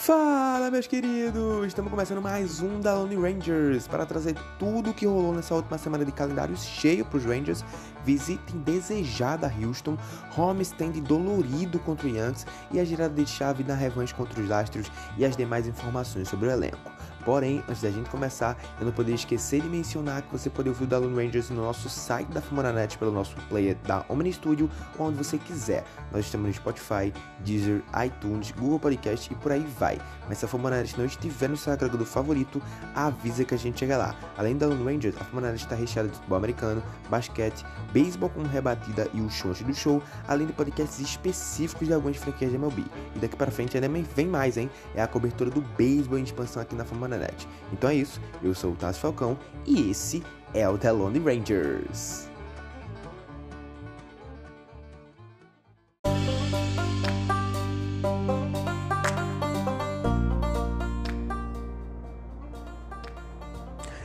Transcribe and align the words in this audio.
Fala, 0.00 0.70
meus 0.70 0.86
queridos! 0.86 1.66
Estamos 1.66 1.90
começando 1.90 2.22
mais 2.22 2.62
um 2.62 2.78
da 2.78 2.94
Lone 2.94 3.16
Rangers 3.16 3.88
para 3.88 4.06
trazer 4.06 4.36
tudo 4.56 4.90
o 4.90 4.94
que 4.94 5.04
rolou 5.04 5.34
nessa 5.34 5.56
última 5.56 5.76
semana 5.76 6.04
de 6.04 6.12
calendário 6.12 6.56
cheio 6.56 7.04
para 7.04 7.18
os 7.18 7.24
Rangers. 7.24 7.64
Visitem 8.04 8.60
desejada 8.60 9.52
Houston, 9.60 9.98
homestand 10.36 10.92
dolorido 11.02 11.80
contra 11.80 12.06
o 12.06 12.10
Yankees 12.10 12.46
e 12.70 12.78
a 12.78 12.84
girada 12.84 13.12
de 13.12 13.28
chave 13.28 13.64
na 13.64 13.74
revanche 13.74 14.14
contra 14.14 14.40
os 14.40 14.50
Astros 14.52 14.90
e 15.18 15.24
as 15.24 15.36
demais 15.36 15.66
informações 15.66 16.28
sobre 16.28 16.46
o 16.46 16.52
elenco. 16.52 16.97
Porém, 17.28 17.62
antes 17.68 17.82
da 17.82 17.90
gente 17.90 18.08
começar, 18.08 18.56
eu 18.80 18.86
não 18.86 18.92
poderia 18.92 19.14
esquecer 19.14 19.60
de 19.60 19.68
mencionar 19.68 20.22
que 20.22 20.32
você 20.32 20.48
pode 20.48 20.70
ouvir 20.70 20.84
o 20.84 20.86
da 20.86 20.96
Lone 20.96 21.14
Rangers 21.14 21.50
no 21.50 21.62
nosso 21.62 21.86
site 21.86 22.28
da 22.28 22.40
Fumoranet 22.40 22.96
pelo 22.96 23.12
nosso 23.12 23.36
player 23.50 23.76
da 23.86 24.02
Omni 24.08 24.32
Studio, 24.32 24.70
onde 24.98 25.18
você 25.18 25.36
quiser. 25.36 25.84
Nós 26.10 26.24
estamos 26.24 26.46
no 26.46 26.54
Spotify, 26.54 27.12
Deezer, 27.40 27.82
iTunes, 28.02 28.50
Google 28.52 28.80
Podcast 28.80 29.30
e 29.30 29.36
por 29.36 29.52
aí 29.52 29.60
vai. 29.78 30.00
Mas 30.26 30.38
se 30.38 30.46
a 30.46 30.48
Fumoranet 30.48 30.96
não 30.96 31.04
estiver 31.04 31.50
no 31.50 31.56
seu 31.58 31.70
agregador 31.70 32.06
favorito, 32.06 32.62
avisa 32.94 33.44
que 33.44 33.54
a 33.54 33.58
gente 33.58 33.80
chega 33.80 33.98
lá. 33.98 34.16
Além 34.38 34.56
da 34.56 34.66
Lone 34.66 34.84
Rangers, 34.84 35.14
a 35.20 35.24
Fumoranet 35.24 35.62
está 35.62 35.74
recheada 35.74 36.08
de 36.08 36.14
futebol 36.14 36.38
americano, 36.38 36.82
basquete, 37.10 37.62
beisebol 37.92 38.30
com 38.30 38.42
rebatida 38.44 39.06
e 39.12 39.20
o 39.20 39.28
show 39.28 39.52
do 39.52 39.74
show, 39.74 40.02
além 40.26 40.46
de 40.46 40.54
podcasts 40.54 40.98
específicos 40.98 41.88
de 41.88 41.92
algumas 41.92 42.16
franquias 42.16 42.50
de 42.50 42.56
MLB. 42.56 42.86
E 43.14 43.18
daqui 43.18 43.36
para 43.36 43.50
frente 43.50 43.76
ainda 43.76 43.86
vem 44.16 44.26
mais, 44.26 44.56
hein? 44.56 44.70
É 44.94 45.02
a 45.02 45.06
cobertura 45.06 45.50
do 45.50 45.60
beisebol 45.60 46.18
em 46.18 46.22
expansão 46.22 46.62
aqui 46.62 46.74
na 46.74 46.86
Fumoranet. 47.18 47.48
Então 47.72 47.90
é 47.90 47.94
isso, 47.94 48.20
eu 48.42 48.54
sou 48.54 48.72
o 48.72 48.76
Tassi 48.76 49.00
Falcão 49.00 49.36
e 49.66 49.90
esse 49.90 50.22
é 50.54 50.68
o 50.68 50.78
The 50.78 50.92
Lone 50.92 51.18
Rangers. 51.18 52.28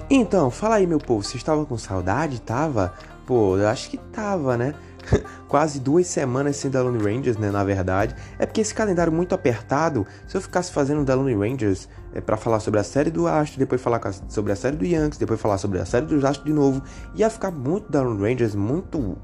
Então, 0.09 0.52
fala 0.52 0.75
aí, 0.75 0.86
meu 0.86 1.00
povo, 1.00 1.23
você 1.23 1.38
estava 1.38 1.66
com 1.66 1.75
saudade? 1.75 2.39
Tava? 2.39 2.94
Pô, 3.25 3.58
eu 3.58 3.67
acho 3.67 3.89
que 3.89 3.98
tava, 3.98 4.55
né? 4.55 4.75
quase 5.48 5.80
duas 5.80 6.08
semanas 6.08 6.55
sem 6.58 6.72
The 6.72 6.81
Lone 6.81 6.98
Rangers, 6.98 7.38
né, 7.38 7.52
na 7.52 7.64
verdade. 7.64 8.16
É 8.38 8.45
porque 8.45 8.61
esse 8.61 8.73
calendário 8.73 9.11
muito 9.11 9.33
apertado, 9.33 10.05
se 10.27 10.36
eu 10.36 10.42
ficasse 10.42 10.72
fazendo 10.72 11.05
The 11.05 11.16
Lone 11.16 11.36
Rangers 11.36 11.88
é, 12.14 12.22
para 12.22 12.38
falar 12.38 12.59
sobre 12.59 12.80
a 12.80 12.83
série 12.83 13.09
do 13.09 13.28
Astro, 13.28 13.59
depois 13.59 13.81
falar 13.81 14.00
sobre 14.30 14.52
a 14.52 14.56
série 14.56 14.75
do 14.75 14.86
Yankees, 14.86 15.17
depois 15.17 15.39
falar 15.42 15.58
sobre 15.58 15.80
a 15.80 15.86
série 15.86 16.06
dos 16.06 16.23
Astros 16.23 16.45
de 16.45 16.53
novo, 16.53 16.81
ia 17.16 17.30
ficar 17.30 17.52
muito 17.52 17.95
Lone 17.95 18.22
Rangers, 18.22 18.55
muito... 18.55 19.17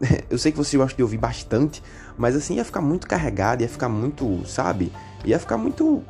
eu 0.28 0.36
sei 0.36 0.50
que 0.50 0.58
você 0.58 0.76
gosta 0.76 0.96
de 0.96 1.02
ouvir 1.02 1.18
bastante, 1.18 1.82
mas 2.18 2.34
assim, 2.34 2.56
ia 2.56 2.64
ficar 2.64 2.80
muito 2.80 3.06
carregado, 3.06 3.62
ia 3.62 3.68
ficar 3.68 3.88
muito, 3.88 4.44
sabe? 4.46 4.92
Ia 5.24 5.38
ficar 5.38 5.56
muito 5.56 6.02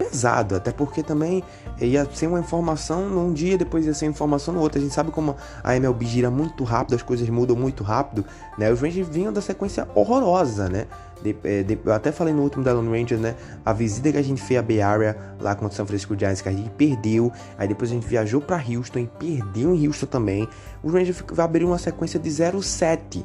pesado, 0.00 0.56
até 0.56 0.72
porque 0.72 1.02
também 1.02 1.44
ia 1.78 2.08
ser 2.10 2.26
uma 2.26 2.40
informação 2.40 3.06
num 3.10 3.34
dia, 3.34 3.58
depois 3.58 3.84
ia 3.84 3.92
ser 3.92 4.06
informação 4.06 4.54
no 4.54 4.60
outro. 4.60 4.78
A 4.78 4.82
gente 4.82 4.94
sabe 4.94 5.10
como 5.10 5.36
a 5.62 5.76
MLB 5.76 6.06
gira 6.06 6.30
muito 6.30 6.64
rápido, 6.64 6.94
as 6.94 7.02
coisas 7.02 7.28
mudam 7.28 7.54
muito 7.54 7.84
rápido, 7.84 8.24
né? 8.56 8.72
Os 8.72 8.80
Rangers 8.80 9.06
vinham 9.08 9.30
da 9.30 9.42
sequência 9.42 9.86
horrorosa, 9.94 10.70
né? 10.70 10.86
De, 11.22 11.36
é, 11.44 11.62
de, 11.62 11.78
eu 11.84 11.92
até 11.92 12.10
falei 12.10 12.32
no 12.32 12.42
último 12.42 12.64
da 12.64 12.72
Lone 12.72 12.98
Rangers, 12.98 13.20
né? 13.20 13.34
A 13.62 13.74
visita 13.74 14.10
que 14.10 14.16
a 14.16 14.22
gente 14.22 14.40
fez 14.40 14.58
a 14.58 14.62
Bay 14.62 14.80
Area 14.80 15.16
lá 15.38 15.54
contra 15.54 15.74
o 15.74 15.76
San 15.76 15.84
Francisco 15.84 16.18
Giants, 16.18 16.40
que 16.40 16.48
a 16.48 16.52
gente 16.52 16.70
perdeu. 16.70 17.30
Aí 17.58 17.68
depois 17.68 17.90
a 17.90 17.94
gente 17.94 18.06
viajou 18.06 18.40
para 18.40 18.56
Houston 18.56 19.00
e 19.00 19.06
perdeu 19.18 19.74
em 19.74 19.86
Houston 19.86 20.06
também. 20.06 20.48
Os 20.82 20.92
Rangers 20.94 21.22
abriram 21.36 21.68
uma 21.68 21.78
sequência 21.78 22.18
de 22.18 22.30
0-7, 22.30 23.22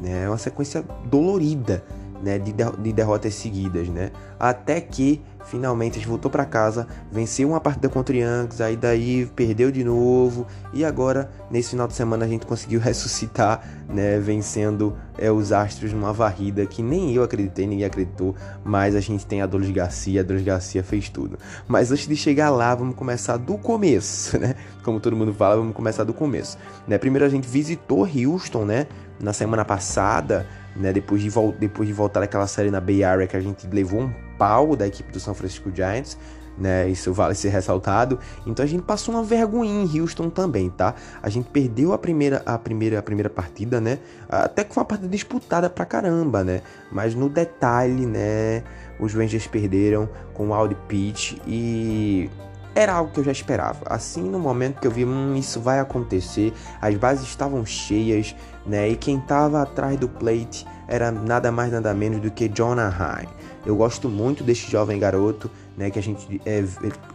né? 0.00 0.26
Uma 0.26 0.38
sequência 0.38 0.82
dolorida, 1.04 1.84
né? 2.24 2.38
De, 2.38 2.52
de 2.52 2.92
derrotas 2.92 3.34
seguidas, 3.34 3.88
né? 3.88 4.10
Até 4.40 4.80
que 4.80 5.22
Finalmente 5.44 5.92
a 5.92 5.94
gente 5.96 6.08
voltou 6.08 6.30
para 6.30 6.44
casa, 6.44 6.86
venceu 7.12 7.50
uma 7.50 7.60
partida 7.60 7.88
contra 7.88 8.14
o 8.14 8.18
Yankees, 8.18 8.60
aí 8.62 8.76
daí 8.76 9.26
perdeu 9.36 9.70
de 9.70 9.84
novo 9.84 10.46
e 10.72 10.84
agora 10.84 11.30
nesse 11.50 11.70
final 11.70 11.86
de 11.86 11.92
semana 11.92 12.24
a 12.24 12.28
gente 12.28 12.46
conseguiu 12.46 12.80
ressuscitar, 12.80 13.62
né, 13.88 14.18
vencendo 14.18 14.96
é, 15.18 15.30
os 15.30 15.52
Astros 15.52 15.92
numa 15.92 16.12
varrida 16.12 16.64
que 16.64 16.82
nem 16.82 17.12
eu 17.14 17.22
acreditei, 17.22 17.66
ninguém 17.66 17.84
acreditou, 17.84 18.34
mas 18.64 18.96
a 18.96 19.00
gente 19.00 19.26
tem 19.26 19.42
a 19.42 19.46
Dolis 19.46 19.70
Garcia, 19.70 20.22
a 20.22 20.24
Dolis 20.24 20.42
Garcia 20.42 20.82
fez 20.82 21.10
tudo. 21.10 21.38
Mas 21.68 21.92
antes 21.92 22.08
de 22.08 22.16
chegar 22.16 22.48
lá, 22.48 22.74
vamos 22.74 22.94
começar 22.94 23.36
do 23.36 23.58
começo, 23.58 24.38
né? 24.40 24.54
Como 24.82 24.98
todo 24.98 25.14
mundo 25.14 25.34
fala, 25.34 25.56
vamos 25.56 25.74
começar 25.74 26.04
do 26.04 26.14
começo. 26.14 26.56
Né? 26.88 26.96
Primeiro 26.96 27.24
a 27.24 27.28
gente 27.28 27.46
visitou 27.46 28.08
Houston, 28.08 28.64
né, 28.64 28.86
na 29.20 29.34
semana 29.34 29.64
passada, 29.64 30.46
né, 30.76 30.92
depois 30.92 31.22
de, 31.22 31.30
depois 31.58 31.88
de 31.88 31.92
voltar 31.92 32.20
daquela 32.20 32.46
série 32.46 32.70
na 32.70 32.80
Bay 32.80 33.04
Area 33.04 33.26
que 33.26 33.36
a 33.36 33.40
gente 33.40 33.66
levou 33.66 34.00
um 34.02 34.12
pau 34.38 34.74
da 34.74 34.86
equipe 34.86 35.12
do 35.12 35.20
San 35.20 35.34
Francisco 35.34 35.70
Giants, 35.74 36.18
né? 36.56 36.88
Isso 36.88 37.12
vale 37.12 37.34
ser 37.34 37.48
ressaltado. 37.48 38.18
Então 38.46 38.64
a 38.64 38.68
gente 38.68 38.82
passou 38.82 39.14
uma 39.14 39.22
vergonha 39.22 39.70
em 39.70 40.00
Houston 40.00 40.30
também, 40.30 40.70
tá? 40.70 40.94
A 41.22 41.28
gente 41.28 41.48
perdeu 41.50 41.92
a 41.92 41.98
primeira, 41.98 42.42
a 42.46 42.58
primeira, 42.58 42.98
a 42.98 43.02
primeira 43.02 43.30
partida, 43.30 43.80
né? 43.80 43.98
Até 44.28 44.64
que 44.64 44.72
foi 44.72 44.82
uma 44.82 44.86
partida 44.86 45.08
disputada 45.08 45.68
pra 45.68 45.84
caramba, 45.84 46.44
né? 46.44 46.62
Mas 46.92 47.14
no 47.14 47.28
detalhe, 47.28 48.06
né? 48.06 48.62
Os 48.98 49.12
Rangers 49.14 49.46
perderam 49.46 50.08
com 50.32 50.48
o 50.48 50.54
Audi 50.54 50.76
Pitch 50.86 51.36
e 51.46 52.30
era 52.74 52.92
algo 52.94 53.12
que 53.12 53.20
eu 53.20 53.24
já 53.24 53.32
esperava. 53.32 53.84
Assim, 53.86 54.22
no 54.22 54.38
momento 54.38 54.80
que 54.80 54.86
eu 54.86 54.90
vi, 54.90 55.04
hum, 55.04 55.36
isso 55.36 55.60
vai 55.60 55.78
acontecer, 55.78 56.52
as 56.80 56.94
bases 56.96 57.28
estavam 57.28 57.64
cheias, 57.64 58.34
né? 58.66 58.88
E 58.88 58.96
quem 58.96 59.18
estava 59.18 59.62
atrás 59.62 59.98
do 59.98 60.08
plate 60.08 60.66
era 60.88 61.10
nada 61.10 61.50
mais 61.50 61.72
nada 61.72 61.94
menos 61.94 62.20
do 62.20 62.30
que 62.30 62.48
Jonah 62.48 62.88
High. 62.88 63.28
Eu 63.64 63.76
gosto 63.76 64.08
muito 64.08 64.44
deste 64.44 64.70
jovem 64.70 64.98
garoto, 64.98 65.50
né, 65.76 65.90
que 65.90 65.98
a 65.98 66.02
gente 66.02 66.40
é, 66.44 66.62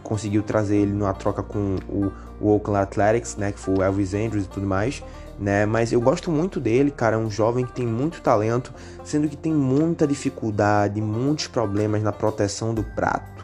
conseguiu 0.02 0.42
trazer 0.42 0.78
ele 0.78 0.92
numa 0.92 1.14
troca 1.14 1.42
com 1.42 1.76
o, 1.88 2.12
o 2.40 2.52
Oakland 2.52 2.82
Athletics, 2.82 3.36
né, 3.36 3.52
que 3.52 3.58
foi 3.60 3.74
o 3.74 3.82
Elvis 3.82 4.14
Andrews 4.14 4.46
e 4.46 4.48
tudo 4.48 4.66
mais, 4.66 5.02
né, 5.38 5.64
mas 5.64 5.92
eu 5.92 6.00
gosto 6.00 6.30
muito 6.30 6.58
dele, 6.58 6.90
cara, 6.90 7.14
é 7.14 7.18
um 7.18 7.30
jovem 7.30 7.64
que 7.64 7.72
tem 7.72 7.86
muito 7.86 8.20
talento, 8.20 8.74
sendo 9.04 9.28
que 9.28 9.36
tem 9.36 9.52
muita 9.52 10.06
dificuldade, 10.06 11.00
muitos 11.00 11.46
problemas 11.46 12.02
na 12.02 12.10
proteção 12.10 12.74
do 12.74 12.82
prato. 12.82 13.39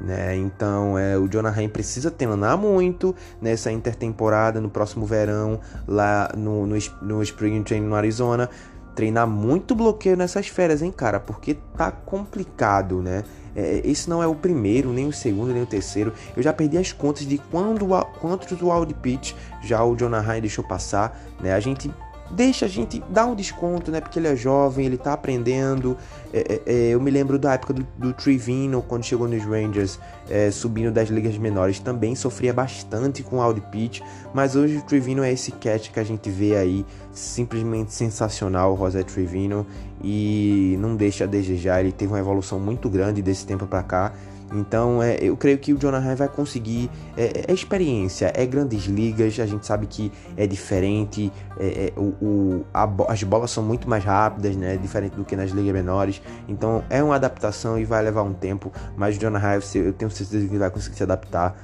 Né? 0.00 0.34
Então, 0.36 0.98
é, 0.98 1.18
o 1.18 1.28
Jonah 1.28 1.50
Haim 1.50 1.68
precisa 1.68 2.10
treinar 2.10 2.56
muito 2.56 3.14
nessa 3.40 3.70
intertemporada, 3.70 4.60
no 4.60 4.70
próximo 4.70 5.04
verão, 5.04 5.60
lá 5.86 6.32
no, 6.36 6.66
no, 6.66 6.76
no 7.02 7.22
Spring 7.22 7.62
Training 7.62 7.86
no 7.86 7.94
Arizona, 7.94 8.48
treinar 8.94 9.26
muito 9.26 9.74
bloqueio 9.74 10.16
nessas 10.16 10.48
férias, 10.48 10.82
hein, 10.82 10.90
cara? 10.90 11.20
Porque 11.20 11.54
tá 11.76 11.90
complicado, 11.90 13.02
né? 13.02 13.24
É, 13.54 13.82
esse 13.84 14.08
não 14.08 14.22
é 14.22 14.26
o 14.26 14.34
primeiro, 14.34 14.92
nem 14.92 15.06
o 15.06 15.12
segundo, 15.12 15.52
nem 15.52 15.62
o 15.62 15.66
terceiro. 15.66 16.12
Eu 16.36 16.42
já 16.42 16.52
perdi 16.52 16.78
as 16.78 16.92
contas 16.92 17.26
de 17.26 17.38
quando, 17.50 17.86
quantos 18.20 18.60
wild 18.60 18.94
pitch 18.94 19.34
já 19.62 19.82
o 19.84 19.96
Jonah 19.96 20.20
Ryan 20.20 20.40
deixou 20.40 20.64
passar, 20.64 21.20
né? 21.40 21.52
A 21.52 21.60
gente 21.60 21.90
deixa 22.30 22.66
a 22.66 22.68
gente 22.68 23.02
dar 23.10 23.26
um 23.26 23.34
desconto, 23.34 23.90
né? 23.90 24.00
Porque 24.00 24.18
ele 24.18 24.28
é 24.28 24.36
jovem, 24.36 24.86
ele 24.86 24.96
tá 24.96 25.12
aprendendo. 25.12 25.96
É, 26.32 26.38
é, 26.38 26.62
é, 26.66 26.88
eu 26.90 27.00
me 27.00 27.10
lembro 27.10 27.38
da 27.38 27.54
época 27.54 27.74
do, 27.74 27.86
do 27.98 28.12
Trivino, 28.12 28.82
quando 28.82 29.04
chegou 29.04 29.26
nos 29.26 29.44
Rangers, 29.44 29.98
é, 30.28 30.50
subindo 30.50 30.92
das 30.92 31.08
ligas 31.08 31.36
menores, 31.36 31.80
também 31.80 32.14
sofria 32.14 32.52
bastante 32.52 33.22
com 33.22 33.38
o 33.38 33.54
Pitch, 33.60 34.00
mas 34.32 34.54
hoje 34.54 34.76
o 34.76 34.82
Trivino 34.82 35.24
é 35.24 35.32
esse 35.32 35.50
catch 35.52 35.90
que 35.90 35.98
a 35.98 36.04
gente 36.04 36.30
vê 36.30 36.56
aí, 36.56 36.86
simplesmente 37.12 37.92
sensacional, 37.92 38.74
o 38.74 38.76
José 38.76 39.02
Trivino, 39.02 39.66
e 40.02 40.76
não 40.78 40.94
deixa 40.94 41.24
a 41.24 41.26
desejar, 41.26 41.80
ele 41.80 41.92
teve 41.92 42.12
uma 42.12 42.20
evolução 42.20 42.60
muito 42.60 42.88
grande 42.88 43.20
desse 43.20 43.44
tempo 43.44 43.66
para 43.66 43.82
cá. 43.82 44.12
Então, 44.52 45.02
é, 45.02 45.16
eu 45.20 45.36
creio 45.36 45.58
que 45.58 45.72
o 45.72 45.78
Jonah 45.78 46.14
vai 46.14 46.28
conseguir. 46.28 46.90
É, 47.16 47.44
é, 47.48 47.52
experiência, 47.52 48.32
é 48.34 48.44
grandes 48.46 48.84
ligas, 48.84 49.38
a 49.38 49.46
gente 49.46 49.66
sabe 49.66 49.86
que 49.86 50.12
é 50.36 50.46
diferente, 50.46 51.32
é, 51.58 51.92
é 51.96 52.00
o, 52.00 52.14
o 52.20 52.66
as 53.08 53.22
bolas 53.22 53.50
são 53.50 53.62
muito 53.62 53.88
mais 53.88 54.04
rápidas, 54.04 54.56
né? 54.56 54.76
Diferente 54.76 55.14
do 55.16 55.24
que 55.24 55.36
nas 55.36 55.50
ligas 55.50 55.72
menores. 55.72 56.20
Então, 56.48 56.82
é 56.90 57.02
uma 57.02 57.14
adaptação 57.14 57.78
e 57.78 57.84
vai 57.84 58.02
levar 58.02 58.22
um 58.22 58.32
tempo, 58.32 58.72
mas 58.96 59.16
o 59.16 59.20
Jonah 59.20 59.40
eu 59.74 59.92
tenho 59.92 60.10
certeza 60.10 60.46
que 60.46 60.58
vai 60.58 60.70
conseguir 60.70 60.96
se 60.96 61.02
adaptar 61.02 61.54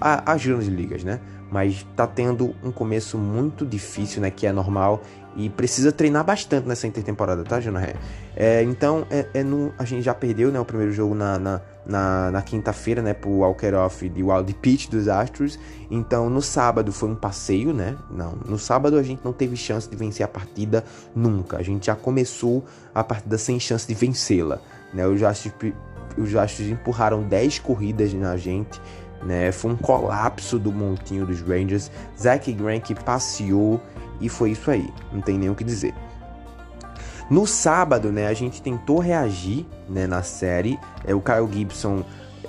às 0.00 0.44
grandes 0.44 0.68
ligas, 0.68 1.04
né? 1.04 1.20
Mas 1.50 1.84
tá 1.96 2.06
tendo 2.06 2.54
um 2.62 2.70
começo 2.70 3.18
muito 3.18 3.66
difícil, 3.66 4.22
né? 4.22 4.30
Que 4.30 4.46
é 4.46 4.52
normal 4.52 5.02
e 5.36 5.48
precisa 5.48 5.92
treinar 5.92 6.24
bastante 6.24 6.66
nessa 6.66 6.86
intertemporada, 6.86 7.44
tá, 7.44 7.60
Jonah 7.60 7.94
é, 8.36 8.62
Então, 8.62 9.06
é, 9.10 9.26
é 9.34 9.42
no, 9.42 9.72
a 9.78 9.84
gente 9.84 10.02
já 10.02 10.14
perdeu 10.14 10.50
né, 10.50 10.58
o 10.58 10.64
primeiro 10.64 10.92
jogo 10.92 11.14
na, 11.14 11.38
na, 11.38 11.60
na, 11.86 12.30
na 12.30 12.42
quinta-feira, 12.42 13.00
né, 13.00 13.14
pro 13.14 13.30
Walker 13.30 13.74
Off 13.74 14.08
de 14.08 14.22
Wild 14.22 14.52
Pitch 14.54 14.88
dos 14.88 15.08
Astros. 15.08 15.58
Então, 15.90 16.28
no 16.28 16.42
sábado 16.42 16.92
foi 16.92 17.08
um 17.08 17.14
passeio, 17.14 17.72
né? 17.72 17.96
Não, 18.10 18.32
no 18.46 18.58
sábado 18.58 18.96
a 18.96 19.02
gente 19.02 19.20
não 19.24 19.32
teve 19.32 19.56
chance 19.56 19.88
de 19.88 19.96
vencer 19.96 20.24
a 20.24 20.28
partida 20.28 20.84
nunca. 21.14 21.58
A 21.58 21.62
gente 21.62 21.86
já 21.86 21.96
começou 21.96 22.64
a 22.94 23.02
partida 23.02 23.36
sem 23.38 23.58
chance 23.58 23.86
de 23.86 23.94
vencê-la, 23.94 24.60
né? 24.94 25.06
Os 25.06 25.22
Astros, 25.22 25.72
os 26.16 26.34
Astros 26.36 26.68
empurraram 26.68 27.22
10 27.22 27.58
corridas 27.60 28.12
na 28.14 28.36
gente, 28.36 28.80
né? 29.24 29.50
Foi 29.52 29.72
um 29.72 29.76
colapso 29.76 30.58
do 30.58 30.72
montinho 30.72 31.26
dos 31.26 31.40
Rangers. 31.40 31.90
Zach 32.18 32.52
Greinke 32.52 32.94
passeou 32.94 33.80
e 34.20 34.28
foi 34.28 34.50
isso 34.50 34.70
aí, 34.70 34.88
não 35.12 35.20
tem 35.20 35.38
nem 35.38 35.50
o 35.50 35.54
que 35.54 35.64
dizer. 35.64 35.94
No 37.30 37.46
sábado, 37.46 38.10
né, 38.10 38.26
a 38.26 38.34
gente 38.34 38.60
tentou 38.60 38.98
reagir 38.98 39.64
né, 39.88 40.04
na 40.04 40.20
série. 40.20 40.78
É, 41.04 41.14
o 41.14 41.20
Kyle 41.20 41.48
Gibson 41.50 42.04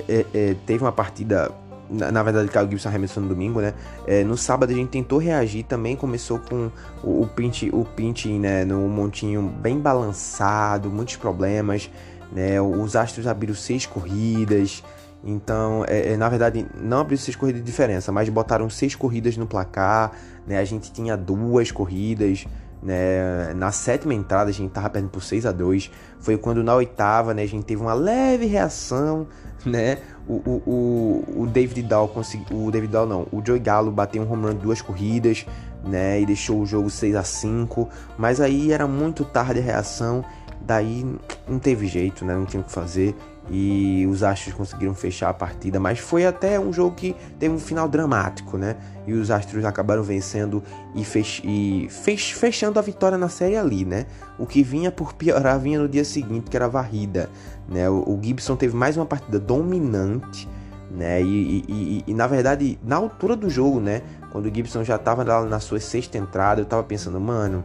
é, 0.10 0.26
é, 0.34 0.56
teve 0.66 0.84
uma 0.84 0.92
partida. 0.92 1.52
Na, 1.88 2.12
na 2.12 2.24
verdade, 2.24 2.48
o 2.48 2.52
Kyle 2.52 2.68
Gibson 2.68 2.90
arremessou 2.90 3.22
no 3.22 3.30
domingo, 3.30 3.62
né? 3.62 3.76
É, 4.08 4.24
no 4.24 4.36
sábado 4.36 4.72
a 4.72 4.74
gente 4.74 4.90
tentou 4.90 5.20
reagir 5.20 5.64
também. 5.66 5.96
Começou 5.96 6.40
com 6.40 6.72
o, 7.04 7.22
o 7.22 7.28
Pinch, 7.28 7.70
o 7.72 7.86
Pinch 7.86 8.28
né, 8.28 8.66
no 8.66 8.88
montinho 8.88 9.44
bem 9.44 9.78
balançado, 9.80 10.90
muitos 10.90 11.16
problemas. 11.16 11.88
Né? 12.32 12.60
Os 12.60 12.96
Astros 12.96 13.28
abriram 13.28 13.54
seis 13.54 13.86
corridas. 13.86 14.84
Então, 15.24 15.86
é, 15.88 16.14
é, 16.14 16.18
na 16.18 16.28
verdade, 16.28 16.66
não 16.76 17.02
abriu 17.02 17.20
seis 17.20 17.36
corridas 17.36 17.62
de 17.62 17.66
diferença, 17.66 18.12
mas 18.12 18.28
botaram 18.30 18.68
seis 18.68 18.96
corridas 18.96 19.38
no 19.38 19.46
placar. 19.46 20.12
Né? 20.46 20.58
A 20.58 20.66
gente 20.66 20.92
tinha 20.92 21.16
duas 21.16 21.72
corridas. 21.72 22.46
Né? 22.82 23.54
Na 23.56 23.72
sétima 23.72 24.14
entrada 24.14 24.50
a 24.50 24.54
gente 24.54 24.72
tava 24.72 24.90
perdendo 24.90 25.12
por 25.12 25.22
6 25.22 25.46
a 25.46 25.52
2 25.52 25.92
Foi 26.20 26.36
quando 26.36 26.64
na 26.64 26.74
oitava 26.74 27.32
né, 27.32 27.44
a 27.44 27.48
gente 27.48 27.64
teve 27.64 27.82
uma 27.82 27.94
leve 27.94 28.46
reação. 28.46 29.28
Né? 29.66 30.00
O, 30.28 30.34
o, 30.34 30.64
o, 30.66 31.42
o 31.44 31.48
David 31.48 31.84
Dahl 31.84 32.08
conseguiu. 32.08 32.66
O 32.66 32.72
David 32.72 32.92
Dahl 32.92 33.06
não, 33.06 33.28
o 33.32 33.42
Joey 33.46 33.60
Gallo 33.60 33.92
bateu 33.92 34.24
um 34.24 34.32
home 34.32 34.48
run 34.48 34.56
duas 34.56 34.82
corridas. 34.82 35.46
Né, 35.84 36.22
e 36.22 36.28
deixou 36.28 36.62
o 36.62 36.66
jogo 36.68 36.92
6 36.92 37.16
a 37.16 37.24
5 37.24 37.90
mas 38.16 38.40
aí 38.40 38.72
era 38.72 38.86
muito 38.86 39.26
tarde 39.26 39.60
a 39.60 39.64
reação, 39.64 40.24
daí 40.62 41.04
não 41.50 41.58
teve 41.58 41.88
jeito, 41.88 42.24
né, 42.24 42.36
não 42.36 42.46
tinha 42.46 42.62
o 42.62 42.64
que 42.64 42.72
fazer 42.72 43.16
e 43.50 44.08
os 44.10 44.24
Astros 44.24 44.54
conseguiram 44.54 44.94
fechar 44.94 45.30
a 45.30 45.34
partida, 45.34 45.80
mas 45.80 46.00
foi 46.00 46.26
até 46.26 46.60
um 46.60 46.72
jogo 46.72 46.96
que 46.96 47.16
teve 47.40 47.54
um 47.54 47.60
final 47.60 47.88
dramático, 47.88 48.58
né? 48.58 48.76
E 49.08 49.14
os 49.14 49.32
Astros 49.32 49.66
acabaram 49.66 50.04
vencendo 50.04 50.64
e, 50.94 51.04
fech 51.04 51.42
e 51.44 51.90
fech 51.90 52.36
fechando 52.36 52.78
a 52.78 52.82
vitória 52.82 53.18
na 53.18 53.30
série 53.30 53.58
ali, 53.58 53.84
né? 53.84 54.06
O 54.38 54.46
que 54.46 54.62
vinha 54.62 54.92
por 54.92 55.14
piorar 55.14 55.60
vinha 55.60 55.80
no 55.80 55.90
dia 55.90 56.06
seguinte, 56.06 56.50
que 56.50 56.56
era 56.56 56.66
a 56.66 56.70
varrida, 56.70 57.30
né? 57.68 57.90
O, 57.90 58.04
o 58.08 58.20
Gibson 58.22 58.56
teve 58.56 58.76
mais 58.76 58.96
uma 58.96 59.06
partida 59.06 59.40
dominante, 59.40 60.48
né? 60.92 61.22
E, 61.22 61.66
e, 61.68 62.04
e, 62.08 62.14
na 62.14 62.28
verdade, 62.28 62.78
na 62.84 62.98
altura 62.98 63.36
do 63.36 63.50
jogo, 63.50 63.80
né? 63.80 64.02
Quando 64.32 64.46
o 64.46 64.54
Gibson 64.54 64.84
já 64.84 64.96
estava 64.96 65.24
na 65.24 65.60
sua 65.60 65.80
sexta 65.80 66.18
entrada, 66.18 66.62
eu 66.62 66.66
tava 66.66 66.84
pensando, 66.84 67.20
mano, 67.20 67.64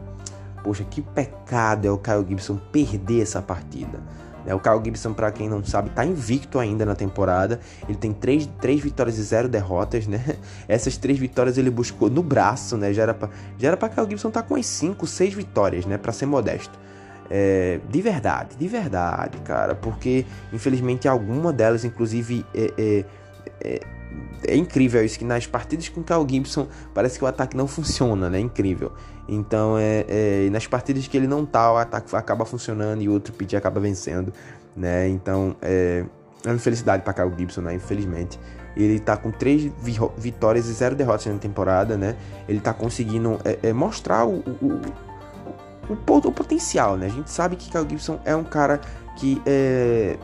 poxa, 0.63 0.83
que 0.83 1.01
pecado 1.01 1.87
é 1.87 1.91
o 1.91 1.97
Kyle 1.97 2.25
Gibson 2.27 2.59
perder 2.71 3.21
essa 3.21 3.41
partida. 3.41 4.01
É, 4.47 4.55
o 4.55 4.59
Kyle 4.59 4.81
Gibson, 4.83 5.13
para 5.13 5.29
quem 5.29 5.49
não 5.49 5.63
sabe, 5.63 5.89
tá 5.89 6.05
invicto 6.05 6.57
ainda 6.57 6.85
na 6.85 6.95
temporada. 6.95 7.59
Ele 7.87 7.97
tem 7.97 8.13
três, 8.13 8.49
três 8.61 8.79
vitórias 8.79 9.17
e 9.17 9.23
zero 9.23 9.49
derrotas, 9.49 10.07
né? 10.07 10.23
Essas 10.69 10.95
três 10.95 11.19
vitórias 11.19 11.57
ele 11.57 11.69
buscou 11.69 12.09
no 12.09 12.23
braço, 12.23 12.77
né? 12.77 12.93
Já 12.93 13.03
era 13.03 13.13
pra, 13.13 13.29
já 13.57 13.67
era 13.67 13.77
pra 13.77 13.89
Kyle 13.89 14.07
Gibson 14.09 14.29
estar 14.29 14.41
tá 14.41 14.47
com 14.47 14.55
as 14.55 14.65
cinco, 14.65 15.05
seis 15.05 15.33
vitórias, 15.33 15.85
né? 15.85 15.97
Pra 15.97 16.13
ser 16.13 16.25
modesto. 16.25 16.79
É, 17.29 17.81
de 17.89 18.01
verdade, 18.01 18.55
de 18.55 18.67
verdade, 18.69 19.37
cara. 19.39 19.75
Porque, 19.75 20.25
infelizmente, 20.53 21.09
alguma 21.09 21.51
delas, 21.51 21.83
inclusive, 21.83 22.45
é, 22.55 22.73
é, 22.77 23.05
é 23.61 23.97
é 24.45 24.55
incrível 24.55 25.03
isso, 25.03 25.17
que 25.19 25.25
nas 25.25 25.45
partidas 25.45 25.89
com 25.89 26.01
o 26.01 26.03
Kyle 26.03 26.25
Gibson 26.27 26.67
parece 26.93 27.17
que 27.17 27.23
o 27.23 27.27
ataque 27.27 27.55
não 27.55 27.67
funciona, 27.67 28.29
né? 28.29 28.37
É 28.37 28.41
incrível. 28.41 28.93
Então, 29.27 29.77
é, 29.77 30.05
é, 30.07 30.49
nas 30.49 30.65
partidas 30.67 31.07
que 31.07 31.17
ele 31.17 31.27
não 31.27 31.45
tá, 31.45 31.71
o 31.71 31.77
ataque 31.77 32.15
acaba 32.15 32.45
funcionando 32.45 33.01
e 33.01 33.09
o 33.09 33.13
outro 33.13 33.33
pitch 33.33 33.53
acaba 33.55 33.79
vencendo, 33.79 34.31
né? 34.75 35.07
Então, 35.09 35.55
é, 35.61 36.05
é 36.45 36.49
uma 36.49 36.55
infelicidade 36.55 37.03
para 37.03 37.13
Kyle 37.13 37.33
Gibson, 37.37 37.61
né? 37.61 37.73
Infelizmente. 37.73 38.39
Ele 38.75 38.99
tá 38.99 39.17
com 39.17 39.31
três 39.31 39.71
vitórias 40.17 40.67
e 40.67 40.73
zero 40.73 40.95
derrotas 40.95 41.25
na 41.25 41.39
temporada, 41.39 41.97
né? 41.97 42.15
Ele 42.47 42.59
tá 42.59 42.73
conseguindo 42.73 43.39
é, 43.43 43.69
é, 43.69 43.73
mostrar 43.73 44.23
o, 44.25 44.35
o, 44.61 44.81
o, 45.89 45.93
o, 45.93 46.31
potencial, 46.31 46.95
né? 46.95 47.07
A 47.07 47.09
gente 47.09 47.31
sabe 47.31 47.55
que 47.55 47.71
Kyle 47.71 47.87
Gibson 47.89 48.19
é 48.23 48.35
um 48.35 48.43
cara 48.43 48.79
que 49.17 49.41
é, 49.47 50.15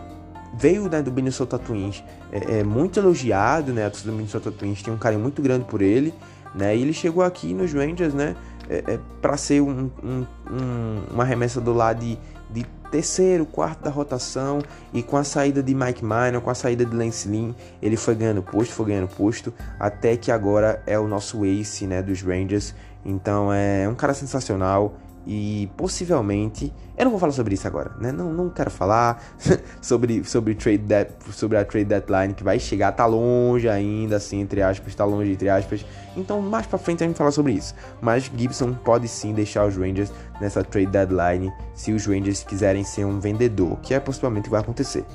veio 0.55 0.87
né, 0.87 1.01
do 1.01 1.11
Minnesota 1.11 1.57
Twins 1.57 2.03
é, 2.31 2.59
é, 2.59 2.63
muito 2.63 2.99
elogiado, 2.99 3.73
né? 3.73 3.87
A 3.87 3.89
torcida 3.89 4.11
do 4.11 4.17
Minnesota 4.17 4.51
Twins 4.51 4.83
tem 4.83 4.93
um 4.93 4.97
carinho 4.97 5.21
muito 5.21 5.41
grande 5.41 5.65
por 5.65 5.81
ele, 5.81 6.13
né? 6.53 6.75
E 6.75 6.81
ele 6.81 6.93
chegou 6.93 7.23
aqui 7.23 7.53
nos 7.53 7.73
Rangers, 7.73 8.13
né? 8.13 8.35
É, 8.69 8.93
é 8.93 8.99
para 9.21 9.37
ser 9.37 9.61
um, 9.61 9.89
um, 10.03 10.25
um, 10.49 11.03
uma 11.11 11.25
remessa 11.25 11.59
do 11.59 11.73
lado 11.73 11.99
de, 11.99 12.17
de, 12.49 12.65
terceiro, 12.89 13.43
quarto 13.43 13.83
da 13.83 13.89
rotação 13.89 14.61
e 14.93 15.01
com 15.01 15.17
a 15.17 15.23
saída 15.23 15.63
de 15.63 15.73
Mike 15.73 16.03
Minor, 16.03 16.41
com 16.41 16.51
a 16.51 16.53
saída 16.53 16.85
de 16.85 16.95
Lance 16.95 17.27
Lynn, 17.27 17.51
ele 17.81 17.97
foi 17.97 18.13
ganhando 18.13 18.43
posto, 18.43 18.71
foi 18.71 18.85
ganhando 18.85 19.07
posto, 19.07 19.51
até 19.79 20.15
que 20.15 20.31
agora 20.31 20.83
é 20.85 20.99
o 20.99 21.07
nosso 21.07 21.43
ace, 21.43 21.87
né, 21.87 22.03
dos 22.03 22.21
Rangers. 22.21 22.75
Então 23.03 23.51
é 23.51 23.89
um 23.89 23.95
cara 23.95 24.13
sensacional 24.13 24.93
e 25.25 25.69
possivelmente, 25.77 26.73
eu 26.97 27.05
não 27.05 27.11
vou 27.11 27.19
falar 27.19 27.31
sobre 27.31 27.53
isso 27.53 27.65
agora, 27.65 27.91
né? 27.99 28.11
Não, 28.11 28.33
não 28.33 28.49
quero 28.49 28.69
falar 28.69 29.23
sobre, 29.81 30.23
sobre, 30.23 30.53
trade 30.53 30.79
de, 30.79 31.07
sobre 31.31 31.57
a 31.57 31.63
trade 31.63 31.85
deadline 31.85 32.33
que 32.33 32.43
vai 32.43 32.59
chegar, 32.59 32.91
tá 32.91 33.05
longe 33.05 33.69
ainda, 33.69 34.17
assim, 34.17 34.41
entre 34.41 34.61
aspas, 34.61 34.93
tá 34.93 35.05
longe, 35.05 35.31
entre 35.31 35.49
aspas. 35.49 35.85
Então, 36.15 36.41
mais 36.41 36.67
pra 36.67 36.77
frente 36.77 37.03
a 37.03 37.07
gente 37.07 37.17
fala 37.17 37.31
sobre 37.31 37.53
isso. 37.53 37.73
Mas 38.01 38.29
Gibson 38.35 38.73
pode 38.73 39.07
sim 39.07 39.33
deixar 39.33 39.65
os 39.65 39.77
Rangers 39.77 40.11
nessa 40.41 40.63
trade 40.63 40.87
deadline 40.87 41.51
se 41.73 41.93
os 41.93 42.05
Rangers 42.05 42.43
quiserem 42.43 42.83
ser 42.83 43.05
um 43.05 43.19
vendedor, 43.19 43.77
que 43.81 43.93
é 43.93 43.99
possivelmente 43.99 44.45
que 44.45 44.51
vai 44.51 44.61
acontecer. 44.61 45.05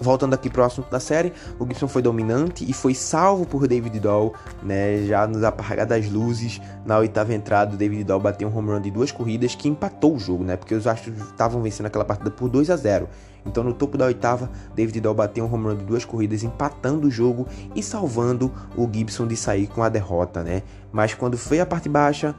Voltando 0.00 0.32
aqui 0.32 0.48
para 0.48 0.62
o 0.62 0.64
assunto 0.64 0.90
da 0.90 0.98
série, 0.98 1.30
o 1.58 1.66
Gibson 1.66 1.86
foi 1.86 2.00
dominante 2.00 2.64
e 2.68 2.72
foi 2.72 2.94
salvo 2.94 3.44
por 3.44 3.68
David 3.68 4.00
Dahl, 4.00 4.32
né? 4.62 5.04
Já 5.04 5.26
nos 5.26 5.44
apagar 5.44 5.84
das 5.84 6.08
luzes, 6.08 6.58
na 6.86 6.96
oitava 6.96 7.34
entrada, 7.34 7.74
o 7.74 7.76
David 7.76 8.04
Dahl 8.04 8.18
bateu 8.18 8.48
um 8.48 8.56
home 8.56 8.70
run 8.70 8.80
de 8.80 8.90
duas 8.90 9.12
corridas 9.12 9.54
que 9.54 9.68
empatou 9.68 10.16
o 10.16 10.18
jogo, 10.18 10.42
né? 10.42 10.56
Porque 10.56 10.74
os 10.74 10.86
Astros 10.86 11.18
estavam 11.20 11.60
vencendo 11.60 11.86
aquela 11.86 12.04
partida 12.04 12.30
por 12.30 12.48
2 12.48 12.70
a 12.70 12.76
0. 12.76 13.08
Então, 13.44 13.62
no 13.62 13.74
topo 13.74 13.98
da 13.98 14.06
oitava, 14.06 14.50
David 14.74 15.02
Dahl 15.02 15.14
bateu 15.14 15.44
um 15.44 15.52
home 15.52 15.66
run 15.66 15.76
de 15.76 15.84
duas 15.84 16.04
corridas, 16.04 16.42
empatando 16.42 17.06
o 17.06 17.10
jogo 17.10 17.46
e 17.74 17.82
salvando 17.82 18.50
o 18.76 18.88
Gibson 18.90 19.26
de 19.26 19.36
sair 19.36 19.66
com 19.66 19.82
a 19.82 19.90
derrota, 19.90 20.42
né? 20.42 20.62
Mas 20.90 21.12
quando 21.12 21.36
foi 21.36 21.60
a 21.60 21.66
parte 21.66 21.90
baixa 21.90 22.34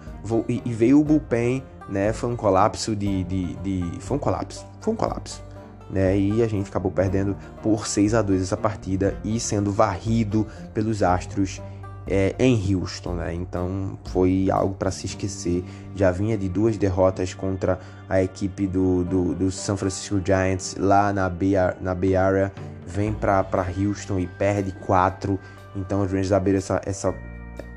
e 0.47 0.73
veio 0.73 0.99
o 0.99 1.03
bullpen, 1.03 1.63
né? 1.87 2.11
Foi 2.11 2.27
um 2.27 2.35
colapso 2.35 2.95
de, 2.95 3.23
de, 3.23 3.53
de... 3.57 3.99
Foi 3.99 4.17
um 4.17 4.19
colapso. 4.19 4.65
Foi 4.79 4.93
um 4.93 4.97
colapso 4.97 5.50
né? 5.91 6.17
E 6.17 6.41
a 6.41 6.47
gente 6.47 6.69
acabou 6.69 6.91
perdendo 6.91 7.35
por 7.61 7.85
6 7.85 8.13
a 8.13 8.21
2 8.21 8.41
essa 8.41 8.57
partida 8.57 9.15
e 9.23 9.39
sendo 9.39 9.71
varrido 9.71 10.47
pelos 10.73 11.03
Astros 11.03 11.61
é, 12.07 12.33
em 12.39 12.73
Houston, 12.73 13.13
né? 13.15 13.33
Então 13.33 13.97
foi 14.05 14.49
algo 14.51 14.73
para 14.75 14.89
se 14.89 15.05
esquecer. 15.05 15.63
Já 15.95 16.11
vinha 16.11 16.37
de 16.37 16.49
duas 16.49 16.77
derrotas 16.77 17.33
contra 17.33 17.79
a 18.09 18.21
equipe 18.21 18.67
do, 18.67 19.03
do, 19.03 19.35
do 19.35 19.51
San 19.51 19.77
Francisco 19.77 20.21
Giants 20.23 20.75
lá 20.79 21.13
na 21.13 21.29
Bay, 21.29 21.53
na 21.79 21.93
Bay 21.93 22.15
Area, 22.15 22.51
vem 22.85 23.13
para 23.13 23.45
Houston 23.77 24.19
e 24.19 24.27
perde 24.27 24.71
quatro. 24.85 25.39
Então 25.75 26.01
os 26.01 26.11
Rangers 26.11 26.31
abriram 26.31 26.57
essa, 26.57 26.81
essa, 26.85 27.15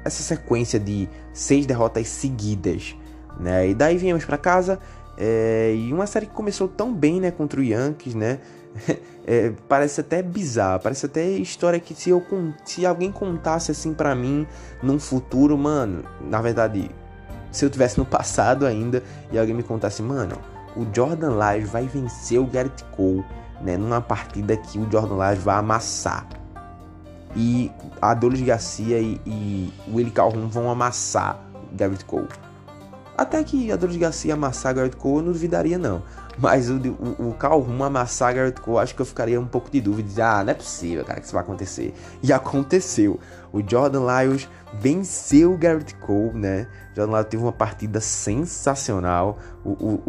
essa 0.04 0.22
sequência 0.22 0.80
de 0.80 1.08
seis 1.32 1.66
derrotas 1.66 2.08
seguidas, 2.08 2.96
né? 3.38 3.68
E 3.68 3.74
daí 3.74 3.96
viemos 3.96 4.24
para 4.24 4.38
casa 4.38 4.78
é, 5.16 5.74
e 5.74 5.92
uma 5.92 6.06
série 6.06 6.26
que 6.26 6.32
começou 6.32 6.68
tão 6.68 6.92
bem, 6.92 7.20
né, 7.20 7.30
contra 7.30 7.60
o 7.60 7.62
Yankees, 7.62 8.14
né? 8.14 8.38
É, 9.26 9.54
parece 9.66 10.02
até 10.02 10.22
bizarro, 10.22 10.80
parece 10.80 11.06
até 11.06 11.26
história 11.26 11.80
que 11.80 11.94
se 11.94 12.10
eu 12.10 12.22
se 12.62 12.84
alguém 12.84 13.10
contasse 13.10 13.70
assim 13.70 13.94
para 13.94 14.14
mim 14.14 14.46
num 14.82 14.98
futuro, 14.98 15.56
mano, 15.56 16.04
na 16.20 16.42
verdade, 16.42 16.90
se 17.50 17.64
eu 17.64 17.70
tivesse 17.70 17.96
no 17.96 18.04
passado 18.04 18.66
ainda 18.66 19.02
e 19.32 19.38
alguém 19.38 19.54
me 19.54 19.62
contasse, 19.62 20.02
mano, 20.02 20.36
o 20.76 20.84
Jordan 20.94 21.30
Lage 21.36 21.64
vai 21.64 21.86
vencer 21.86 22.38
o 22.38 22.44
Garrett 22.44 22.84
Cole, 22.94 23.24
né, 23.62 23.78
numa 23.78 24.02
partida 24.02 24.58
que 24.58 24.78
o 24.78 24.86
Jordan 24.92 25.14
Lage 25.14 25.40
vai 25.40 25.56
amassar. 25.56 26.28
E 27.34 27.72
a 28.02 28.12
Dolis 28.12 28.42
Garcia 28.42 28.98
e, 29.00 29.18
e 29.24 29.72
o 29.88 29.96
Willie 29.96 30.12
Calhoun 30.12 30.48
vão 30.48 30.70
amassar 30.70 31.42
o 31.72 31.74
Garrett 31.74 32.04
Cole. 32.04 32.28
Até 33.16 33.44
que 33.44 33.70
a 33.70 33.76
Doris 33.76 33.96
Garcia 33.96 34.34
amassar 34.34 34.74
Garrett 34.74 34.96
Cole, 34.96 35.18
eu 35.18 35.22
não 35.22 35.32
duvidaria 35.32 35.78
não. 35.78 36.02
Mas 36.36 36.68
o, 36.68 36.74
o, 36.74 37.28
o 37.28 37.34
Calhoun 37.34 37.82
amassar 37.84 38.34
Garrett 38.34 38.60
Cole, 38.60 38.78
acho 38.78 38.94
que 38.94 39.02
eu 39.02 39.06
ficaria 39.06 39.40
um 39.40 39.46
pouco 39.46 39.70
de 39.70 39.80
dúvida. 39.80 40.08
De, 40.08 40.20
ah, 40.20 40.42
não 40.42 40.50
é 40.50 40.54
possível, 40.54 41.04
cara, 41.04 41.20
que 41.20 41.26
isso 41.26 41.32
vai 41.32 41.42
acontecer. 41.42 41.94
E 42.22 42.32
aconteceu. 42.32 43.20
O 43.52 43.62
Jordan 43.64 44.00
Lyles 44.00 44.48
venceu 44.80 45.54
o 45.54 45.56
Garrett 45.56 45.94
Cole, 45.96 46.32
né? 46.34 46.66
Jordan 46.96 47.12
Lyles 47.12 47.28
teve 47.30 47.42
uma 47.42 47.52
partida 47.52 48.00
sensacional. 48.00 49.38
O, 49.64 49.70
o, 49.70 50.02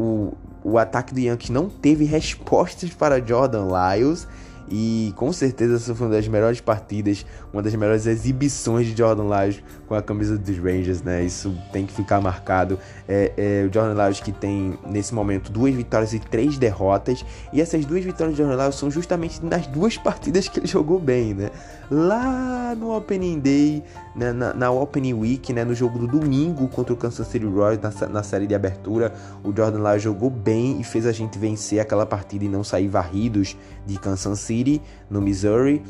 o, 0.63 0.71
o 0.71 0.77
ataque 0.79 1.13
do 1.13 1.19
Yankees 1.19 1.51
não 1.51 1.69
teve 1.69 2.05
respostas 2.05 2.89
para 2.89 3.23
Jordan 3.23 3.67
Lyles. 3.67 4.27
E 4.67 5.13
com 5.15 5.31
certeza 5.31 5.75
essa 5.75 5.93
foi 5.93 6.07
uma 6.07 6.15
das 6.15 6.27
melhores 6.27 6.59
partidas, 6.59 7.23
uma 7.53 7.61
das 7.61 7.75
melhores 7.75 8.07
exibições 8.07 8.87
de 8.87 8.97
Jordan 8.97 9.23
Lodge 9.23 9.63
com 9.87 9.95
a 9.95 10.01
camisa 10.01 10.37
dos 10.37 10.57
Rangers, 10.57 11.01
né? 11.01 11.23
Isso 11.23 11.55
tem 11.71 11.85
que 11.85 11.93
ficar 11.93 12.19
marcado. 12.21 12.79
É, 13.07 13.31
é, 13.37 13.67
o 13.67 13.73
Jordan 13.73 13.93
Lodge 13.93 14.21
que 14.21 14.31
tem 14.31 14.77
nesse 14.85 15.13
momento 15.13 15.51
duas 15.51 15.73
vitórias 15.73 16.13
e 16.13 16.19
três 16.19 16.57
derrotas. 16.57 17.25
E 17.53 17.61
essas 17.61 17.85
duas 17.85 18.03
vitórias 18.03 18.35
de 18.35 18.41
Jordan 18.41 18.63
Lodge 18.63 18.77
são 18.77 18.89
justamente 18.89 19.43
nas 19.43 19.67
duas 19.67 19.97
partidas 19.97 20.47
que 20.47 20.59
ele 20.59 20.67
jogou 20.67 20.99
bem, 20.99 21.33
né? 21.33 21.51
Lá 21.89 22.73
no 22.75 22.95
Opening 22.95 23.39
Day, 23.39 23.83
né? 24.15 24.33
na, 24.33 24.53
na 24.53 24.71
Opening 24.71 25.13
Week, 25.13 25.53
né? 25.53 25.63
No 25.63 25.75
jogo 25.75 25.99
do 25.99 26.07
domingo 26.07 26.67
contra 26.67 26.93
o 26.93 26.97
Kansas 26.97 27.27
City 27.27 27.45
Royals 27.45 27.79
na, 27.81 28.07
na 28.07 28.23
série 28.23 28.47
de 28.47 28.55
abertura, 28.55 29.13
o 29.43 29.55
Jordan 29.55 29.79
Lodge 29.79 30.03
jogou 30.03 30.29
bem 30.29 30.79
e 30.79 30.83
fez 30.83 31.05
a 31.05 31.11
gente 31.11 31.37
vencer 31.37 31.79
aquela 31.79 32.05
partida 32.05 32.43
e 32.45 32.49
não 32.49 32.63
sair 32.63 32.87
varridos 32.87 33.55
de 33.85 33.99
Kansas 33.99 34.39
City 34.39 34.81
no 35.09 35.21
Missouri 35.21 35.83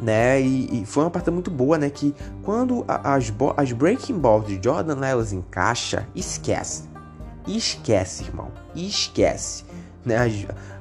né? 0.00 0.40
E, 0.40 0.82
e, 0.82 0.86
foi 0.86 1.04
uma 1.04 1.10
partida 1.10 1.30
muito 1.30 1.50
boa, 1.50 1.78
né? 1.78 1.90
Que 1.90 2.14
quando 2.42 2.84
as, 2.88 3.32
as 3.56 3.72
breaking 3.72 4.18
balls 4.18 4.46
de 4.46 4.60
Jordan 4.62 4.94
Lyles 4.94 5.32
encaixa, 5.32 6.06
esquece. 6.14 6.84
Esquece, 7.46 8.24
irmão. 8.24 8.50
Esquece. 8.74 9.64
Né? 10.04 10.16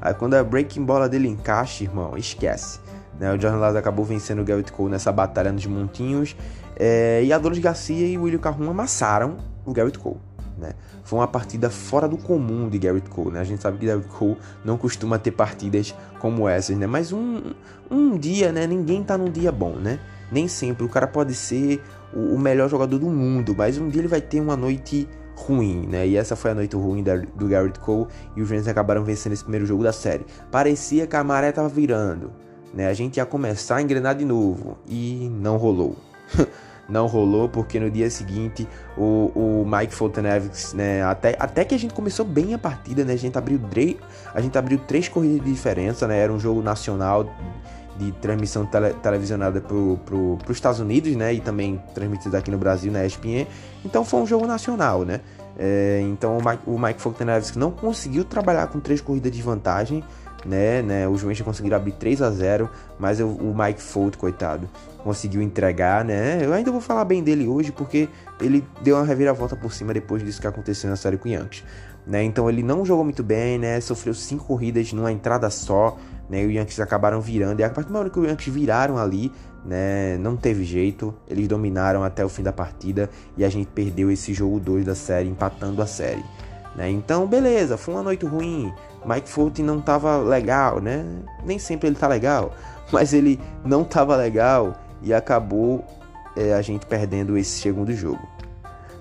A, 0.02 0.14
quando 0.14 0.34
a 0.36 0.44
breaking 0.44 0.84
bola 0.84 1.08
dele 1.08 1.28
encaixa, 1.28 1.84
irmão, 1.84 2.18
esquece. 2.18 2.80
Né? 3.20 3.34
O 3.34 3.40
Jordan 3.40 3.60
Lyles 3.60 3.76
acabou 3.76 4.06
vencendo 4.06 4.42
o 4.42 4.46
Garrett 4.46 4.72
Cole 4.72 4.92
nessa 4.92 5.12
batalha 5.12 5.52
nos 5.52 5.66
montinhos. 5.66 6.36
É, 6.76 7.24
e 7.24 7.32
a 7.32 7.38
Dolores 7.38 7.60
Garcia 7.60 8.08
e 8.08 8.18
o 8.18 8.24
William 8.24 8.40
Carrum 8.40 8.70
amassaram 8.70 9.38
o 9.66 9.72
Garrett 9.72 10.00
Cole. 10.00 10.20
Né? 10.58 10.74
Foi 11.04 11.20
uma 11.20 11.28
partida 11.28 11.70
fora 11.70 12.08
do 12.08 12.18
comum 12.18 12.70
de 12.70 12.78
Garrett 12.78 13.10
Cole, 13.10 13.32
né? 13.32 13.40
A 13.40 13.44
gente 13.44 13.62
sabe 13.62 13.78
que 13.78 13.86
Garrett 13.86 14.08
Cole 14.08 14.38
não 14.64 14.78
costuma 14.78 15.18
ter 15.18 15.32
partidas 15.32 15.96
como 16.20 16.48
essas, 16.48 16.78
né? 16.78 16.88
Mas 16.88 17.12
um, 17.12 17.54
um 17.90 18.18
dia, 18.18 18.52
né? 18.52 18.68
Ninguém 18.68 19.04
tá 19.04 19.18
num 19.18 19.32
dia 19.32 19.52
bom, 19.52 19.76
né? 19.76 20.00
Nem 20.32 20.48
sempre. 20.48 20.86
O 20.86 20.90
cara 20.90 21.08
pode 21.08 21.34
ser 21.34 21.82
o, 22.14 22.36
o 22.36 22.40
melhor 22.40 22.70
jogador 22.70 22.98
do 23.00 23.08
mundo, 23.08 23.56
mas 23.58 23.78
um 23.78 23.90
dia 23.90 24.02
ele 24.02 24.08
vai 24.08 24.22
ter 24.22 24.40
uma 24.40 24.56
noite 24.56 25.08
ruim, 25.36 25.88
né? 25.88 26.08
E 26.08 26.16
essa 26.16 26.36
foi 26.36 26.52
a 26.52 26.56
noite 26.56 26.76
ruim 26.76 27.04
da, 27.04 27.18
do 27.18 27.48
Garrett 27.48 27.80
Cole 27.80 28.08
e 28.36 28.42
os 28.42 28.50
Rams 28.50 28.68
acabaram 28.68 29.04
vencendo 29.04 29.34
esse 29.34 29.44
primeiro 29.44 29.66
jogo 29.66 29.84
da 29.84 29.92
série. 29.92 30.26
Parecia 30.52 31.08
que 31.08 31.16
a 31.16 31.24
maré 31.24 31.52
tava 31.52 31.68
virando, 31.68 32.32
né? 32.74 32.88
A 32.88 32.94
gente 32.94 33.18
ia 33.18 33.26
começar 33.26 33.78
a 33.78 33.82
engrenar 33.82 34.16
de 34.16 34.26
novo 34.26 34.78
e 34.88 35.30
não 35.42 35.58
rolou. 35.58 35.98
não 36.88 37.08
rolou 37.08 37.48
porque 37.48 37.80
no 37.80 37.90
dia 37.90 38.10
seguinte 38.10 38.68
o, 38.98 39.32
o 39.36 39.66
Mike 39.66 39.94
Fultonevich, 39.94 40.76
né, 40.76 41.04
até, 41.04 41.36
até 41.40 41.64
que 41.64 41.74
a 41.74 41.80
gente 41.80 41.94
começou 41.94 42.26
bem 42.26 42.54
a 42.54 42.58
partida, 42.58 43.04
né, 43.04 43.14
a 43.14 43.18
gente 43.18 43.38
abriu, 43.38 43.60
a 44.34 44.42
gente 44.42 44.58
abriu 44.58 44.78
três 44.80 45.08
corridas 45.08 45.44
de 45.44 45.52
diferença, 45.52 46.08
né, 46.08 46.20
era 46.20 46.32
um 46.32 46.40
jogo 46.40 46.62
nacional 46.62 47.34
de 47.98 48.12
transmissão 48.14 48.66
tele, 48.66 48.94
televisionada 49.02 49.62
para 49.62 49.76
pro, 50.06 50.38
os 50.48 50.56
Estados 50.56 50.80
Unidos, 50.80 51.16
né, 51.16 51.34
e 51.34 51.40
também 51.40 51.82
transmitido 51.94 52.36
aqui 52.36 52.52
no 52.52 52.58
Brasil 52.58 52.92
na 52.92 53.06
ESPN, 53.06 53.48
então 53.86 54.04
foi 54.04 54.22
um 54.22 54.26
jogo 54.26 54.46
nacional, 54.46 55.04
né, 55.04 55.22
é, 55.58 56.02
então 56.04 56.38
o 56.38 56.44
Mike, 56.44 56.64
o 56.66 56.80
Mike 56.80 57.58
não 57.58 57.72
conseguiu 57.72 58.26
trabalhar 58.26 58.68
com 58.68 58.80
três 58.80 59.00
corridas 59.00 59.32
de 59.32 59.42
vantagem, 59.42 60.04
né, 60.46 60.82
né, 60.82 61.08
os 61.08 61.22
Rangers 61.22 61.42
conseguiram 61.42 61.78
abrir 61.78 61.94
3 61.94 62.22
a 62.22 62.30
0 62.30 62.70
mas 63.00 63.20
o, 63.20 63.28
o 63.28 63.56
Mike 63.58 63.82
Folt, 63.82 64.18
coitado, 64.18 64.68
conseguiu 65.04 65.42
entregar, 65.42 66.06
né? 66.06 66.40
Eu 66.44 66.54
ainda 66.54 66.72
vou 66.72 66.82
falar 66.82 67.04
bem 67.06 67.22
dele 67.22 67.48
hoje 67.48 67.72
porque 67.72 68.08
ele 68.40 68.66
deu 68.82 68.96
uma 68.96 69.06
reviravolta 69.06 69.56
por 69.56 69.74
cima 69.74 69.94
depois 69.94 70.24
disso 70.24 70.40
que 70.40 70.48
aconteceu 70.48 70.90
na 70.90 70.96
série 70.96 71.18
com 71.18 71.28
Yankees, 71.28 71.64
né? 72.08 72.24
Então 72.24 72.50
ele 72.50 72.64
não 72.64 72.86
jogou 72.86 73.04
muito 73.04 73.22
bem, 73.22 73.60
né? 73.60 73.80
Sofreu 73.82 74.14
cinco 74.14 74.46
corridas 74.46 74.92
numa 74.94 75.12
entrada 75.12 75.50
só, 75.50 75.98
né? 76.30 76.44
E 76.44 76.48
o 76.48 76.52
Yankees 76.52 76.80
acabaram 76.80 77.20
virando. 77.20 77.60
E 77.60 77.64
a 77.64 77.70
partir 77.70 77.90
do 77.90 77.94
momento 77.94 78.12
que 78.12 78.20
o 78.20 78.26
Yankees 78.26 78.54
viraram 78.54 78.98
ali, 78.98 79.32
né? 79.66 80.18
Não 80.18 80.38
teve 80.38 80.64
jeito. 80.64 81.14
Eles 81.28 81.48
dominaram 81.48 82.04
até 82.04 82.24
o 82.24 82.30
fim 82.30 82.44
da 82.44 82.54
partida 82.54 83.10
e 83.38 83.44
a 83.44 83.50
gente 83.50 83.68
perdeu 83.68 84.10
esse 84.10 84.34
jogo 84.34 84.60
2 84.60 84.86
da 84.86 84.96
série, 84.96 85.30
empatando 85.30 85.82
a 85.82 85.86
série. 85.86 86.24
Né? 86.76 86.90
Então, 86.90 87.28
beleza, 87.28 87.78
foi 87.78 87.94
uma 87.94 88.04
noite 88.04 88.26
ruim. 88.26 88.74
Mike 89.06 89.30
Fulton 89.30 89.64
não 89.64 89.82
tava 89.82 90.18
legal, 90.18 90.80
né? 90.80 91.06
Nem 91.46 91.60
sempre 91.60 91.88
ele 91.88 91.96
tá 91.96 92.08
legal, 92.08 92.54
mas 92.92 93.14
ele 93.14 93.40
não 93.64 93.84
tava 93.84 94.16
legal 94.16 94.74
e 95.04 95.14
acabou 95.14 95.86
é, 96.36 96.54
a 96.54 96.62
gente 96.62 96.86
perdendo 96.86 97.38
esse 97.38 97.60
segundo 97.60 97.94
jogo. 97.94 98.28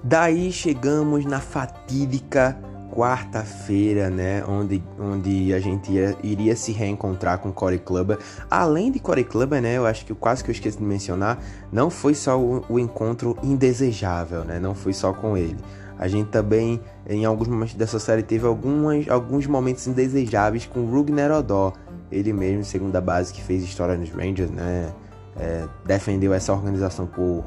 Daí 0.02 0.50
chegamos 0.50 1.24
na 1.24 1.40
fatídica 1.40 2.58
quarta-feira, 2.92 4.10
né, 4.10 4.44
onde, 4.46 4.82
onde 4.98 5.54
a 5.54 5.58
gente 5.58 5.90
ia, 5.90 6.14
iria 6.22 6.54
se 6.54 6.72
reencontrar 6.72 7.38
com 7.38 7.50
Corey 7.50 7.78
Clubber. 7.78 8.18
Além 8.50 8.92
de 8.92 8.98
Corey 8.98 9.24
Clubber, 9.24 9.62
né, 9.62 9.78
eu 9.78 9.86
acho 9.86 10.04
que 10.04 10.14
quase 10.14 10.44
que 10.44 10.50
eu 10.50 10.52
esqueci 10.52 10.76
de 10.76 10.84
mencionar, 10.84 11.42
não 11.72 11.88
foi 11.88 12.14
só 12.14 12.38
o, 12.38 12.62
o 12.68 12.78
encontro 12.78 13.36
indesejável, 13.42 14.44
né, 14.44 14.58
não 14.58 14.74
foi 14.74 14.92
só 14.92 15.12
com 15.12 15.36
ele. 15.36 15.56
A 15.98 16.06
gente 16.06 16.28
também, 16.28 16.80
em 17.08 17.24
alguns 17.24 17.48
momentos 17.48 17.74
dessa 17.74 17.98
série, 17.98 18.22
teve 18.22 18.46
algumas, 18.46 19.08
alguns 19.08 19.46
momentos 19.46 19.86
indesejáveis 19.86 20.66
com 20.66 20.84
Rugner 20.84 21.30
Odor, 21.30 21.72
ele 22.10 22.32
mesmo, 22.32 22.62
segunda 22.62 23.00
base, 23.00 23.32
que 23.32 23.42
fez 23.42 23.62
história 23.62 23.96
nos 23.96 24.10
Rangers, 24.10 24.50
né? 24.50 24.92
É, 25.36 25.66
defendeu 25.84 26.32
essa 26.32 26.52
organização 26.52 27.06
por 27.06 27.44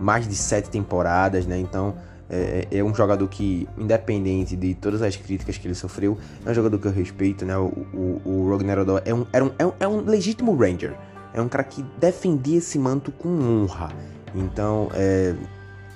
mais 0.00 0.26
de 0.26 0.34
sete 0.34 0.70
temporadas, 0.70 1.46
né? 1.46 1.58
Então 1.58 1.94
é, 2.28 2.66
é, 2.70 2.82
um 2.82 2.94
jogador 2.94 3.28
que, 3.28 3.68
independente 3.76 4.56
de 4.56 4.74
todas 4.74 5.02
as 5.02 5.16
críticas 5.16 5.58
que 5.58 5.66
ele 5.66 5.74
sofreu, 5.74 6.18
é 6.44 6.50
um 6.50 6.54
jogador 6.54 6.78
que 6.78 6.86
eu 6.86 6.92
respeito, 6.92 7.44
né? 7.44 7.56
O, 7.56 7.68
o, 7.92 8.22
o 8.24 8.58
é 9.04 9.14
um, 9.14 9.20
um, 9.20 9.26
é, 9.58 9.66
um, 9.66 9.72
é 9.80 9.88
um 9.88 10.00
legítimo 10.00 10.56
Ranger. 10.56 10.94
É 11.32 11.40
um 11.40 11.48
cara 11.48 11.64
que 11.64 11.84
defendia 11.98 12.58
esse 12.58 12.78
manto 12.78 13.10
com 13.12 13.28
honra. 13.28 13.92
Então, 14.34 14.88
é, 14.94 15.34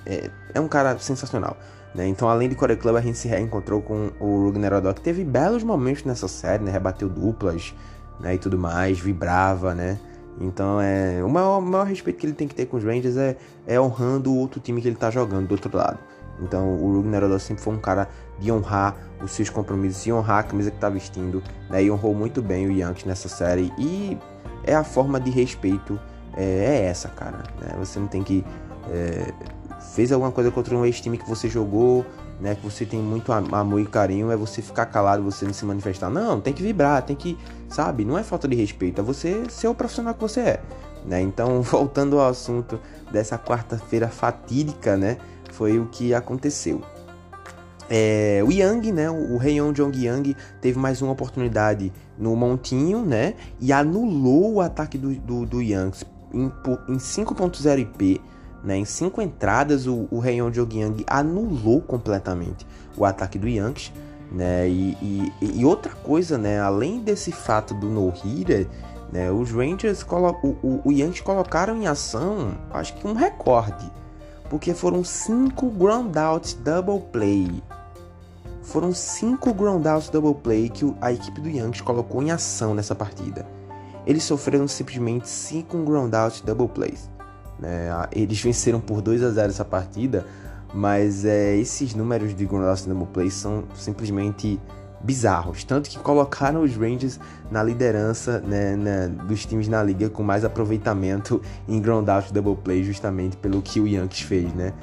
é, 0.05 0.29
é 0.53 0.59
um 0.59 0.67
cara 0.67 0.97
sensacional. 0.99 1.57
Né? 1.95 2.07
Então, 2.07 2.29
além 2.29 2.47
de 2.47 2.55
Core 2.55 2.75
Club, 2.75 2.95
a 2.95 3.01
gente 3.01 3.17
se 3.17 3.27
reencontrou 3.27 3.81
com 3.81 4.11
o 4.19 4.43
Rugner 4.43 4.71
que 4.93 5.01
teve 5.01 5.23
belos 5.23 5.63
momentos 5.63 6.03
nessa 6.03 6.27
série, 6.27 6.63
né? 6.63 6.71
Rebateu 6.71 7.09
duplas 7.09 7.73
né? 8.19 8.35
e 8.35 8.37
tudo 8.37 8.57
mais, 8.57 8.99
vibrava, 8.99 9.73
né? 9.73 9.97
Então, 10.39 10.79
é, 10.79 11.23
o 11.23 11.29
maior, 11.29 11.59
maior 11.61 11.85
respeito 11.85 12.17
que 12.17 12.25
ele 12.25 12.33
tem 12.33 12.47
que 12.47 12.55
ter 12.55 12.65
com 12.65 12.77
os 12.77 12.83
Rangers 12.83 13.17
é, 13.17 13.35
é 13.67 13.79
honrando 13.79 14.31
o 14.31 14.37
outro 14.37 14.59
time 14.59 14.81
que 14.81 14.87
ele 14.87 14.95
tá 14.95 15.11
jogando 15.11 15.47
do 15.47 15.51
outro 15.51 15.75
lado. 15.75 15.99
Então, 16.41 16.75
o 16.75 16.93
Rugner 16.93 17.39
sempre 17.39 17.61
foi 17.61 17.73
um 17.73 17.79
cara 17.79 18.07
de 18.39 18.51
honrar 18.51 18.95
os 19.21 19.31
seus 19.31 19.49
compromissos 19.49 20.05
e 20.05 20.13
honrar 20.13 20.39
a 20.39 20.43
camisa 20.43 20.71
que 20.71 20.77
tá 20.77 20.89
vestindo, 20.89 21.43
né? 21.69 21.83
E 21.83 21.91
honrou 21.91 22.15
muito 22.15 22.41
bem 22.41 22.67
o 22.67 22.71
Yankees 22.71 23.05
nessa 23.05 23.27
série. 23.27 23.73
E 23.77 24.17
é 24.63 24.73
a 24.73 24.83
forma 24.83 25.19
de 25.19 25.29
respeito, 25.29 25.99
é, 26.37 26.43
é 26.43 26.85
essa, 26.85 27.09
cara. 27.09 27.43
Né? 27.59 27.75
Você 27.79 27.99
não 27.99 28.07
tem 28.07 28.23
que. 28.23 28.45
É, 28.89 29.33
fez 29.93 30.11
alguma 30.11 30.31
coisa 30.31 30.51
contra 30.51 30.75
um 30.75 30.85
ex-time 30.85 31.17
que 31.17 31.27
você 31.27 31.49
jogou, 31.49 32.05
né, 32.39 32.55
que 32.55 32.63
você 32.63 32.85
tem 32.85 32.99
muito 32.99 33.31
amor 33.31 33.81
e 33.81 33.85
carinho, 33.85 34.31
é 34.31 34.37
você 34.37 34.61
ficar 34.61 34.85
calado, 34.85 35.23
você 35.23 35.45
não 35.45 35.53
se 35.53 35.65
manifestar. 35.65 36.09
Não, 36.09 36.39
tem 36.39 36.53
que 36.53 36.63
vibrar, 36.63 37.01
tem 37.03 37.15
que, 37.15 37.37
sabe? 37.67 38.05
Não 38.05 38.17
é 38.17 38.23
falta 38.23 38.47
de 38.47 38.55
respeito, 38.55 39.01
é 39.01 39.03
você 39.03 39.43
ser 39.49 39.67
o 39.67 39.75
profissional 39.75 40.13
que 40.13 40.21
você 40.21 40.39
é. 40.41 40.59
Né? 41.05 41.21
Então, 41.21 41.61
voltando 41.63 42.19
ao 42.19 42.29
assunto 42.29 42.79
dessa 43.11 43.37
quarta-feira 43.37 44.07
fatídica, 44.07 44.95
né, 44.95 45.17
foi 45.51 45.79
o 45.79 45.87
que 45.87 46.13
aconteceu. 46.13 46.81
É, 47.91 48.41
o 48.45 48.51
Yang, 48.51 48.91
né, 48.91 49.09
o 49.09 49.41
Heion 49.41 49.73
Jong 49.73 50.05
Yang 50.05 50.37
teve 50.61 50.77
mais 50.77 51.01
uma 51.01 51.11
oportunidade 51.11 51.91
no 52.17 52.35
montinho, 52.35 53.03
né, 53.03 53.33
e 53.59 53.73
anulou 53.73 54.53
o 54.53 54.61
ataque 54.61 54.97
do, 54.97 55.15
do, 55.15 55.45
do 55.45 55.61
Yankees 55.61 56.05
em, 56.31 56.45
em 56.87 56.97
5.0 56.97 57.79
IP 57.79 58.21
né? 58.63 58.77
Em 58.77 58.85
cinco 58.85 59.21
entradas, 59.21 59.87
o, 59.87 60.07
o 60.11 60.23
Heion 60.23 60.51
Jogyang 60.51 61.03
anulou 61.07 61.81
completamente 61.81 62.65
o 62.97 63.05
ataque 63.05 63.37
do 63.37 63.47
Yankees. 63.47 63.91
Né? 64.31 64.69
E, 64.69 64.97
e, 65.01 65.59
e, 65.59 65.65
outra 65.65 65.91
coisa, 65.91 66.37
né? 66.37 66.59
além 66.59 66.99
desse 66.99 67.31
fato 67.31 67.73
do 67.73 67.87
no-hitter, 67.87 68.67
né? 69.11 69.31
os 69.31 69.51
Rangers, 69.51 70.05
o, 70.43 70.47
o, 70.47 70.81
o 70.85 70.91
Yankees 70.91 71.21
colocaram 71.21 71.81
em 71.81 71.87
ação, 71.87 72.53
acho 72.71 72.93
que 72.95 73.07
um 73.07 73.13
recorde, 73.13 73.91
porque 74.47 74.73
foram 74.73 75.03
cinco 75.03 75.71
groundouts 75.71 76.53
double 76.53 77.01
play. 77.11 77.63
Foram 78.61 78.93
cinco 78.93 79.51
groundouts 79.51 80.09
double 80.09 80.35
play 80.35 80.69
que 80.69 80.85
a 81.01 81.11
equipe 81.11 81.41
do 81.41 81.49
Yankees 81.49 81.81
colocou 81.81 82.21
em 82.21 82.29
ação 82.29 82.75
nessa 82.75 82.93
partida. 82.93 83.47
Eles 84.05 84.23
sofreram 84.23 84.67
simplesmente 84.67 85.27
cinco 85.27 85.77
groundouts 85.79 86.41
double 86.41 86.67
plays. 86.67 87.09
Né? 87.59 87.89
Eles 88.11 88.41
venceram 88.41 88.79
por 88.79 89.01
2 89.01 89.23
a 89.23 89.29
0 89.29 89.49
essa 89.49 89.65
partida, 89.65 90.25
mas 90.73 91.25
é, 91.25 91.55
esses 91.55 91.93
números 91.93 92.35
de 92.35 92.45
groundouts 92.45 92.85
double 92.85 93.07
play 93.07 93.29
são 93.29 93.63
simplesmente 93.75 94.59
bizarros. 95.01 95.63
Tanto 95.63 95.89
que 95.89 95.97
colocaram 95.99 96.63
os 96.63 96.75
Rangers 96.75 97.19
na 97.49 97.63
liderança 97.63 98.39
né, 98.39 99.07
dos 99.27 99.45
times 99.45 99.67
na 99.67 99.81
liga 99.81 100.09
com 100.09 100.23
mais 100.23 100.43
aproveitamento 100.43 101.41
em 101.67 101.81
groundouts 101.81 102.31
double 102.31 102.55
play, 102.55 102.83
justamente 102.83 103.37
pelo 103.37 103.61
que 103.61 103.79
o 103.79 103.87
Yankees 103.87 104.21
fez, 104.21 104.53
né? 104.53 104.73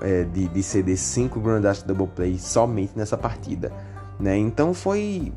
É, 0.00 0.24
de, 0.24 0.48
de 0.48 0.62
ceder 0.62 0.98
5 0.98 1.38
groundouts 1.40 1.82
double 1.82 2.08
play 2.08 2.38
somente 2.38 2.92
nessa 2.96 3.16
partida. 3.16 3.72
Né? 4.18 4.36
Então 4.36 4.74
foi 4.74 5.32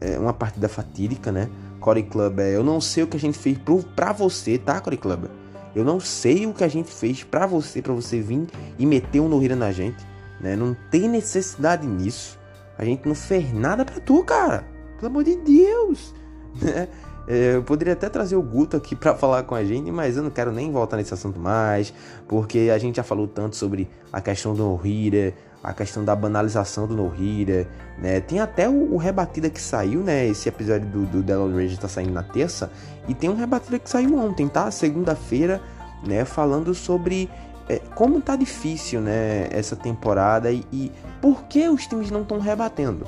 é, 0.00 0.18
uma 0.18 0.32
partida 0.32 0.68
fatídica, 0.68 1.30
né? 1.30 1.48
Corey 1.80 2.02
Clubber. 2.02 2.46
Eu 2.46 2.64
não 2.64 2.80
sei 2.80 3.04
o 3.04 3.06
que 3.06 3.16
a 3.16 3.20
gente 3.20 3.38
fez 3.38 3.56
pro, 3.56 3.82
pra 3.82 4.12
você, 4.12 4.58
tá, 4.58 4.80
Corey 4.80 4.98
Clubber? 4.98 5.30
Eu 5.74 5.84
não 5.84 6.00
sei 6.00 6.46
o 6.46 6.54
que 6.54 6.64
a 6.64 6.68
gente 6.68 6.90
fez 6.90 7.22
pra 7.22 7.46
você, 7.46 7.80
pra 7.80 7.92
você 7.92 8.20
vir 8.20 8.46
e 8.78 8.86
meter 8.86 9.20
um 9.20 9.28
no 9.28 9.56
na 9.56 9.72
gente. 9.72 10.06
Né? 10.40 10.56
Não 10.56 10.76
tem 10.90 11.08
necessidade 11.08 11.86
nisso. 11.86 12.38
A 12.76 12.84
gente 12.84 13.06
não 13.06 13.14
fez 13.14 13.52
nada 13.52 13.84
pra 13.84 14.00
tu, 14.00 14.22
cara. 14.24 14.64
Pelo 14.96 15.10
amor 15.10 15.24
de 15.24 15.36
Deus. 15.36 16.14
Né? 16.60 16.88
É, 17.30 17.56
eu 17.56 17.62
poderia 17.62 17.92
até 17.92 18.08
trazer 18.08 18.36
o 18.36 18.42
Guto 18.42 18.74
aqui 18.74 18.96
para 18.96 19.14
falar 19.14 19.42
com 19.42 19.54
a 19.54 19.62
gente, 19.62 19.92
mas 19.92 20.16
eu 20.16 20.22
não 20.22 20.30
quero 20.30 20.50
nem 20.50 20.72
voltar 20.72 20.96
nesse 20.96 21.12
assunto 21.12 21.38
mais, 21.38 21.92
porque 22.26 22.70
a 22.74 22.78
gente 22.78 22.96
já 22.96 23.02
falou 23.02 23.28
tanto 23.28 23.54
sobre 23.54 23.86
a 24.10 24.18
questão 24.18 24.54
do 24.54 24.64
no-hitter, 24.64 25.34
a 25.62 25.74
questão 25.74 26.02
da 26.02 26.16
banalização 26.16 26.86
do 26.86 26.96
no-hitter, 26.96 27.68
né? 27.98 28.20
Tem 28.20 28.40
até 28.40 28.66
o, 28.66 28.94
o, 28.94 28.96
Rebatida 28.96 29.50
que 29.50 29.60
saiu, 29.60 30.00
né? 30.00 30.26
Esse 30.26 30.48
episódio 30.48 30.88
do, 30.88 31.04
do 31.04 31.22
Delon 31.22 31.54
Rage 31.54 31.78
tá 31.78 31.86
saindo 31.86 32.12
na 32.12 32.22
terça, 32.22 32.70
e 33.08 33.14
tem 33.14 33.28
um 33.30 33.34
Rebatida 33.34 33.78
que 33.78 33.88
saiu 33.88 34.16
ontem, 34.18 34.46
tá? 34.46 34.70
Segunda-feira, 34.70 35.60
né? 36.06 36.24
Falando 36.24 36.74
sobre 36.74 37.28
é, 37.68 37.78
como 37.94 38.20
tá 38.20 38.36
difícil, 38.36 39.00
né? 39.00 39.48
Essa 39.50 39.74
temporada 39.74 40.52
e, 40.52 40.64
e 40.72 40.92
por 41.20 41.44
que 41.44 41.68
os 41.68 41.86
times 41.86 42.10
não 42.10 42.22
estão 42.22 42.38
rebatendo. 42.38 43.06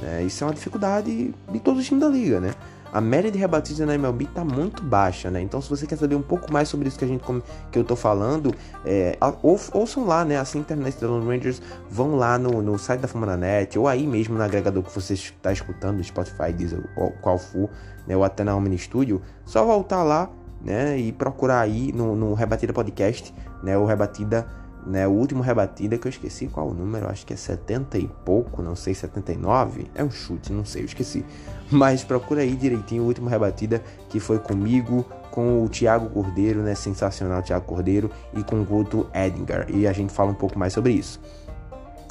Né? 0.00 0.24
Isso 0.24 0.42
é 0.42 0.46
uma 0.46 0.54
dificuldade 0.54 1.34
de 1.50 1.60
todos 1.60 1.80
os 1.80 1.86
times 1.86 2.02
da 2.02 2.08
liga, 2.08 2.40
né? 2.40 2.54
A 2.92 3.00
média 3.00 3.30
de 3.30 3.38
rebatidas 3.38 3.86
na 3.86 3.94
MLB 3.94 4.24
está 4.24 4.44
muito 4.44 4.82
baixa, 4.82 5.30
né? 5.30 5.40
Então, 5.40 5.62
se 5.62 5.70
você 5.70 5.86
quer 5.86 5.96
saber 5.96 6.14
um 6.14 6.22
pouco 6.22 6.52
mais 6.52 6.68
sobre 6.68 6.88
isso 6.88 6.98
que 6.98 7.04
a 7.04 7.08
gente 7.08 7.24
que 7.70 7.78
eu 7.78 7.84
tô 7.84 7.96
falando, 7.96 8.54
é, 8.84 9.16
ou, 9.42 9.58
ouçam 9.72 10.04
lá, 10.04 10.24
né? 10.24 10.38
Assim, 10.38 10.58
internet 10.58 11.00
da 11.00 11.08
Lone 11.08 11.26
Rangers, 11.26 11.62
vão 11.90 12.16
lá 12.16 12.38
no, 12.38 12.60
no 12.60 12.78
site 12.78 13.00
da 13.00 13.08
Fama 13.08 13.34
Net, 13.34 13.78
ou 13.78 13.88
aí 13.88 14.06
mesmo 14.06 14.36
no 14.36 14.42
agregador 14.42 14.82
que 14.82 14.94
você 14.94 15.14
está 15.14 15.50
escutando, 15.50 16.04
Spotify, 16.04 16.52
Deezer, 16.52 16.84
ou 16.94 17.12
qual 17.12 17.38
for, 17.38 17.70
né? 18.06 18.14
Ou 18.14 18.24
até 18.24 18.44
na 18.44 18.54
Omni 18.54 18.76
Studio, 18.76 19.22
só 19.46 19.64
voltar 19.64 20.02
lá, 20.02 20.28
né? 20.60 20.98
E 20.98 21.12
procurar 21.12 21.60
aí 21.60 21.92
no, 21.92 22.14
no 22.14 22.34
Rebatida 22.34 22.74
Podcast, 22.74 23.34
né? 23.62 23.78
O 23.78 23.86
Rebatida 23.86 24.46
né? 24.86 25.06
O 25.06 25.10
último 25.10 25.42
rebatida 25.42 25.96
que 25.96 26.06
eu 26.06 26.10
esqueci 26.10 26.46
qual 26.46 26.68
o 26.68 26.74
número, 26.74 27.08
acho 27.08 27.24
que 27.24 27.32
é 27.32 27.36
70 27.36 27.98
e 27.98 28.08
pouco, 28.24 28.62
não 28.62 28.74
sei, 28.74 28.94
79. 28.94 29.86
É 29.94 30.02
um 30.02 30.10
chute, 30.10 30.52
não 30.52 30.64
sei, 30.64 30.82
eu 30.82 30.86
esqueci. 30.86 31.24
Mas 31.70 32.04
procura 32.04 32.42
aí 32.42 32.54
direitinho 32.54 33.02
o 33.02 33.06
último 33.06 33.28
rebatida 33.28 33.82
que 34.08 34.20
foi 34.20 34.38
comigo, 34.38 35.04
com 35.30 35.64
o 35.64 35.68
Thiago 35.68 36.10
Cordeiro, 36.10 36.60
né? 36.62 36.74
Sensacional 36.74 37.42
Thiago 37.42 37.64
Cordeiro 37.64 38.10
e 38.34 38.42
com 38.42 38.60
o 38.60 38.64
Guto 38.64 39.08
Edinger. 39.14 39.66
E 39.70 39.86
a 39.86 39.92
gente 39.92 40.12
fala 40.12 40.30
um 40.30 40.34
pouco 40.34 40.58
mais 40.58 40.72
sobre 40.72 40.92
isso. 40.92 41.20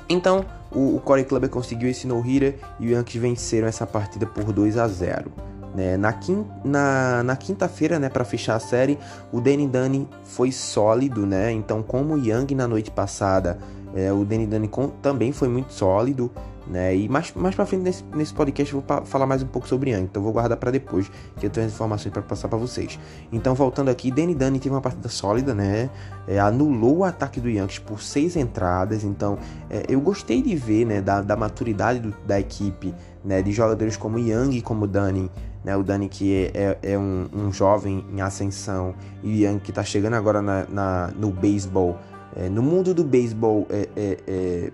Então, 0.10 0.46
o, 0.72 0.96
o 0.96 1.00
Corey 1.00 1.24
Clubber 1.24 1.50
conseguiu 1.50 1.90
esse 1.90 2.06
no-hitter 2.08 2.56
e 2.80 2.88
o 2.88 2.92
Yankees 2.92 3.22
venceram 3.22 3.68
essa 3.68 3.86
partida 3.86 4.26
por 4.26 4.52
2 4.52 4.78
a 4.78 4.88
0. 4.88 5.32
Né? 5.74 5.96
Na, 5.96 6.12
quin 6.12 6.46
na, 6.66 7.24
na 7.24 7.36
quinta-feira, 7.36 7.98
né, 7.98 8.10
para 8.10 8.26
fechar 8.26 8.56
a 8.56 8.60
série, 8.60 8.98
o 9.32 9.40
Danny 9.40 9.68
Dunning 9.68 10.08
foi 10.24 10.52
sólido, 10.52 11.26
né? 11.26 11.52
Então, 11.52 11.82
como 11.82 12.16
o 12.16 12.18
Young 12.18 12.54
na 12.56 12.68
noite 12.68 12.92
passada, 12.92 13.58
é, 13.96 14.12
o 14.12 14.26
Danny 14.26 14.46
Dunning 14.46 14.70
também 15.02 15.32
foi 15.32 15.48
muito 15.48 15.72
sólido, 15.72 16.30
né? 16.68 16.96
E 16.96 17.10
mais, 17.10 17.34
mais 17.34 17.56
frente 17.56 17.78
nesse, 17.78 18.04
nesse 18.16 18.34
podcast 18.34 18.74
eu 18.74 18.84
vou 18.86 19.06
falar 19.06 19.26
mais 19.26 19.42
um 19.42 19.48
pouco 19.48 19.68
sobre 19.68 19.92
Young, 19.92 20.04
então 20.04 20.22
vou 20.22 20.32
guardar 20.32 20.58
para 20.58 20.72
depois, 20.72 21.12
que 21.38 21.46
eu 21.46 21.50
tenho 21.50 21.66
as 21.66 21.74
informações 21.74 22.12
para 22.12 22.22
passar 22.22 22.48
para 22.48 22.58
vocês. 22.58 23.00
Então, 23.32 23.56
voltando 23.56 23.90
aqui, 23.90 24.12
Danny 24.12 24.36
Dunning 24.36 24.60
teve 24.60 24.74
uma 24.74 24.82
partida 24.82 25.10
sólida, 25.10 25.54
né? 25.54 25.90
É, 26.28 26.40
anulou 26.40 27.00
o 27.00 27.04
ataque 27.04 27.40
do 27.40 27.50
Yankees 27.50 27.80
por 27.80 28.02
seis 28.02 28.36
entradas, 28.36 29.04
então 29.04 29.38
é, 29.70 29.86
eu 29.90 30.00
gostei 30.00 30.42
de 30.42 30.56
ver, 30.56 30.86
né, 30.86 31.02
da, 31.02 31.22
da 31.22 31.36
maturidade 31.36 32.00
do, 32.00 32.16
da 32.26 32.40
equipe, 32.40 32.94
né, 33.24 33.42
de 33.42 33.52
jogadores 33.52 33.98
como 33.98 34.18
Young 34.20 34.56
e 34.56 34.62
como 34.62 34.88
Dunning, 34.88 35.30
né? 35.64 35.76
O 35.76 35.84
Dani 35.84 36.10
que 36.10 36.52
é, 36.54 36.78
é, 36.82 36.98
um, 36.98 37.28
um, 37.34 37.52
jovem 37.52 38.06
em 38.12 38.22
ascensão 38.22 38.96
e 39.24 39.46
o 39.46 39.60
que 39.60 39.72
está 39.72 39.84
chegando 39.84 40.14
agora 40.14 40.42
na, 40.42 40.66
na 40.68 41.08
no 41.16 41.32
beisebol. 41.32 41.98
É, 42.36 42.50
no 42.50 42.62
mundo 42.62 42.94
do 42.94 43.04
beisebol, 43.04 43.68
é, 43.70 43.90
é, 43.96 44.18
é, 44.28 44.72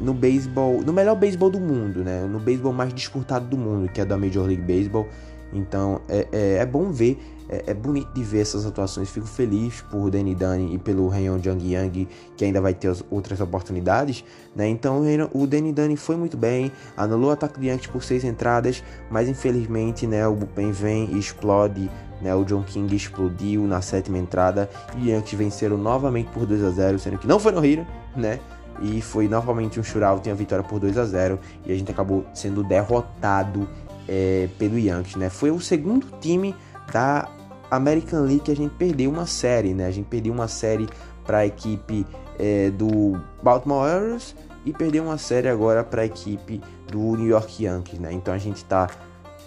no 0.00 0.12
beisebol, 0.12 0.82
no 0.82 0.92
melhor 0.92 1.14
beisebol 1.14 1.48
do 1.48 1.60
mundo, 1.60 2.02
né? 2.02 2.22
No 2.22 2.40
beisebol 2.40 2.72
mais 2.72 2.92
disputado 2.92 3.46
do 3.46 3.56
mundo, 3.56 3.88
que 3.88 4.00
é 4.00 4.04
da 4.04 4.16
Major 4.16 4.46
League 4.46 4.62
Baseball. 4.62 5.06
Então 5.52 6.00
é, 6.08 6.26
é, 6.32 6.54
é 6.56 6.66
bom 6.66 6.90
ver 6.90 7.18
é, 7.52 7.64
é, 7.66 7.74
bonito 7.74 8.10
de 8.14 8.24
ver 8.24 8.40
essas 8.40 8.64
atuações. 8.64 9.10
Fico 9.10 9.26
feliz 9.26 9.82
por 9.82 10.10
Danny 10.10 10.34
Dunning 10.34 10.72
e 10.72 10.78
pelo 10.78 11.06
Ryan 11.08 11.38
Jung 11.38 11.62
Yang, 11.62 12.08
que 12.34 12.46
ainda 12.46 12.62
vai 12.62 12.72
ter 12.72 12.90
outras 13.10 13.42
oportunidades. 13.42 14.24
Né? 14.56 14.68
Então 14.68 15.02
o 15.34 15.46
Danny 15.46 15.70
Dunning 15.70 15.96
foi 15.96 16.16
muito 16.16 16.34
bem, 16.34 16.72
anulou 16.96 17.28
o 17.28 17.32
ataque 17.32 17.60
de 17.60 17.66
Yankees 17.66 17.88
por 17.88 18.02
seis 18.02 18.24
entradas, 18.24 18.82
mas 19.10 19.28
infelizmente 19.28 20.06
né, 20.06 20.26
o 20.26 20.34
Bullpen 20.34 20.72
vem 20.72 21.10
e 21.12 21.18
explode. 21.18 21.90
Né? 22.22 22.34
O 22.34 22.42
John 22.42 22.62
King 22.62 22.96
explodiu 22.96 23.66
na 23.66 23.82
sétima 23.82 24.16
entrada 24.16 24.70
e 24.96 25.10
Yankees 25.10 25.38
venceram 25.38 25.76
novamente 25.76 26.30
por 26.30 26.46
2 26.46 26.64
a 26.64 26.70
0 26.70 26.98
sendo 26.98 27.18
que 27.18 27.26
não 27.26 27.38
foi 27.38 27.52
no 27.52 27.62
Hira, 27.64 27.86
né? 28.16 28.40
E 28.80 29.02
foi 29.02 29.28
novamente 29.28 29.78
um 29.78 29.82
shootout, 29.82 30.28
a 30.30 30.34
vitória 30.34 30.64
por 30.64 30.80
2 30.80 30.96
a 30.96 31.04
0 31.04 31.38
e 31.66 31.72
a 31.72 31.76
gente 31.76 31.90
acabou 31.90 32.24
sendo 32.32 32.64
derrotado 32.64 33.68
é, 34.08 34.48
pelo 34.58 34.78
Yankees, 34.78 35.16
né? 35.16 35.28
Foi 35.28 35.50
o 35.50 35.60
segundo 35.60 36.06
time 36.20 36.54
da 36.92 37.28
American 37.72 38.24
League 38.26 38.52
a 38.52 38.54
gente 38.54 38.74
perdeu 38.74 39.10
uma 39.10 39.24
série, 39.24 39.72
né? 39.72 39.86
A 39.86 39.90
gente 39.90 40.04
perdeu 40.04 40.30
uma 40.30 40.46
série 40.46 40.86
para 41.24 41.38
a 41.38 41.46
equipe 41.46 42.06
é, 42.38 42.70
do 42.70 43.18
Baltimore 43.42 43.78
Orioles 43.78 44.36
e 44.66 44.74
perdeu 44.74 45.04
uma 45.04 45.16
série 45.16 45.48
agora 45.48 45.82
para 45.82 46.02
a 46.02 46.04
equipe 46.04 46.60
do 46.90 47.16
New 47.16 47.26
York 47.26 47.64
Yankees, 47.64 47.98
né? 47.98 48.12
Então 48.12 48.34
a 48.34 48.38
gente 48.38 48.58
está 48.58 48.90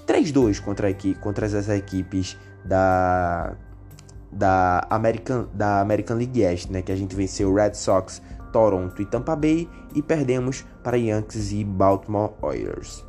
3-2 0.07 0.59
contra, 0.59 0.89
equipe, 0.89 1.19
contra 1.19 1.45
essas 1.45 1.69
equipes 1.69 2.35
da 2.63 3.53
da 4.31 4.85
American 4.89 5.47
da 5.53 5.79
American 5.79 6.17
League 6.17 6.41
East, 6.41 6.71
né? 6.71 6.81
Que 6.81 6.91
a 6.91 6.95
gente 6.95 7.15
venceu 7.15 7.53
Red 7.53 7.75
Sox, 7.75 8.23
Toronto 8.51 8.99
e 9.03 9.05
Tampa 9.05 9.35
Bay 9.35 9.69
e 9.93 10.01
perdemos 10.01 10.65
para 10.83 10.97
Yankees 10.97 11.51
e 11.51 11.63
Baltimore 11.63 12.33
Orioles. 12.41 13.05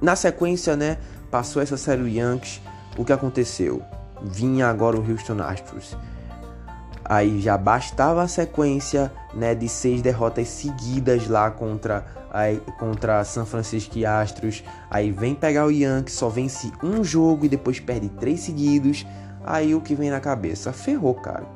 Na 0.00 0.16
sequência, 0.16 0.74
né? 0.74 0.96
Passou 1.30 1.60
essa 1.60 1.76
série 1.76 2.00
o 2.00 2.08
Yankees 2.08 2.62
o 2.96 3.04
que 3.04 3.12
aconteceu? 3.12 3.82
Vinha 4.22 4.68
agora 4.68 4.96
o 4.96 5.10
Houston 5.10 5.42
Astros. 5.42 5.96
Aí 7.04 7.40
já 7.40 7.56
bastava 7.56 8.22
a 8.22 8.28
sequência 8.28 9.12
né, 9.32 9.54
de 9.54 9.68
seis 9.68 10.02
derrotas 10.02 10.48
seguidas 10.48 11.28
lá 11.28 11.50
contra, 11.50 12.04
aí, 12.32 12.60
contra 12.78 13.22
San 13.22 13.44
Francisco 13.44 13.96
e 13.96 14.04
Astros. 14.04 14.64
Aí 14.90 15.12
vem 15.12 15.34
pegar 15.34 15.66
o 15.66 15.70
Yankees, 15.70 16.16
só 16.16 16.28
vence 16.28 16.72
um 16.82 17.04
jogo 17.04 17.44
e 17.44 17.48
depois 17.48 17.78
perde 17.78 18.08
três 18.08 18.40
seguidos. 18.40 19.06
Aí 19.44 19.74
o 19.74 19.80
que 19.80 19.94
vem 19.94 20.10
na 20.10 20.18
cabeça? 20.18 20.72
Ferrou, 20.72 21.14
cara. 21.14 21.46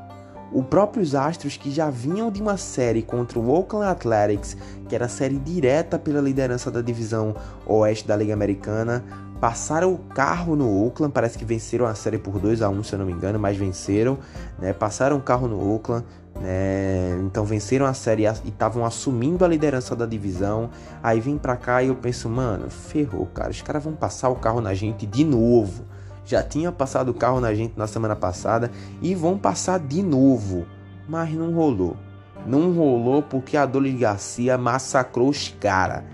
Os 0.52 0.64
próprios 0.66 1.14
Astros 1.14 1.56
que 1.56 1.70
já 1.70 1.90
vinham 1.90 2.30
de 2.30 2.42
uma 2.42 2.56
série 2.56 3.02
contra 3.02 3.38
o 3.38 3.50
Oakland 3.50 3.86
Athletics, 3.86 4.56
que 4.88 4.94
era 4.94 5.06
a 5.06 5.08
série 5.08 5.38
direta 5.38 5.98
pela 5.98 6.20
liderança 6.20 6.70
da 6.70 6.80
divisão 6.80 7.34
oeste 7.66 8.06
da 8.06 8.16
Liga 8.16 8.34
Americana, 8.34 9.04
passaram 9.40 9.94
o 9.94 9.98
carro 9.98 10.54
no 10.54 10.84
Oakland, 10.84 11.12
parece 11.12 11.38
que 11.38 11.44
venceram 11.44 11.86
a 11.86 11.94
série 11.94 12.18
por 12.18 12.38
2 12.38 12.60
a 12.60 12.68
1 12.68 12.82
se 12.82 12.92
eu 12.92 12.98
não 12.98 13.06
me 13.06 13.12
engano, 13.12 13.38
mas 13.38 13.56
venceram, 13.56 14.18
né? 14.58 14.72
Passaram 14.72 15.16
o 15.16 15.20
carro 15.20 15.48
no 15.48 15.72
Oakland, 15.72 16.04
né? 16.38 17.18
Então 17.24 17.44
venceram 17.44 17.86
a 17.86 17.94
série 17.94 18.24
e 18.24 18.48
estavam 18.48 18.84
assumindo 18.84 19.44
a 19.44 19.48
liderança 19.48 19.96
da 19.96 20.04
divisão. 20.04 20.68
Aí 21.02 21.20
vim 21.20 21.38
pra 21.38 21.56
cá 21.56 21.82
e 21.82 21.88
eu 21.88 21.94
penso, 21.94 22.28
mano, 22.28 22.68
ferrou, 22.68 23.26
cara. 23.26 23.50
Os 23.50 23.62
caras 23.62 23.82
vão 23.82 23.94
passar 23.94 24.28
o 24.28 24.36
carro 24.36 24.60
na 24.60 24.74
gente 24.74 25.06
de 25.06 25.24
novo. 25.24 25.84
Já 26.24 26.42
tinha 26.42 26.70
passado 26.70 27.08
o 27.08 27.14
carro 27.14 27.40
na 27.40 27.54
gente 27.54 27.72
na 27.76 27.86
semana 27.86 28.14
passada 28.14 28.70
e 29.00 29.14
vão 29.14 29.38
passar 29.38 29.80
de 29.80 30.02
novo. 30.02 30.66
Mas 31.08 31.32
não 31.32 31.52
rolou. 31.54 31.96
Não 32.46 32.72
rolou 32.72 33.22
porque 33.22 33.56
a 33.56 33.66
Dolly 33.66 33.92
Garcia 33.92 34.56
massacrou 34.56 35.28
os 35.28 35.48
caras. 35.60 36.04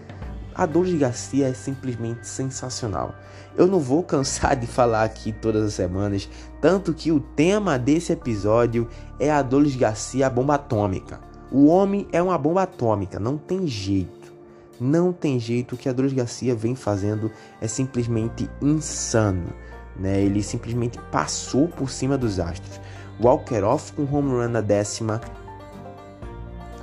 A 0.56 0.64
Douglas 0.64 0.98
Garcia 0.98 1.48
é 1.48 1.52
simplesmente 1.52 2.26
sensacional. 2.26 3.14
Eu 3.54 3.66
não 3.66 3.78
vou 3.78 4.00
cansar 4.02 4.56
de 4.56 4.66
falar 4.66 5.04
aqui 5.04 5.30
todas 5.30 5.62
as 5.62 5.74
semanas, 5.74 6.30
tanto 6.62 6.94
que 6.94 7.12
o 7.12 7.20
tema 7.20 7.78
desse 7.78 8.10
episódio 8.10 8.88
é 9.20 9.30
a 9.30 9.42
Douglas 9.42 9.76
Garcia 9.76 10.26
a 10.26 10.30
bomba 10.30 10.54
atômica. 10.54 11.20
O 11.52 11.66
homem 11.66 12.08
é 12.10 12.22
uma 12.22 12.38
bomba 12.38 12.62
atômica, 12.62 13.20
não 13.20 13.36
tem 13.36 13.66
jeito. 13.66 14.32
Não 14.80 15.12
tem 15.12 15.38
jeito 15.38 15.74
o 15.74 15.78
que 15.78 15.90
a 15.90 15.92
Douglas 15.92 16.16
Garcia 16.16 16.54
vem 16.54 16.74
fazendo 16.74 17.30
é 17.60 17.68
simplesmente 17.68 18.48
insano. 18.62 19.52
Né? 19.94 20.22
Ele 20.22 20.42
simplesmente 20.42 20.98
passou 21.12 21.68
por 21.68 21.90
cima 21.90 22.16
dos 22.16 22.40
astros. 22.40 22.80
Walker 23.20 23.62
off 23.62 23.92
com 23.92 24.04
home 24.04 24.30
run 24.30 24.48
na 24.48 24.60
décima, 24.62 25.20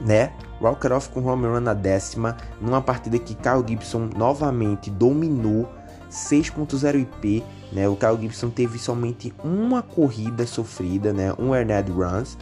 né? 0.03 0.33
Walker 0.61 0.91
off 0.91 1.09
com 1.09 1.25
home 1.25 1.45
run 1.45 1.61
na 1.61 1.73
décima, 1.73 2.37
numa 2.61 2.81
partida 2.81 3.17
que 3.17 3.35
Kyle 3.35 3.63
Gibson 3.67 4.09
novamente 4.15 4.89
dominou 4.89 5.69
6.0 6.09 7.01
IP, 7.01 7.43
né? 7.71 7.87
O 7.87 7.95
Kyle 7.95 8.19
Gibson 8.19 8.49
teve 8.49 8.77
somente 8.77 9.33
uma 9.43 9.81
corrida 9.81 10.45
sofrida, 10.45 11.11
né? 11.11 11.33
Um 11.39 11.55
earned 11.55 11.91
runs 11.91 12.37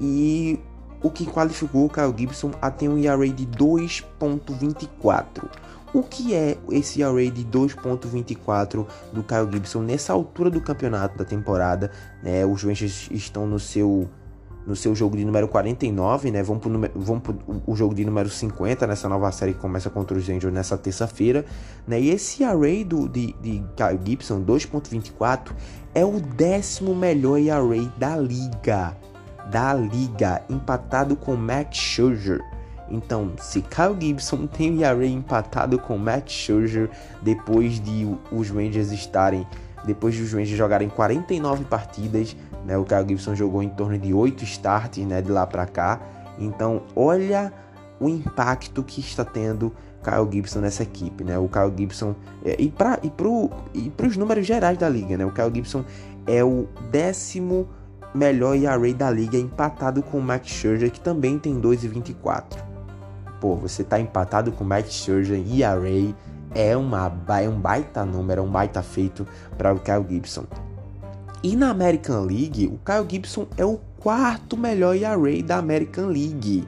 e 0.00 0.60
o 1.02 1.10
que 1.10 1.26
qualificou 1.26 1.86
o 1.86 1.90
Kyle 1.90 2.14
Gibson 2.16 2.52
a 2.60 2.70
ter 2.70 2.88
um 2.88 2.98
ERA 2.98 3.28
de 3.28 3.46
2.24. 3.46 5.48
o 5.94 6.02
que 6.02 6.34
é 6.34 6.58
esse 6.70 7.02
array 7.02 7.30
de 7.30 7.44
2.24 7.44 8.86
do 9.12 9.22
Kyle 9.22 9.50
Gibson 9.50 9.82
nessa 9.82 10.12
altura 10.12 10.50
do 10.50 10.60
campeonato 10.60 11.16
da 11.16 11.24
temporada? 11.24 11.90
Né? 12.22 12.44
Os 12.44 12.62
Rangers 12.62 13.08
estão 13.10 13.46
no 13.46 13.58
seu 13.58 14.08
no 14.66 14.74
seu 14.74 14.94
jogo 14.94 15.16
de 15.16 15.24
número 15.24 15.46
49, 15.46 16.30
né? 16.30 16.42
Vão 16.42 16.58
pro, 16.58 16.70
vão 16.94 17.20
pro 17.20 17.36
o 17.66 17.76
jogo 17.76 17.94
de 17.94 18.04
número 18.04 18.28
50 18.28 18.86
nessa 18.86 19.08
nova 19.08 19.30
série 19.30 19.54
que 19.54 19.60
começa 19.60 19.88
contra 19.88 20.16
os 20.16 20.26
Rangers 20.26 20.52
nessa 20.52 20.76
terça-feira, 20.76 21.44
né? 21.86 22.00
E 22.00 22.10
esse 22.10 22.42
array 22.42 22.84
do, 22.84 23.08
de, 23.08 23.34
de 23.40 23.62
Kyle 23.76 24.00
Gibson 24.04 24.42
2.24 24.42 25.52
é 25.94 26.04
o 26.04 26.20
décimo 26.20 26.94
melhor 26.94 27.38
array 27.50 27.90
da 27.96 28.16
liga, 28.16 28.96
da 29.50 29.72
liga, 29.72 30.42
empatado 30.50 31.16
com 31.16 31.36
Max 31.36 31.76
Scherzer. 31.76 32.40
Então, 32.88 33.32
se 33.38 33.62
Kyle 33.62 33.96
Gibson 33.98 34.46
tem 34.46 34.78
o 34.78 34.84
ERA 34.84 35.06
empatado 35.06 35.78
com 35.78 35.98
Matt 35.98 36.30
Scherzer 36.30 36.90
depois 37.22 37.80
de 37.80 38.06
os 38.30 38.50
Rangers 38.50 38.92
estarem 38.92 39.46
depois 39.86 40.14
de 40.14 40.22
os 40.22 40.32
Rangers 40.32 40.56
jogarem 40.56 40.88
49 40.88 41.64
partidas, 41.64 42.36
né? 42.64 42.76
O 42.76 42.84
Kyle 42.84 43.06
Gibson 43.06 43.34
jogou 43.34 43.62
em 43.62 43.68
torno 43.68 43.98
de 43.98 44.12
8 44.12 44.44
starts, 44.44 45.04
né, 45.06 45.22
de 45.22 45.30
lá 45.30 45.46
para 45.46 45.66
cá. 45.66 46.00
Então, 46.38 46.82
olha 46.94 47.52
o 47.98 48.08
impacto 48.08 48.82
que 48.82 49.00
está 49.00 49.24
tendo 49.24 49.72
Kyle 50.02 50.30
Gibson 50.30 50.60
nessa 50.60 50.82
equipe, 50.82 51.24
né? 51.24 51.38
O 51.38 51.48
Kyle 51.48 51.72
Gibson 51.74 52.14
é, 52.44 52.56
e 52.58 52.70
para 52.70 52.98
e 53.02 53.10
pro 53.10 53.50
e 53.72 53.92
os 54.06 54.16
números 54.16 54.46
gerais 54.46 54.76
da 54.76 54.88
liga, 54.88 55.16
né? 55.16 55.24
O 55.24 55.32
Kyle 55.32 55.50
Gibson 55.54 55.84
é 56.26 56.44
o 56.44 56.66
décimo 56.90 57.68
melhor 58.14 58.56
ERA 58.56 58.94
da 58.94 59.10
liga, 59.10 59.38
empatado 59.38 60.02
com 60.02 60.18
o 60.18 60.22
Max 60.22 60.48
Scherzer, 60.48 60.90
que 60.90 61.00
também 61.00 61.38
tem 61.38 61.60
2,24 61.60 62.76
pô, 63.40 63.54
você 63.54 63.84
tá 63.84 64.00
empatado 64.00 64.52
com 64.52 64.64
o 64.64 64.66
Max 64.66 64.92
Scherzer 64.92 65.42
e 65.46 65.62
a 65.62 65.74
Ray, 65.74 66.14
é, 66.56 66.76
uma, 66.76 67.12
é 67.40 67.48
um 67.48 67.60
baita 67.60 68.04
número, 68.04 68.40
é 68.40 68.44
um 68.44 68.50
baita 68.50 68.82
feito 68.82 69.24
para 69.58 69.74
o 69.74 69.78
Kyle 69.78 70.04
Gibson. 70.08 70.46
E 71.42 71.54
na 71.54 71.68
American 71.70 72.24
League, 72.24 72.66
o 72.66 72.78
Kyle 72.78 73.06
Gibson 73.08 73.46
é 73.58 73.64
o 73.64 73.78
quarto 74.00 74.56
melhor 74.56 74.96
ERA 74.96 75.42
da 75.42 75.58
American 75.58 76.06
League. 76.06 76.66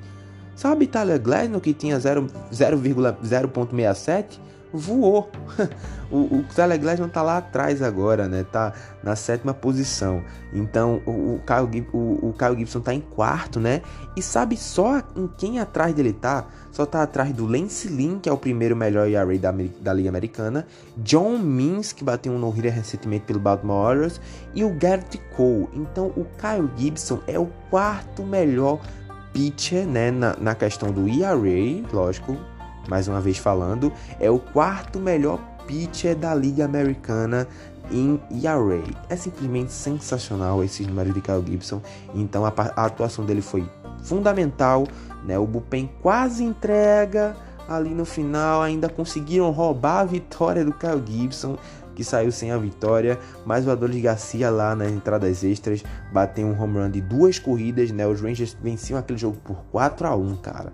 Sabe 0.55 0.87
Tyler 0.87 1.19
Glasnow 1.21 1.61
que 1.61 1.73
tinha 1.73 1.99
0,0.67? 1.99 4.39
Voou. 4.73 5.31
o, 6.11 6.39
o 6.39 6.45
Teleglass 6.55 6.99
não 6.99 7.09
tá 7.09 7.23
lá 7.23 7.39
atrás 7.39 7.83
agora, 7.83 8.29
né? 8.29 8.45
Tá 8.45 8.73
na 9.03 9.17
sétima 9.17 9.55
posição. 9.55 10.23
Então 10.53 11.03
o, 11.07 11.11
o, 11.11 11.41
Kyle, 11.47 11.87
o, 11.93 12.29
o 12.29 12.35
Kyle 12.37 12.57
Gibson 12.57 12.81
tá 12.81 12.95
em 12.95 13.01
quarto, 13.01 13.61
né? 13.61 13.83
E 14.17 14.23
sabe 14.23 14.57
só 14.57 15.03
em 15.17 15.29
quem 15.37 15.61
atrás 15.61 15.95
dele 15.95 16.13
tá? 16.13 16.47
Só 16.73 16.87
tá 16.87 17.03
atrás 17.03 17.33
do 17.33 17.47
Lance 17.47 17.89
Lynn, 17.89 18.19
que 18.19 18.29
é 18.29 18.33
o 18.33 18.37
primeiro 18.37 18.77
melhor 18.77 19.09
ERA 19.09 19.39
da, 19.39 19.53
da 19.81 19.93
Liga 19.93 20.09
Americana, 20.09 20.67
John 20.99 21.39
Means, 21.39 21.93
que 21.93 22.05
bateu 22.05 22.33
um 22.33 22.39
no-hitter 22.39 22.73
recentemente 22.73 23.25
pelo 23.25 23.41
Baltimore 23.41 23.91
Orioles, 23.91 24.21
e 24.55 24.65
o 24.65 24.71
Garrett 24.71 25.19
Cole. 25.37 25.69
Então 25.73 26.13
o 26.17 26.25
Kyle 26.37 26.71
Gibson 26.77 27.21
é 27.27 27.39
o 27.39 27.47
quarto 27.71 28.23
melhor 28.23 28.81
pitcher, 29.33 29.87
né? 29.87 30.11
Na, 30.11 30.37
na 30.37 30.55
questão 30.55 30.93
do 30.93 31.09
ERA, 31.09 31.85
lógico, 31.93 32.37
mais 32.89 33.07
uma 33.07 33.21
vez 33.21 33.39
falando, 33.39 33.93
é 34.19 34.31
o 34.31 34.39
quarto 34.39 34.99
melhor 34.99 35.39
pitcher 35.67 36.17
da 36.17 36.35
Liga 36.35 36.65
Americana 36.65 37.47
em 37.91 38.21
ERA. 38.43 38.83
É 39.09 39.17
simplesmente 39.17 39.73
sensacional 39.73 40.63
esses 40.65 40.87
números 40.87 41.15
de 41.15 41.21
Kyle 41.21 41.45
Gibson. 41.47 41.81
Então 42.15 42.45
a, 42.45 42.53
a 42.77 42.87
atuação 42.87 43.25
dele 43.25 43.43
foi 43.43 43.69
fundamental, 44.03 44.87
né? 45.25 45.39
O 45.39 45.47
bullpen 45.47 45.91
quase 46.03 46.45
entrega 46.45 47.37
ali 47.69 47.91
no 47.91 48.07
final, 48.07 48.63
ainda 48.63 48.89
conseguiram 48.89 49.51
roubar 49.51 50.01
a 50.01 50.05
vitória 50.05 50.65
do 50.65 50.73
Kyle 50.73 51.03
Gibson, 51.05 51.59
que 51.95 52.03
saiu 52.03 52.33
sem 52.33 52.51
a 52.51 52.57
vitória, 52.57 53.19
mas 53.45 53.67
o 53.67 53.71
Adolis 53.71 54.01
Garcia 54.01 54.49
lá 54.49 54.75
nas 54.75 54.91
entradas 54.91 55.43
extras 55.43 55.85
bateu 56.13 56.47
um 56.47 56.59
home 56.59 56.79
run 56.79 56.91
de 56.91 57.01
duas 57.01 57.39
corridas, 57.39 57.91
né? 57.91 58.07
Os 58.07 58.21
Rangers 58.21 58.57
venciam 58.63 58.99
aquele 58.99 59.19
jogo 59.19 59.37
por 59.45 59.57
4 59.73 60.07
a 60.07 60.17
1, 60.17 60.37
cara. 60.37 60.73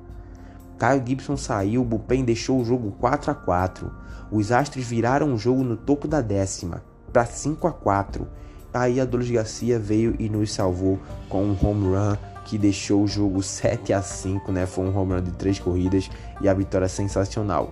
Kyle 0.78 1.02
Gibson 1.04 1.36
saiu, 1.36 1.82
o 1.82 1.84
Bullpen 1.84 2.24
deixou 2.24 2.60
o 2.60 2.64
jogo 2.64 2.92
4 2.92 3.30
a 3.30 3.34
4. 3.34 3.90
Os 4.30 4.50
Astros 4.50 4.84
viraram 4.84 5.32
o 5.32 5.38
jogo 5.38 5.62
no 5.62 5.76
topo 5.76 6.08
da 6.08 6.20
décima, 6.20 6.82
para 7.12 7.24
5 7.24 7.66
a 7.66 7.72
4. 7.72 8.26
Aí 8.72 9.00
a 9.00 9.04
Douglas 9.04 9.30
Garcia 9.30 9.78
veio 9.78 10.16
e 10.18 10.28
nos 10.28 10.52
salvou 10.52 10.98
com 11.28 11.44
um 11.44 11.56
home 11.62 11.94
run 11.94 12.16
que 12.44 12.58
deixou 12.58 13.04
o 13.04 13.06
jogo 13.06 13.42
7 13.42 13.92
a 13.92 14.02
5, 14.02 14.50
né? 14.52 14.66
Foi 14.66 14.84
um 14.84 14.96
home 14.96 15.14
run 15.14 15.22
de 15.22 15.30
três 15.32 15.58
corridas 15.58 16.10
e 16.40 16.48
a 16.48 16.54
vitória 16.54 16.88
sensacional. 16.88 17.70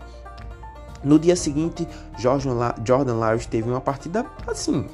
No 1.03 1.19
dia 1.19 1.35
seguinte, 1.35 1.87
Jordan 2.17 3.15
Lars 3.15 3.47
teve 3.47 3.69
uma 3.69 3.81
partida 3.81 4.25
assim, 4.47 4.87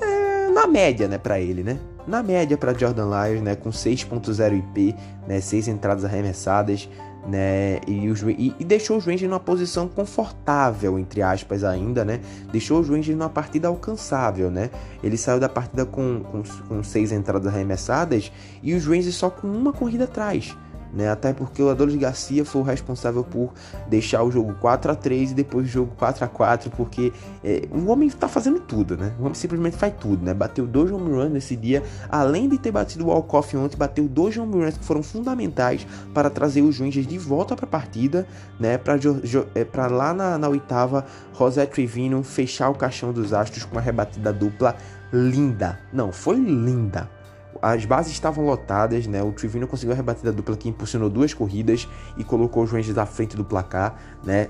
é, 0.00 0.50
na 0.50 0.66
média, 0.66 1.06
né, 1.06 1.16
para 1.16 1.38
ele, 1.38 1.62
né? 1.62 1.78
Na 2.06 2.22
média 2.22 2.56
para 2.56 2.74
Jordan 2.74 3.06
Lyles, 3.06 3.42
né, 3.42 3.54
com 3.54 3.70
6.0 3.70 4.58
IP, 4.58 4.96
né, 5.28 5.40
6 5.40 5.68
entradas 5.68 6.04
arremessadas, 6.04 6.88
né? 7.28 7.80
E, 7.86 8.08
e, 8.38 8.54
e, 8.58 8.64
deixou 8.64 8.96
os 8.96 9.04
Rangers 9.04 9.30
numa 9.30 9.38
posição 9.38 9.86
confortável, 9.86 10.98
entre 10.98 11.20
aspas, 11.20 11.62
ainda, 11.62 12.04
né? 12.04 12.20
Deixou 12.50 12.80
os 12.80 12.88
Rangers 12.88 13.16
numa 13.16 13.28
partida 13.28 13.68
alcançável, 13.68 14.50
né? 14.50 14.70
Ele 15.02 15.16
saiu 15.16 15.38
da 15.38 15.48
partida 15.48 15.84
com, 15.84 16.22
com, 16.24 16.42
com 16.66 16.82
seis 16.82 17.12
entradas 17.12 17.52
arremessadas 17.52 18.32
e 18.62 18.74
os 18.74 18.86
Rangers 18.86 19.14
só 19.14 19.28
com 19.28 19.46
uma 19.46 19.72
corrida 19.72 20.04
atrás 20.04 20.56
né? 20.92 21.10
Até 21.10 21.32
porque 21.32 21.62
o 21.62 21.68
Adolis 21.68 21.96
Garcia 21.96 22.44
foi 22.44 22.62
o 22.62 22.64
responsável 22.64 23.24
por 23.24 23.52
deixar 23.88 24.22
o 24.22 24.30
jogo 24.30 24.54
4 24.54 24.92
a 24.92 24.94
3 24.94 25.32
e 25.32 25.34
depois 25.34 25.66
o 25.66 25.68
jogo 25.68 25.92
4 25.96 26.24
a 26.24 26.28
4 26.28 26.70
porque 26.70 27.12
é, 27.44 27.62
o 27.70 27.86
homem 27.86 28.08
tá 28.10 28.28
fazendo 28.28 28.60
tudo, 28.60 28.96
né? 28.96 29.12
O 29.18 29.22
homem 29.22 29.34
simplesmente 29.34 29.76
faz 29.76 29.94
tudo, 29.98 30.24
né? 30.24 30.34
Bateu 30.34 30.66
dois 30.66 30.90
home 30.90 31.10
runs 31.10 31.30
nesse 31.30 31.56
dia, 31.56 31.82
além 32.08 32.48
de 32.48 32.58
ter 32.58 32.70
batido 32.70 33.04
o 33.04 33.08
walk-off 33.08 33.56
ontem, 33.56 33.76
bateu 33.76 34.08
dois 34.08 34.36
home 34.36 34.54
runs 34.54 34.78
que 34.78 34.84
foram 34.84 35.02
fundamentais 35.02 35.86
para 36.14 36.30
trazer 36.30 36.62
os 36.62 36.78
Rangers 36.78 37.06
de 37.06 37.18
volta 37.18 37.54
para 37.54 37.66
a 37.66 37.68
partida, 37.68 38.26
né? 38.58 38.78
Para 38.78 38.96
é, 38.96 39.86
lá 39.88 40.14
na, 40.14 40.38
na 40.38 40.48
oitava, 40.48 41.04
José 41.36 41.66
Trevino 41.66 42.22
fechar 42.22 42.70
o 42.70 42.74
caixão 42.74 43.12
dos 43.12 43.32
Astros 43.32 43.64
com 43.64 43.72
uma 43.72 43.80
rebatida 43.80 44.32
dupla 44.32 44.76
linda. 45.12 45.78
Não, 45.92 46.12
foi 46.12 46.36
linda 46.36 47.17
as 47.62 47.84
bases 47.84 48.12
estavam 48.12 48.44
lotadas, 48.44 49.06
né? 49.06 49.22
O 49.22 49.32
Trevino 49.32 49.66
conseguiu 49.66 49.92
a 49.92 49.96
rebatida 49.96 50.32
dupla 50.32 50.56
que 50.56 50.68
impulsionou 50.68 51.10
duas 51.10 51.34
corridas 51.34 51.88
e 52.16 52.24
colocou 52.24 52.62
os 52.62 52.70
Rangers 52.70 52.98
à 52.98 53.06
frente 53.06 53.36
do 53.36 53.44
placar, 53.44 53.98
né? 54.24 54.48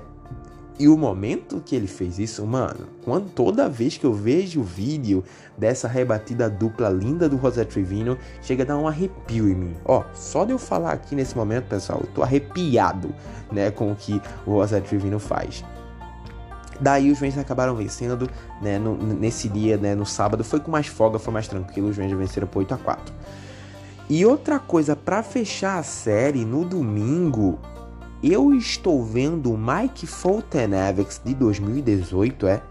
E 0.79 0.87
o 0.87 0.97
momento 0.97 1.61
que 1.65 1.75
ele 1.75 1.87
fez 1.87 2.19
isso, 2.19 2.45
mano, 2.47 2.87
quando 3.03 3.29
toda 3.31 3.67
vez 3.67 3.97
que 3.97 4.05
eu 4.05 4.13
vejo 4.13 4.61
o 4.61 4.63
vídeo 4.63 5.25
dessa 5.57 5.89
rebatida 5.89 6.49
dupla 6.49 6.89
linda 6.89 7.27
do 7.27 7.37
José 7.37 7.65
Trevino, 7.65 8.17
chega 8.41 8.63
a 8.63 8.65
dar 8.65 8.77
um 8.77 8.87
arrepio 8.87 9.49
em 9.49 9.55
mim. 9.55 9.75
Ó, 9.83 10.05
só 10.13 10.45
de 10.45 10.53
eu 10.53 10.57
falar 10.57 10.93
aqui 10.93 11.15
nesse 11.15 11.35
momento, 11.35 11.65
pessoal, 11.65 11.99
eu 12.01 12.07
tô 12.07 12.23
arrepiado, 12.23 13.13
né, 13.51 13.69
com 13.69 13.91
o 13.91 13.95
que 13.95 14.21
o 14.47 14.61
José 14.61 14.79
Trevino 14.79 15.19
faz. 15.19 15.65
Daí 16.79 17.11
os 17.11 17.19
Rangers 17.19 17.39
acabaram 17.39 17.75
vencendo, 17.75 18.29
né, 18.61 18.79
no, 18.79 18.95
nesse 18.95 19.49
dia, 19.49 19.77
né, 19.77 19.93
no 19.93 20.05
sábado, 20.05 20.43
foi 20.43 20.59
com 20.59 20.71
mais 20.71 20.87
folga, 20.87 21.19
foi 21.19 21.33
mais 21.33 21.47
tranquilo, 21.47 21.89
os 21.89 21.97
Rangers 21.97 22.17
venceram 22.17 22.47
por 22.47 22.59
8 22.59 22.73
a 22.73 22.77
4. 22.77 23.13
E 24.09 24.25
outra 24.25 24.59
coisa, 24.59 24.95
para 24.95 25.21
fechar 25.21 25.77
a 25.77 25.83
série, 25.83 26.45
no 26.45 26.63
domingo, 26.63 27.59
eu 28.23 28.53
estou 28.53 29.03
vendo 29.03 29.53
o 29.53 29.57
Mike 29.57 30.07
Fulton-Avex 30.07 31.21
de 31.23 31.35
2018, 31.35 32.47
é? 32.47 32.61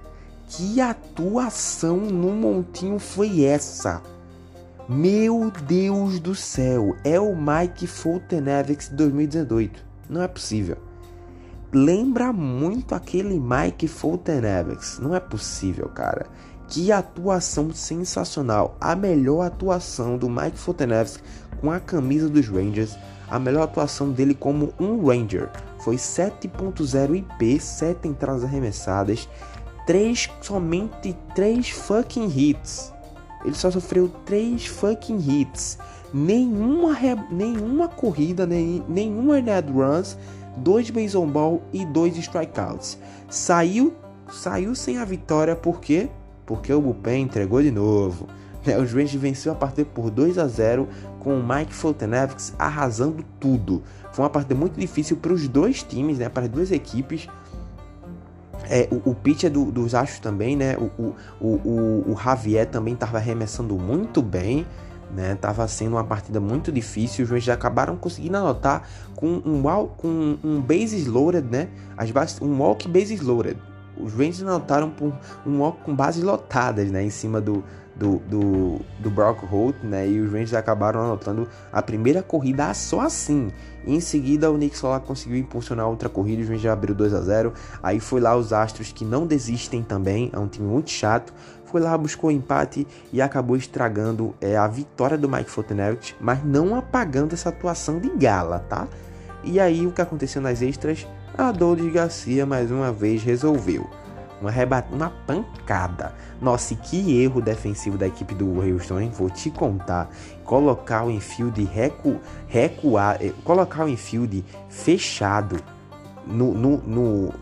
Que 0.48 0.80
atuação 0.80 1.98
no 1.98 2.32
Montinho 2.32 2.98
foi 2.98 3.44
essa? 3.44 4.02
Meu 4.88 5.52
Deus 5.66 6.18
do 6.18 6.34
céu, 6.34 6.96
é 7.04 7.20
o 7.20 7.36
Mike 7.36 7.86
Fulton-Avex 7.86 8.88
de 8.88 8.96
2018. 8.96 9.84
Não 10.08 10.22
é 10.22 10.28
possível 10.28 10.88
lembra 11.72 12.33
muito 12.33 12.94
aquele 12.94 13.38
Mike 13.38 13.88
Fulton-Avex. 13.88 14.98
Não 15.00 15.14
é 15.14 15.20
possível, 15.20 15.88
cara. 15.88 16.26
Que 16.68 16.92
atuação 16.92 17.72
sensacional. 17.72 18.76
A 18.81 18.94
melhor 18.94 19.42
atuação 19.42 20.16
do 20.16 20.28
Mike 20.28 20.59
Fulton-Avex 20.59 21.22
com 21.61 21.70
a 21.70 21.81
camisa 21.81 22.28
dos 22.28 22.48
Rangers. 22.48 22.96
A 23.28 23.38
melhor 23.38 23.64
atuação 23.64 24.11
dele 24.11 24.35
como 24.35 24.72
um 24.81 25.07
Ranger. 25.07 25.50
Foi 25.81 25.96
7.0 25.96 27.16
IP, 27.16 27.61
7 27.61 28.09
entradas 28.09 28.44
arremessadas, 28.44 29.28
3, 29.87 30.31
somente 30.40 31.16
3 31.35 31.68
fucking 31.68 32.26
hits. 32.26 32.92
Ele 33.44 33.54
só 33.54 33.70
sofreu 33.70 34.09
3 34.24 34.66
fucking 34.66 35.18
hits. 35.18 35.78
Nenhuma, 36.12 36.96
nenhuma 37.31 37.87
corrida, 37.87 38.46
nem, 38.46 38.83
nenhuma 38.88 39.40
net 39.42 39.70
runs 39.70 40.16
dois 40.58 40.90
baseball 40.90 41.62
e 41.72 41.84
dois 41.86 42.16
strikeouts. 42.16 42.98
Saiu, 43.28 43.94
saiu 44.30 44.74
sem 44.74 44.98
a 44.98 45.04
vitória 45.04 45.56
por 45.56 45.80
quê? 45.80 46.08
Porque 46.44 46.72
o 46.72 46.80
Bullpen 46.80 47.22
entregou 47.22 47.62
de 47.62 47.70
novo. 47.70 48.26
É, 48.66 48.78
os 48.78 48.92
Rangers 48.92 49.14
venceu 49.14 49.52
a 49.52 49.54
partida 49.54 49.88
por 49.94 50.10
2 50.10 50.36
a 50.36 50.46
0 50.46 50.88
com 51.20 51.38
o 51.38 51.46
Mike 51.46 51.72
Fultonevich 51.72 52.52
arrasando 52.58 53.24
tudo. 53.40 53.82
Foi 54.12 54.24
uma 54.24 54.30
partida 54.30 54.54
muito 54.54 54.78
difícil 54.78 55.16
para 55.16 55.32
os 55.32 55.48
dois 55.48 55.82
times, 55.82 56.18
né, 56.18 56.28
para 56.28 56.44
as 56.44 56.50
duas 56.50 56.70
equipes. 56.70 57.28
É, 58.64 58.88
o, 58.90 59.10
o 59.10 59.14
pitcher 59.14 59.50
do, 59.50 59.70
dos 59.70 59.94
Astros 59.94 60.20
também, 60.20 60.56
né? 60.56 60.76
O, 60.76 61.14
o, 61.40 61.46
o, 61.46 62.12
o 62.12 62.16
Javier 62.22 62.66
também 62.66 62.94
estava 62.94 63.16
arremessando 63.16 63.74
muito 63.76 64.20
bem, 64.20 64.66
né? 65.14 65.34
Tava 65.34 65.66
sendo 65.68 65.92
uma 65.92 66.04
partida 66.04 66.40
muito 66.40 66.70
difícil. 66.70 67.24
Os 67.24 67.30
Rangers 67.30 67.48
acabaram 67.48 67.96
conseguindo 67.96 68.36
anotar 68.36 68.88
com 69.14 69.26
um, 69.44 69.62
com 69.96 70.38
um 70.42 70.60
bases 70.60 71.06
loaded, 71.06 71.48
né? 71.50 71.68
As 71.96 72.10
bases, 72.10 72.40
um 72.40 72.58
walk 72.58 72.88
bases 72.88 73.20
loaded. 73.20 73.58
Os 73.96 74.12
Rangers 74.12 74.42
anotaram 74.42 74.90
por 74.90 75.12
um 75.46 75.60
walk 75.60 75.82
com 75.82 75.94
bases 75.94 76.22
lotadas, 76.22 76.90
né? 76.90 77.02
Em 77.02 77.10
cima 77.10 77.40
do, 77.40 77.64
do, 77.98 78.18
do, 78.28 78.80
do 79.00 79.10
Brock 79.10 79.44
Holt, 79.44 79.74
né? 79.82 80.08
E 80.08 80.20
os 80.20 80.30
Rangers 80.30 80.54
acabaram 80.54 81.00
anotando 81.00 81.48
a 81.72 81.82
primeira 81.82 82.22
corrida 82.22 82.72
só 82.72 83.00
assim. 83.00 83.50
E 83.84 83.94
em 83.94 84.00
seguida, 84.00 84.50
o 84.50 84.56
Nick 84.56 84.76
Solar 84.76 85.00
conseguiu 85.00 85.38
impulsionar 85.38 85.88
outra 85.88 86.08
corrida, 86.08 86.42
os 86.42 86.48
Rangers 86.48 86.72
abriu 86.72 86.94
2 86.94 87.14
a 87.14 87.20
0 87.20 87.52
Aí 87.82 87.98
foi 87.98 88.20
lá 88.20 88.36
os 88.36 88.52
Astros 88.52 88.92
que 88.92 89.04
não 89.04 89.26
desistem 89.26 89.82
também, 89.82 90.30
é 90.32 90.38
um 90.38 90.46
time 90.46 90.68
muito 90.68 90.90
chato. 90.90 91.32
Foi 91.70 91.81
lá, 91.81 91.96
buscou 91.96 92.31
o 92.31 92.33
empate 92.33 92.87
e 93.12 93.20
acabou 93.20 93.57
estragando 93.57 94.35
é, 94.40 94.57
a 94.57 94.66
vitória 94.66 95.18
do 95.18 95.28
Mike 95.28 95.50
Fontenot, 95.50 96.16
mas 96.20 96.42
não 96.44 96.74
apagando 96.74 97.35
essa 97.35 97.50
atuação 97.50 97.98
de 97.98 98.09
gala, 98.11 98.61
tá? 98.68 98.88
E 99.44 99.61
aí, 99.61 99.87
o 99.87 99.92
que 99.92 100.00
aconteceu 100.00 100.40
nas 100.40 100.62
extras? 100.62 101.07
A 101.37 101.52
Dodge 101.52 101.90
Garcia 101.90 102.44
mais 102.44 102.70
uma 102.70 102.90
vez 102.90 103.22
resolveu 103.22 103.88
uma, 104.40 104.52
uma 104.90 105.11
pancada. 105.26 106.14
Nossa, 106.40 106.74
que 106.74 107.20
erro 107.20 107.40
defensivo 107.40 107.98
da 107.98 108.07
equipe 108.07 108.35
do 108.35 108.61
Houston, 108.61 109.00
hein? 109.00 109.12
Vou 109.14 109.28
te 109.28 109.50
contar. 109.50 110.11
Colocar 110.44 111.04
o 111.04 111.11
infield 111.11 111.62
recu, 111.64 112.18
recuar, 112.46 113.18
eh, 113.20 113.33
colocar 113.44 113.85
o 113.85 113.88
infield 113.88 114.44
fechado 114.68 115.57
no, 116.26 116.54
no, 116.54 117.35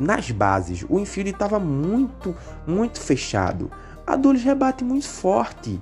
nas 0.00 0.30
bases. 0.30 0.84
O 0.88 0.98
infield 0.98 1.30
estava 1.30 1.58
muito, 1.58 2.34
muito 2.66 2.98
fechado. 3.00 3.70
A 4.06 4.16
Dulles 4.16 4.42
rebate 4.42 4.82
muito 4.82 5.06
forte. 5.06 5.78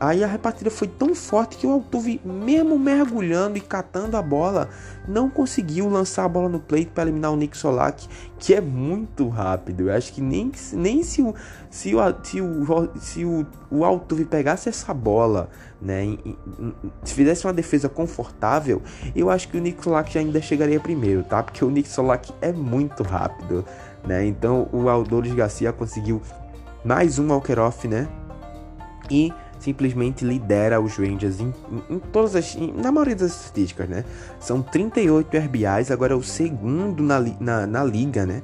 Aí 0.00 0.22
a 0.22 0.28
repartida 0.28 0.70
foi 0.70 0.86
tão 0.86 1.12
forte 1.12 1.56
que 1.56 1.66
o 1.66 1.72
Altuve, 1.72 2.20
mesmo 2.24 2.78
mergulhando 2.78 3.58
e 3.58 3.60
catando 3.60 4.16
a 4.16 4.22
bola, 4.22 4.68
não 5.08 5.28
conseguiu 5.28 5.88
lançar 5.88 6.24
a 6.24 6.28
bola 6.28 6.48
no 6.48 6.60
plate 6.60 6.86
para 6.86 7.02
eliminar 7.02 7.32
o 7.32 7.36
Nick 7.36 7.58
Solak, 7.58 8.08
que 8.38 8.54
é 8.54 8.60
muito 8.60 9.28
rápido. 9.28 9.88
Eu 9.88 9.92
acho 9.92 10.12
que 10.12 10.20
nem, 10.20 10.52
nem 10.72 11.02
se, 11.02 11.20
o, 11.20 11.34
se, 11.68 11.96
o, 11.96 11.98
se, 12.22 12.40
o, 12.40 12.90
se 13.00 13.24
o, 13.24 13.44
o 13.72 13.84
Altuve 13.84 14.24
pegasse 14.24 14.68
essa 14.68 14.94
bola, 14.94 15.50
né, 15.82 16.16
se 17.02 17.12
fizesse 17.12 17.44
uma 17.44 17.52
defesa 17.52 17.88
confortável, 17.88 18.80
eu 19.16 19.28
acho 19.28 19.48
que 19.48 19.56
o 19.56 19.60
Nick 19.60 19.82
Solak 19.82 20.16
ainda 20.16 20.40
chegaria 20.40 20.78
primeiro, 20.78 21.24
tá? 21.24 21.42
Porque 21.42 21.64
o 21.64 21.70
Nick 21.70 21.88
Solak 21.88 22.32
é 22.40 22.52
muito 22.52 23.02
rápido, 23.02 23.64
né? 24.06 24.24
Então 24.24 24.68
o 24.72 24.88
Aldores 24.88 25.34
Garcia 25.34 25.72
conseguiu 25.72 26.22
mais 26.84 27.18
um 27.18 27.32
walker 27.32 27.58
off, 27.58 27.88
né? 27.88 28.08
E 29.10 29.32
simplesmente 29.58 30.24
lidera 30.24 30.80
os 30.80 30.96
Rangers 30.96 31.40
em, 31.40 31.52
em, 31.70 31.96
em 31.96 31.98
todas 31.98 32.34
as. 32.36 32.54
Em, 32.56 32.72
na 32.72 32.92
maioria 32.92 33.16
das 33.16 33.42
estatísticas, 33.42 33.88
né? 33.88 34.04
São 34.40 34.62
38 34.62 35.36
RBIs, 35.36 35.90
agora 35.90 36.12
é 36.12 36.16
o 36.16 36.22
segundo 36.22 37.02
na, 37.02 37.20
na, 37.40 37.66
na 37.66 37.84
liga, 37.84 38.24
né? 38.24 38.42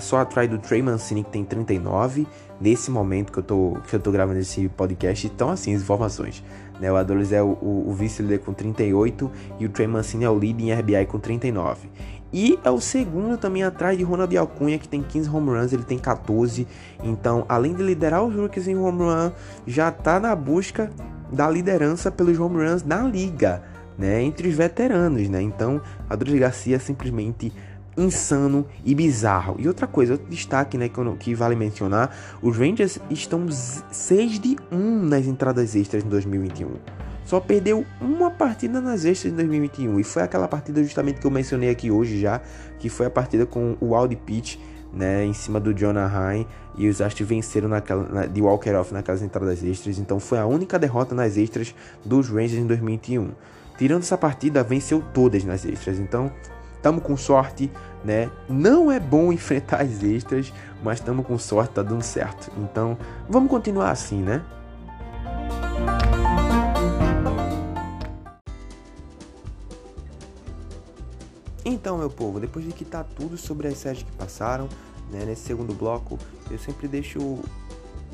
só 0.00 0.18
atrás 0.18 0.48
do 0.48 0.58
Trey 0.58 0.82
Mancini 0.82 1.24
que 1.24 1.30
tem 1.30 1.44
39 1.44 2.26
nesse 2.60 2.90
momento 2.90 3.32
que 3.32 3.38
eu 3.38 3.42
tô, 3.42 3.76
que 3.88 3.94
eu 3.94 4.00
tô 4.00 4.10
gravando 4.10 4.38
esse 4.38 4.68
podcast. 4.68 5.26
Então, 5.26 5.50
assim, 5.50 5.74
as 5.74 5.82
informações. 5.82 6.44
Né? 6.80 6.90
O 6.90 6.96
Adolis 6.96 7.32
é 7.32 7.42
o, 7.42 7.58
o, 7.60 7.84
o 7.88 7.92
vice-líder 7.92 8.38
com 8.40 8.52
38 8.52 9.30
e 9.58 9.66
o 9.66 9.68
Trey 9.68 9.86
Mancini 9.86 10.24
é 10.24 10.30
o 10.30 10.38
líder 10.38 10.64
em 10.64 10.72
RBI 10.72 11.06
com 11.06 11.18
39. 11.18 11.88
E 12.34 12.58
é 12.64 12.70
o 12.70 12.80
segundo 12.80 13.38
também 13.38 13.62
atrás 13.62 13.96
de 13.96 14.02
Ronald 14.02 14.36
Alcunha, 14.36 14.76
que 14.76 14.88
tem 14.88 15.00
15 15.00 15.30
home 15.30 15.50
runs, 15.50 15.72
ele 15.72 15.84
tem 15.84 15.96
14. 15.96 16.66
Então, 17.04 17.46
além 17.48 17.72
de 17.72 17.80
liderar 17.80 18.24
os 18.24 18.34
rookies 18.34 18.66
em 18.66 18.76
home 18.76 19.04
run, 19.04 19.30
já 19.64 19.88
está 19.88 20.18
na 20.18 20.34
busca 20.34 20.90
da 21.32 21.48
liderança 21.48 22.10
pelos 22.10 22.36
home 22.36 22.56
runs 22.56 22.82
na 22.82 23.02
liga, 23.02 23.62
né? 23.96 24.20
Entre 24.20 24.48
os 24.48 24.54
veteranos, 24.56 25.28
né? 25.28 25.40
Então, 25.40 25.80
Adriano 26.10 26.40
Garcia 26.40 26.74
é 26.74 26.78
simplesmente 26.80 27.52
insano 27.96 28.66
e 28.84 28.96
bizarro. 28.96 29.54
E 29.60 29.68
outra 29.68 29.86
coisa, 29.86 30.14
outro 30.14 30.26
destaque, 30.28 30.76
né, 30.76 30.88
que, 30.88 31.16
que 31.20 31.34
vale 31.36 31.54
mencionar, 31.54 32.10
os 32.42 32.58
Rangers 32.58 32.98
estão 33.08 33.46
6 33.48 34.40
de 34.40 34.56
1 34.72 35.04
nas 35.04 35.24
entradas 35.26 35.76
extras 35.76 36.04
em 36.04 36.08
2021 36.08 36.72
só 37.24 37.40
perdeu 37.40 37.84
uma 38.00 38.30
partida 38.30 38.80
nas 38.80 39.04
extras 39.04 39.32
em 39.32 39.36
2021 39.36 39.98
e 40.00 40.04
foi 40.04 40.22
aquela 40.22 40.46
partida 40.46 40.82
justamente 40.82 41.20
que 41.20 41.26
eu 41.26 41.30
mencionei 41.30 41.70
aqui 41.70 41.90
hoje 41.90 42.20
já, 42.20 42.40
que 42.78 42.88
foi 42.88 43.06
a 43.06 43.10
partida 43.10 43.46
com 43.46 43.76
o 43.80 43.94
Aldi 43.94 44.16
Pitch, 44.16 44.56
né, 44.92 45.24
em 45.24 45.32
cima 45.32 45.58
do 45.58 45.74
Jonah 45.74 46.08
Hine 46.08 46.46
e 46.76 46.88
os 46.88 47.00
Astros 47.00 47.28
venceram 47.28 47.68
naquela, 47.68 48.08
na, 48.08 48.26
de 48.26 48.40
Walker 48.40 48.74
Off 48.74 48.92
naquelas 48.92 49.22
entradas 49.22 49.62
extras, 49.64 49.98
então 49.98 50.20
foi 50.20 50.38
a 50.38 50.46
única 50.46 50.78
derrota 50.78 51.14
nas 51.14 51.36
extras 51.36 51.74
dos 52.04 52.28
Rangers 52.28 52.54
em 52.54 52.66
2021. 52.66 53.30
Tirando 53.76 54.02
essa 54.02 54.16
partida, 54.16 54.62
venceu 54.62 55.02
todas 55.12 55.44
nas 55.44 55.64
extras, 55.64 55.98
então 55.98 56.30
tamo 56.80 57.00
com 57.00 57.16
sorte, 57.16 57.72
né? 58.04 58.30
Não 58.48 58.92
é 58.92 59.00
bom 59.00 59.32
enfrentar 59.32 59.82
as 59.82 60.02
extras, 60.02 60.52
mas 60.82 61.00
tamo 61.00 61.24
com 61.24 61.38
sorte, 61.38 61.74
tá 61.74 61.82
dando 61.82 62.02
certo. 62.02 62.52
Então, 62.58 62.96
vamos 63.28 63.50
continuar 63.50 63.90
assim, 63.90 64.22
né? 64.22 64.42
Meu 72.04 72.10
povo, 72.10 72.38
depois 72.38 72.64
de 72.64 72.72
quitar 72.72 73.04
tudo 73.04 73.36
sobre 73.36 73.66
as 73.66 73.78
séries 73.78 74.02
que 74.02 74.12
passaram, 74.12 74.68
né, 75.10 75.24
nesse 75.24 75.42
segundo 75.42 75.74
bloco, 75.74 76.18
eu 76.50 76.58
sempre 76.58 76.86
deixo 76.86 77.38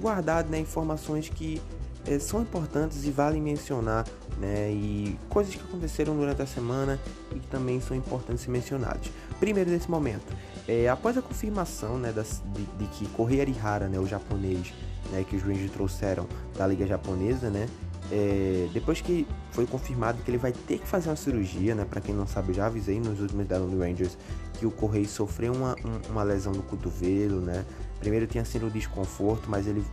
guardado 0.00 0.48
né, 0.48 0.58
informações 0.58 1.28
que 1.28 1.60
é, 2.06 2.18
são 2.18 2.40
importantes 2.40 3.04
e 3.04 3.10
valem 3.10 3.42
mencionar, 3.42 4.06
né, 4.38 4.70
e 4.70 5.18
coisas 5.28 5.54
que 5.54 5.60
aconteceram 5.60 6.16
durante 6.16 6.40
a 6.40 6.46
semana 6.46 6.98
e 7.34 7.38
que 7.38 7.46
também 7.48 7.80
são 7.80 7.96
importantes 7.96 8.44
ser 8.44 8.50
mencionadas. 8.50 9.10
Primeiro, 9.38 9.70
nesse 9.70 9.90
momento, 9.90 10.34
é, 10.68 10.88
após 10.88 11.18
a 11.18 11.22
confirmação 11.22 11.98
né, 11.98 12.12
das, 12.12 12.42
de, 12.54 12.64
de, 12.78 12.86
que 12.92 13.06
Kohei 13.08 13.40
Arihara, 13.40 13.88
né, 13.88 13.98
o 13.98 14.06
japonês, 14.06 14.72
né, 15.10 15.24
que 15.28 15.36
os 15.36 15.42
Rangers 15.42 15.70
trouxeram 15.72 16.26
da 16.56 16.66
liga 16.66 16.86
japonesa, 16.86 17.50
né, 17.50 17.66
é, 18.10 18.68
depois 18.72 19.00
que 19.00 19.26
foi 19.52 19.66
confirmado 19.66 20.22
que 20.22 20.30
ele 20.30 20.38
vai 20.38 20.52
ter 20.52 20.78
que 20.78 20.86
fazer 20.86 21.08
uma 21.08 21.16
cirurgia, 21.16 21.74
né? 21.74 21.84
Para 21.84 22.00
quem 22.00 22.14
não 22.14 22.26
sabe, 22.26 22.50
eu 22.50 22.54
já 22.54 22.66
avisei 22.66 22.98
nos 22.98 23.20
últimos 23.20 23.46
Down 23.46 23.78
Rangers 23.78 24.18
que 24.54 24.66
o 24.66 24.70
Correio 24.70 25.08
sofreu 25.08 25.52
uma, 25.52 25.76
uma 26.08 26.22
lesão 26.22 26.52
no 26.52 26.62
cotovelo, 26.62 27.40
né? 27.40 27.64
Primeiro 28.00 28.26
tinha 28.26 28.44
sido 28.44 28.66
o 28.66 28.70
desconforto, 28.70 29.48
mas 29.48 29.66
ele 29.66 29.84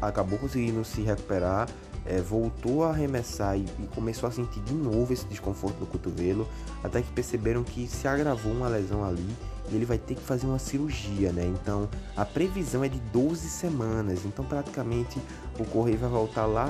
acabou 0.00 0.38
conseguindo 0.38 0.84
se 0.84 1.00
recuperar, 1.02 1.68
é, 2.06 2.20
voltou 2.20 2.84
a 2.84 2.90
arremessar 2.90 3.58
e, 3.58 3.64
e, 3.78 3.86
começou 3.94 4.28
a 4.28 4.32
sentir 4.32 4.60
de 4.60 4.74
novo 4.74 5.12
esse 5.12 5.26
desconforto 5.26 5.80
no 5.80 5.86
cotovelo, 5.86 6.46
até 6.82 7.02
que 7.02 7.10
perceberam 7.12 7.64
que 7.64 7.86
se 7.88 8.06
agravou 8.06 8.52
uma 8.52 8.68
lesão 8.68 9.04
ali 9.04 9.26
e 9.70 9.74
ele 9.74 9.84
vai 9.84 9.98
ter 9.98 10.14
que 10.14 10.20
fazer 10.20 10.46
uma 10.46 10.58
cirurgia, 10.58 11.32
né? 11.32 11.44
Então 11.46 11.88
a 12.16 12.24
previsão 12.24 12.84
é 12.84 12.88
de 12.88 13.00
12 13.12 13.48
semanas. 13.48 14.24
Então 14.24 14.44
praticamente 14.44 15.20
o 15.58 15.64
Correio 15.64 15.98
vai 15.98 16.10
voltar 16.10 16.46
lá 16.46 16.68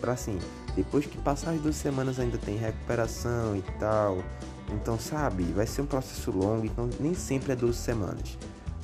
para 0.00 0.12
assim. 0.12 0.38
Depois 0.76 1.06
que 1.06 1.18
passar 1.18 1.52
as 1.52 1.60
duas 1.60 1.76
semanas 1.76 2.18
ainda 2.18 2.38
tem 2.38 2.56
recuperação 2.56 3.56
e 3.56 3.62
tal. 3.78 4.18
Então 4.72 4.98
sabe, 4.98 5.44
vai 5.44 5.66
ser 5.66 5.82
um 5.82 5.86
processo 5.86 6.30
longo, 6.30 6.64
então 6.64 6.88
nem 7.00 7.14
sempre 7.14 7.52
é 7.52 7.56
12 7.56 7.76
semanas. 7.76 8.38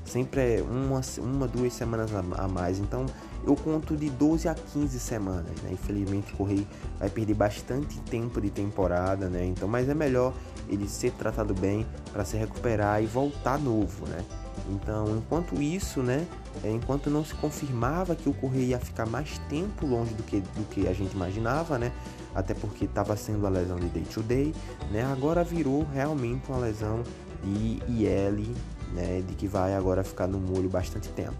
Sempre 0.04 0.58
é 0.58 0.62
uma, 0.62 1.00
uma 1.18 1.48
duas 1.48 1.72
semanas 1.72 2.10
a 2.14 2.48
mais. 2.48 2.78
Então 2.78 3.06
eu 3.46 3.54
conto 3.54 3.96
de 3.96 4.10
12 4.10 4.48
a 4.48 4.54
15 4.54 4.98
semanas, 4.98 5.62
né? 5.62 5.70
Infelizmente 5.72 6.32
o 6.34 6.36
Correio 6.36 6.66
vai 6.98 7.08
perder 7.08 7.34
bastante 7.34 7.98
tempo 8.00 8.40
de 8.40 8.50
temporada, 8.50 9.28
né? 9.28 9.46
Então, 9.46 9.68
mas 9.68 9.88
é 9.88 9.94
melhor 9.94 10.34
ele 10.68 10.88
ser 10.88 11.12
tratado 11.12 11.54
bem 11.54 11.86
para 12.12 12.24
se 12.24 12.36
recuperar 12.36 13.02
e 13.02 13.06
voltar 13.06 13.58
novo, 13.58 14.06
né? 14.08 14.24
Então, 14.68 15.16
enquanto 15.16 15.60
isso, 15.60 16.02
né, 16.02 16.26
é, 16.64 16.70
enquanto 16.70 17.08
não 17.08 17.24
se 17.24 17.34
confirmava 17.34 18.16
que 18.16 18.28
o 18.28 18.34
Correia 18.34 18.64
ia 18.64 18.78
ficar 18.80 19.06
mais 19.06 19.38
tempo 19.48 19.86
longe 19.86 20.12
do 20.14 20.22
que, 20.22 20.40
do 20.40 20.68
que 20.70 20.88
a 20.88 20.92
gente 20.92 21.12
imaginava, 21.12 21.78
né, 21.78 21.92
até 22.34 22.52
porque 22.54 22.86
estava 22.86 23.16
sendo 23.16 23.46
a 23.46 23.50
lesão 23.50 23.76
de 23.76 23.86
day 23.88 24.02
to 24.02 24.22
day, 24.22 24.54
né, 24.90 25.04
agora 25.04 25.44
virou 25.44 25.86
realmente 25.92 26.48
uma 26.48 26.58
lesão 26.58 27.02
de 27.44 27.80
IL, 27.86 28.54
né, 28.92 29.22
de 29.26 29.34
que 29.34 29.46
vai 29.46 29.74
agora 29.74 30.02
ficar 30.02 30.26
no 30.26 30.40
molho 30.40 30.68
bastante 30.68 31.10
tempo. 31.10 31.36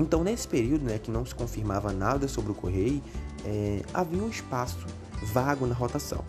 Então, 0.00 0.24
nesse 0.24 0.48
período, 0.48 0.82
né, 0.82 0.98
que 0.98 1.10
não 1.10 1.26
se 1.26 1.34
confirmava 1.34 1.92
nada 1.92 2.26
sobre 2.26 2.52
o 2.52 2.54
Correia, 2.54 3.00
é, 3.44 3.82
havia 3.92 4.22
um 4.22 4.30
espaço 4.30 4.86
vago 5.22 5.66
na 5.66 5.74
rotação. 5.74 6.24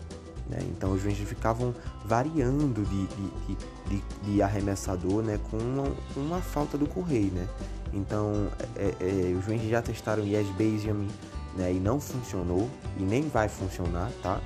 Né? 0.46 0.58
Então 0.68 0.92
os 0.92 1.02
Rangers 1.02 1.26
ficavam 1.26 1.74
variando 2.04 2.84
de, 2.84 3.06
de, 3.06 3.56
de, 3.88 4.04
de 4.24 4.42
arremessador 4.42 5.22
né? 5.22 5.40
com, 5.50 5.56
uma, 5.56 5.96
uma 6.14 6.40
falta 6.42 6.76
do 6.76 6.86
Correio. 6.86 7.32
Né? 7.32 7.48
Então 7.94 8.48
é, 8.76 8.94
é, 9.00 9.34
os 9.38 9.46
Rangers 9.46 9.70
já 9.70 9.80
testaram 9.80 10.24
Yes 10.24 10.46
Benjamin 10.50 11.08
né? 11.56 11.72
e 11.72 11.80
não 11.80 11.98
funcionou 11.98 12.68
e 12.98 13.02
nem 13.02 13.22
vai 13.22 13.48
funcionar, 13.48 14.10
tá? 14.22 14.38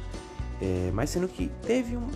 É, 0.63 0.91
mas 0.95 1.11
sendo 1.11 1.27
que 1.27 1.51
teve 1.67 1.97
um, 1.97 2.09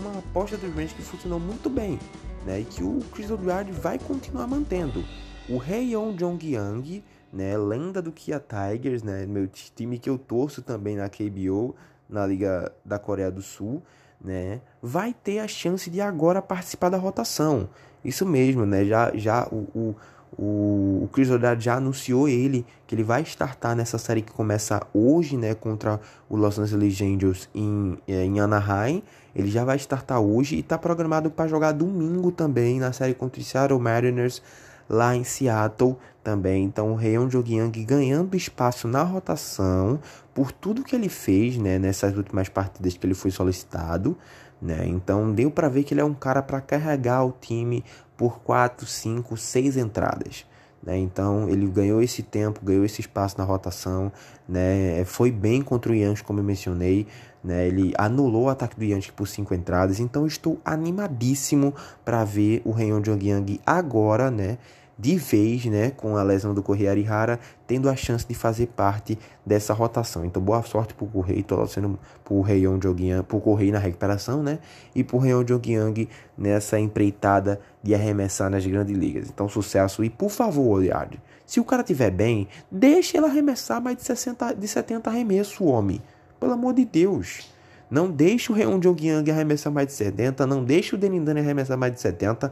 uma 0.00 0.18
aposta 0.18 0.56
dos 0.56 0.70
Rangers 0.70 0.94
que 0.94 1.02
funcionou 1.02 1.38
muito 1.38 1.68
bem, 1.68 2.00
né, 2.44 2.60
e 2.60 2.64
que 2.64 2.82
o 2.82 3.00
Chris 3.12 3.30
O'Dwyer 3.30 3.72
vai 3.72 3.98
continuar 3.98 4.46
mantendo. 4.46 5.04
O 5.48 5.62
Heion 5.62 6.14
Jong-yang, 6.16 7.04
né, 7.30 7.56
lenda 7.58 8.00
do 8.00 8.10
Kia 8.10 8.40
Tigers, 8.40 9.02
né, 9.02 9.26
meu 9.26 9.46
time 9.46 9.98
que 9.98 10.08
eu 10.08 10.16
torço 10.16 10.62
também 10.62 10.96
na 10.96 11.08
KBO, 11.08 11.74
na 12.08 12.26
Liga 12.26 12.72
da 12.82 12.98
Coreia 12.98 13.30
do 13.30 13.42
Sul, 13.42 13.82
né, 14.18 14.62
vai 14.80 15.12
ter 15.12 15.40
a 15.40 15.48
chance 15.48 15.90
de 15.90 16.00
agora 16.00 16.40
participar 16.40 16.88
da 16.88 16.96
rotação. 16.96 17.68
Isso 18.02 18.24
mesmo, 18.24 18.64
né, 18.64 18.86
já, 18.86 19.14
já 19.14 19.46
o, 19.52 19.68
o 19.74 19.96
o, 20.38 21.04
o 21.04 21.08
Chris 21.12 21.30
O'Donnell 21.30 21.60
já 21.60 21.76
anunciou 21.76 22.28
ele 22.28 22.66
que 22.86 22.94
ele 22.94 23.04
vai 23.04 23.22
startar 23.22 23.76
nessa 23.76 23.98
série 23.98 24.22
que 24.22 24.32
começa 24.32 24.84
hoje, 24.92 25.36
né, 25.36 25.54
contra 25.54 26.00
o 26.28 26.36
Los 26.36 26.58
Angeles 26.58 27.00
Angels 27.00 27.48
em, 27.54 27.96
é, 28.06 28.24
em 28.24 28.40
Anaheim. 28.40 29.02
Ele 29.34 29.50
já 29.50 29.64
vai 29.64 29.76
startar 29.76 30.20
hoje 30.20 30.56
e 30.56 30.60
está 30.60 30.78
programado 30.78 31.30
para 31.30 31.48
jogar 31.48 31.72
domingo 31.72 32.30
também 32.30 32.78
na 32.78 32.92
série 32.92 33.14
contra 33.14 33.40
o 33.40 33.44
Seattle 33.44 33.80
Mariners 33.80 34.42
lá 34.88 35.14
em 35.14 35.24
Seattle 35.24 35.96
também. 36.22 36.64
Então 36.64 36.92
o 36.92 36.94
Reion 36.94 37.28
Jogyang 37.28 37.84
ganhando 37.84 38.36
espaço 38.36 38.88
na 38.88 39.02
rotação 39.02 40.00
por 40.32 40.50
tudo 40.50 40.82
que 40.82 40.96
ele 40.96 41.08
fez, 41.08 41.56
né, 41.56 41.78
nessas 41.78 42.16
últimas 42.16 42.48
partidas 42.48 42.96
que 42.96 43.06
ele 43.06 43.14
foi 43.14 43.30
solicitado. 43.30 44.16
Né? 44.60 44.86
Então 44.86 45.32
deu 45.32 45.50
para 45.50 45.68
ver 45.68 45.84
que 45.84 45.92
ele 45.92 46.00
é 46.00 46.04
um 46.04 46.14
cara 46.14 46.42
para 46.42 46.60
carregar 46.60 47.24
o 47.24 47.34
time 47.38 47.84
por 48.16 48.40
4, 48.40 48.86
5, 48.86 49.36
6 49.36 49.76
entradas. 49.76 50.46
Né? 50.84 50.98
Então 50.98 51.48
ele 51.48 51.66
ganhou 51.66 52.02
esse 52.02 52.22
tempo, 52.22 52.60
ganhou 52.62 52.84
esse 52.84 53.00
espaço 53.00 53.36
na 53.38 53.44
rotação, 53.44 54.12
né? 54.48 55.02
foi 55.04 55.30
bem 55.30 55.62
contra 55.62 55.90
o 55.90 55.94
Yankees, 55.94 56.22
como 56.22 56.40
eu 56.40 56.44
mencionei. 56.44 57.06
Né? 57.42 57.66
Ele 57.66 57.92
anulou 57.96 58.44
o 58.44 58.48
ataque 58.48 58.76
do 58.76 58.84
Yankees 58.84 59.10
por 59.10 59.26
5 59.26 59.54
entradas. 59.54 60.00
Então 60.00 60.26
estou 60.26 60.58
animadíssimo 60.64 61.74
para 62.04 62.24
ver 62.24 62.60
o 62.64 62.70
Reion 62.70 63.00
Jong 63.00 63.60
agora, 63.64 64.30
né? 64.30 64.58
De 64.98 65.16
vez, 65.16 65.64
né, 65.66 65.90
com 65.90 66.16
a 66.16 66.22
lesão 66.22 66.54
do 66.54 66.62
Correia 66.62 66.90
Arihara, 66.90 67.38
tendo 67.66 67.88
a 67.88 67.96
chance 67.96 68.26
de 68.26 68.34
fazer 68.34 68.68
parte 68.68 69.18
dessa 69.44 69.72
rotação. 69.72 70.24
Então, 70.24 70.40
boa 70.42 70.62
sorte 70.62 70.94
pro 70.94 71.06
Correia, 71.06 71.42
torcendo 71.42 71.98
pro 72.24 72.40
Reion 72.40 72.78
Jogyang, 72.80 73.24
pro 73.24 73.40
Correia 73.40 73.72
na 73.72 73.78
recuperação, 73.78 74.42
né, 74.42 74.58
e 74.94 75.02
pro 75.02 75.18
Reion 75.18 75.44
Jogyang 75.46 76.08
nessa 76.38 76.78
empreitada 76.78 77.60
de 77.82 77.94
arremessar 77.94 78.50
nas 78.50 78.64
grandes 78.64 78.96
ligas. 78.96 79.28
Então, 79.28 79.48
sucesso 79.48 80.04
e 80.04 80.10
por 80.10 80.30
favor, 80.30 80.78
Oliard, 80.78 81.20
se 81.44 81.60
o 81.60 81.64
cara 81.64 81.82
tiver 81.82 82.10
bem, 82.10 82.48
deixe 82.70 83.16
ele 83.16 83.26
arremessar 83.26 83.80
mais 83.80 83.96
de 83.96 84.04
60 84.04 84.54
de 84.54 84.68
70 84.68 85.10
arremessos, 85.10 85.60
homem. 85.60 86.00
Pelo 86.40 86.52
amor 86.52 86.74
de 86.74 86.84
Deus. 86.84 87.52
Não 87.90 88.10
deixe 88.10 88.50
o 88.50 88.54
Reion 88.54 88.80
Jogyang 88.82 89.30
arremessar 89.30 89.72
mais 89.72 89.86
de 89.86 89.92
70, 89.92 90.46
não 90.46 90.64
deixe 90.64 90.94
o 90.94 90.98
Denindani 90.98 91.40
arremessar 91.40 91.76
mais 91.76 91.92
de 91.92 92.00
70 92.00 92.50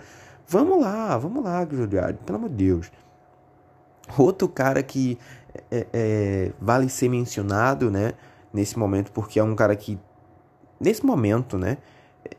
Vamos 0.52 0.82
lá, 0.82 1.16
vamos 1.16 1.42
lá, 1.42 1.64
Giuliani, 1.64 2.18
pelo 2.26 2.36
amor 2.36 2.50
de 2.50 2.56
Deus. 2.56 2.92
Outro 4.18 4.46
cara 4.46 4.82
que 4.82 5.16
é, 5.70 5.86
é, 5.90 6.52
vale 6.60 6.90
ser 6.90 7.08
mencionado, 7.08 7.90
né, 7.90 8.12
nesse 8.52 8.78
momento, 8.78 9.10
porque 9.12 9.40
é 9.40 9.42
um 9.42 9.56
cara 9.56 9.74
que, 9.74 9.98
nesse 10.78 11.06
momento, 11.06 11.56
né, 11.56 11.78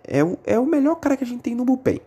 é 0.03 0.23
o, 0.23 0.37
é 0.45 0.59
o 0.59 0.65
melhor 0.67 0.97
cara 0.97 1.17
que 1.17 1.23
a 1.23 1.27
gente 1.27 1.41
tem 1.41 1.55
no 1.55 1.65
bullpen. 1.65 2.01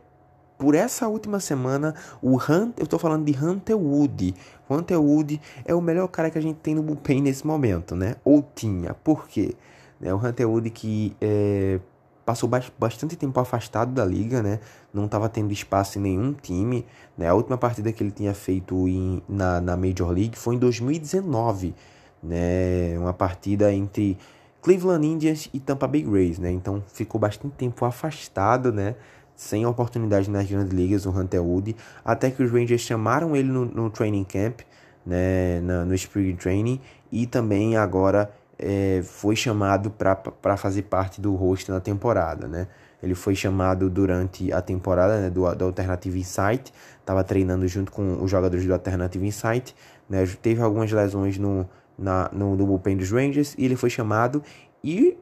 Por 0.56 0.76
essa 0.76 1.08
última 1.08 1.40
semana, 1.40 1.92
o 2.22 2.36
Hunter, 2.36 2.74
eu 2.84 2.86
tô 2.86 3.00
falando 3.00 3.24
de 3.24 3.36
Hunter 3.44 3.76
Wood. 3.76 4.32
O 4.68 4.76
Hunter 4.76 5.02
Wood 5.02 5.40
é 5.64 5.74
o 5.74 5.80
melhor 5.80 6.06
cara 6.06 6.30
que 6.30 6.38
a 6.38 6.40
gente 6.40 6.60
tem 6.60 6.76
no 6.76 6.84
bullpen 6.84 7.20
nesse 7.20 7.44
momento, 7.44 7.96
né? 7.96 8.14
Ou 8.24 8.48
tinha. 8.54 8.94
Por 8.94 9.26
quê? 9.26 9.56
É 10.00 10.14
o 10.14 10.24
Hunter 10.24 10.48
Wood 10.48 10.70
que 10.70 11.16
é, 11.20 11.80
passou 12.26 12.50
bastante 12.76 13.14
tempo 13.14 13.38
afastado 13.38 13.92
da 13.92 14.04
liga, 14.04 14.42
né? 14.42 14.58
Não 14.92 15.04
estava 15.04 15.28
tendo 15.28 15.52
espaço 15.52 15.98
em 15.98 16.02
nenhum 16.02 16.32
time. 16.32 16.84
Né? 17.16 17.28
A 17.28 17.34
última 17.34 17.56
partida 17.56 17.92
que 17.92 18.02
ele 18.02 18.10
tinha 18.10 18.34
feito 18.34 18.88
em, 18.88 19.22
na, 19.28 19.60
na 19.60 19.76
Major 19.76 20.10
League 20.10 20.36
foi 20.36 20.56
em 20.56 20.58
2019, 20.58 21.72
né? 22.20 22.98
Uma 22.98 23.12
partida 23.12 23.72
entre 23.72 24.18
Cleveland 24.60 25.06
Indians 25.06 25.48
e 25.54 25.60
Tampa 25.60 25.86
Bay 25.86 26.04
Rays, 26.04 26.40
né? 26.40 26.50
Então 26.50 26.82
ficou 26.92 27.20
bastante 27.20 27.54
tempo 27.54 27.84
afastado, 27.84 28.72
né? 28.72 28.96
Sem 29.36 29.64
oportunidade 29.64 30.28
nas 30.28 30.50
grandes 30.50 30.72
ligas, 30.72 31.06
o 31.06 31.10
Hunter 31.10 31.40
Wood, 31.40 31.76
até 32.04 32.28
que 32.28 32.42
os 32.42 32.50
Rangers 32.50 32.80
chamaram 32.80 33.36
ele 33.36 33.52
no, 33.52 33.66
no 33.66 33.88
training 33.88 34.24
camp, 34.24 34.62
né? 35.04 35.60
Na, 35.60 35.84
no 35.84 35.94
Spring 35.94 36.34
Training 36.34 36.80
e 37.12 37.24
também 37.24 37.76
agora 37.76 38.32
é, 38.58 39.02
foi 39.04 39.36
chamado 39.36 39.90
para 39.90 40.56
fazer 40.56 40.82
parte 40.82 41.20
do 41.20 41.34
host 41.34 41.70
na 41.70 41.80
temporada, 41.80 42.48
né? 42.48 42.68
Ele 43.02 43.14
foi 43.14 43.34
chamado 43.34 43.90
durante 43.90 44.50
a 44.52 44.62
temporada 44.62 45.20
né, 45.20 45.30
do, 45.30 45.54
do 45.54 45.64
Alternative 45.66 46.18
Insight, 46.18 46.72
estava 46.98 47.22
treinando 47.22 47.68
junto 47.68 47.92
com 47.92 48.22
os 48.22 48.30
jogadores 48.30 48.64
do 48.64 48.72
Alternative 48.72 49.26
Insight, 49.26 49.76
né? 50.08 50.26
Teve 50.40 50.62
algumas 50.62 50.90
lesões 50.90 51.36
no, 51.38 51.68
na, 51.98 52.30
no, 52.32 52.56
no 52.56 52.66
bullpen 52.66 52.96
dos 52.96 53.10
Rangers 53.10 53.54
e 53.58 53.64
ele 53.64 53.76
foi 53.76 53.90
chamado 53.90 54.42
e 54.82 55.16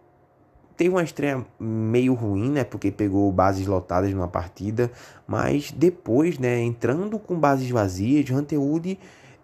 teve 0.76 0.90
uma 0.90 1.02
estreia 1.02 1.44
meio 1.58 2.14
ruim, 2.14 2.50
né? 2.50 2.64
Porque 2.64 2.90
pegou 2.90 3.30
bases 3.32 3.66
lotadas 3.66 4.12
numa 4.12 4.28
partida, 4.28 4.90
mas 5.26 5.72
depois, 5.72 6.38
né? 6.38 6.60
Entrando 6.60 7.18
com 7.18 7.38
bases 7.38 7.68
vazias, 7.70 8.30
Hunter 8.30 8.60
Wood 8.60 8.98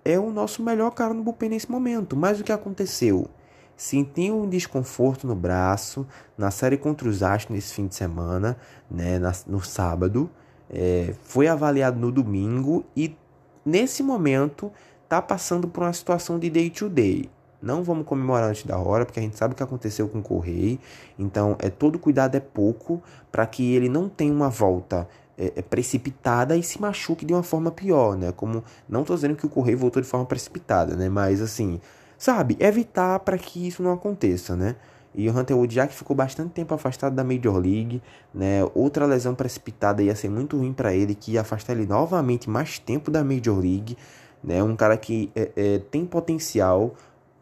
é 0.05 0.19
o 0.19 0.31
nosso 0.31 0.63
melhor 0.63 0.93
cara 0.93 1.13
no 1.13 1.23
bullpen 1.23 1.51
nesse 1.51 1.71
momento. 1.71 2.17
Mas 2.17 2.41
o 2.41 2.45
que 2.45 2.53
aconteceu? 2.53 3.29
Senti 3.81 4.31
um 4.31 4.47
desconforto 4.47 5.27
no 5.27 5.35
braço 5.35 6.07
na 6.37 6.51
série 6.51 6.77
contra 6.77 7.09
os 7.09 7.23
Astros 7.23 7.57
nesse 7.57 7.73
fim 7.73 7.87
de 7.87 7.95
semana, 7.95 8.59
né, 8.91 9.19
na, 9.19 9.33
no 9.47 9.59
sábado. 9.63 10.29
É, 10.69 11.15
foi 11.23 11.49
avaliado 11.49 11.99
no 11.99 12.13
domingo 12.13 12.85
e 12.95 13.17
nesse 13.65 14.03
momento 14.03 14.71
tá 15.09 15.23
passando 15.23 15.67
por 15.67 15.83
uma 15.83 15.95
situação 15.95 16.39
de 16.39 16.51
day 16.51 16.69
to 16.69 16.91
day. 16.91 17.31
Não 17.63 17.83
vamos 17.83 18.05
comemorar 18.05 18.51
antes 18.51 18.67
da 18.67 18.77
hora, 18.77 19.07
porque 19.07 19.19
a 19.19 19.23
gente 19.23 19.39
sabe 19.39 19.55
o 19.55 19.57
que 19.57 19.63
aconteceu 19.63 20.07
com 20.11 20.19
o 20.19 20.23
Correio. 20.23 20.79
Então, 21.19 21.57
é 21.59 21.71
todo 21.71 21.99
cuidado 21.99 22.35
é 22.35 22.41
pouco 22.41 23.03
para 23.33 23.47
que 23.47 23.75
ele 23.75 23.89
não 23.89 24.11
tenha 24.11 24.35
uma 24.35 24.51
volta 24.51 25.09
é, 25.39 25.55
é, 25.57 25.63
precipitada 25.63 26.55
e 26.55 26.63
se 26.63 26.79
machuque 26.79 27.25
de 27.25 27.33
uma 27.33 27.43
forma 27.43 27.71
pior, 27.71 28.15
né? 28.15 28.31
Como 28.31 28.63
não 28.87 29.05
tô 29.05 29.15
dizendo 29.15 29.37
que 29.37 29.47
o 29.47 29.49
Correio 29.49 29.79
voltou 29.79 30.03
de 30.03 30.07
forma 30.09 30.27
precipitada, 30.27 30.95
né? 30.95 31.09
Mas 31.09 31.41
assim, 31.41 31.81
sabe, 32.21 32.55
evitar 32.61 33.19
para 33.21 33.39
que 33.39 33.67
isso 33.67 33.83
não 33.83 33.95
aconteça, 33.95 34.55
né? 34.55 34.77
E 35.15 35.29
o 35.29 35.37
Hunter 35.37 35.57
Wood, 35.57 35.75
já 35.75 35.87
que 35.87 35.95
ficou 35.95 36.15
bastante 36.15 36.51
tempo 36.51 36.75
afastado 36.75 37.17
da 37.17 37.25
Major 37.25 37.57
League, 37.57 38.01
né? 38.33 38.61
Outra 38.75 39.07
lesão 39.07 39.35
precipitada 39.35 40.03
ia 40.03 40.15
ser 40.15 40.29
muito 40.29 40.59
ruim 40.59 40.73
para 40.73 40.95
ele, 40.95 41.15
que 41.15 41.33
ia 41.33 41.41
afastar 41.41 41.73
ele 41.73 41.87
novamente 41.87 42.49
mais 42.49 42.79
tempo 42.79 43.11
da 43.11 43.25
Major 43.25 43.59
League, 43.59 43.97
né? 44.45 44.63
Um 44.63 44.77
cara 44.77 44.99
que 44.99 45.33
é, 45.35 45.51
é, 45.57 45.79
tem 45.79 46.05
potencial, 46.05 46.95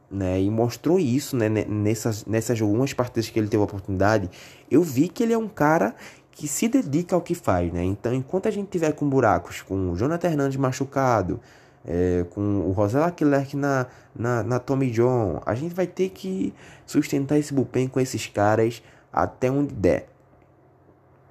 né? 0.09 0.41
E 0.41 0.49
mostrou 0.49 0.99
isso, 1.01 1.37
né? 1.37 1.49
Nessas, 1.49 2.25
nessas 2.25 2.63
algumas 2.63 2.93
partidas 2.93 3.29
que 3.29 3.39
ele 3.39 3.49
teve 3.49 3.61
a 3.61 3.65
oportunidade, 3.65 4.31
eu 4.71 4.83
vi 4.83 5.09
que 5.09 5.25
ele 5.25 5.33
é 5.33 5.39
um 5.39 5.49
cara 5.49 5.95
que 6.31 6.47
se 6.47 6.69
dedica 6.69 7.17
ao 7.17 7.21
que 7.21 7.35
faz, 7.35 7.73
né? 7.73 7.83
Então, 7.83 8.15
enquanto 8.15 8.47
a 8.47 8.51
gente 8.53 8.69
tiver 8.69 8.93
com 8.93 9.09
buracos, 9.09 9.61
com 9.61 9.91
o 9.91 9.97
Jonathan 9.97 10.29
Hernandes 10.29 10.57
machucado, 10.57 11.41
é, 11.87 12.25
com 12.31 12.61
o 12.61 12.73
Rosella 12.73 13.11
Klerk 13.11 13.57
na, 13.57 13.87
na, 14.15 14.43
na 14.43 14.59
Tommy 14.59 14.91
John. 14.91 15.41
A 15.45 15.55
gente 15.55 15.75
vai 15.75 15.87
ter 15.87 16.11
que 16.11 16.53
sustentar 16.87 17.39
esse 17.39 17.53
bullpen 17.53 17.89
com 17.89 18.01
esses 18.01 18.27
caras 18.27 18.83
até 19.13 19.51
onde 19.51 19.75
der. 19.75 20.09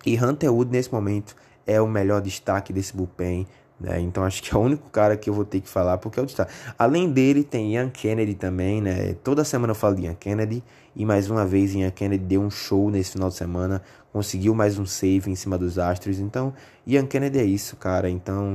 E 0.06 0.18
Hunter 0.18 0.54
Wood, 0.54 0.72
nesse 0.72 0.92
momento, 0.92 1.36
é 1.66 1.82
o 1.82 1.88
melhor 1.88 2.22
destaque 2.22 2.72
desse 2.72 2.96
bullpen. 2.96 3.46
Né? 3.80 4.00
Então 4.00 4.24
acho 4.24 4.42
que 4.42 4.54
é 4.54 4.58
o 4.58 4.62
único 4.62 4.90
cara 4.90 5.16
que 5.16 5.30
eu 5.30 5.34
vou 5.34 5.46
ter 5.46 5.62
que 5.62 5.70
falar 5.70 5.98
porque 5.98 6.20
é 6.20 6.24
o 6.24 6.26
destaque. 6.26 6.52
Além 6.80 7.12
dele, 7.12 7.44
tem 7.44 7.76
Ian 7.76 7.90
Kennedy 7.90 8.34
também, 8.34 8.82
né? 8.82 9.16
Toda 9.24 9.44
semana 9.44 9.72
eu 9.72 9.76
falo 9.76 9.96
de 9.96 10.04
Ian 10.04 10.16
Kennedy. 10.16 10.64
E 10.96 11.06
mais 11.06 11.30
uma 11.30 11.46
vez, 11.46 11.76
Ian 11.76 11.92
Kennedy 11.92 12.24
deu 12.24 12.42
um 12.42 12.50
show 12.50 12.90
nesse 12.90 13.12
final 13.12 13.30
de 13.30 13.36
semana. 13.36 13.84
Conseguiu 14.18 14.56
mais 14.56 14.80
um 14.80 14.86
save 14.88 15.30
em 15.30 15.36
cima 15.36 15.60
dos 15.60 15.78
Astros. 15.78 16.18
Então, 16.18 16.52
Ian 16.88 17.06
Kennedy 17.06 17.38
é 17.38 17.44
isso, 17.44 17.76
cara. 17.76 18.10
Então, 18.10 18.50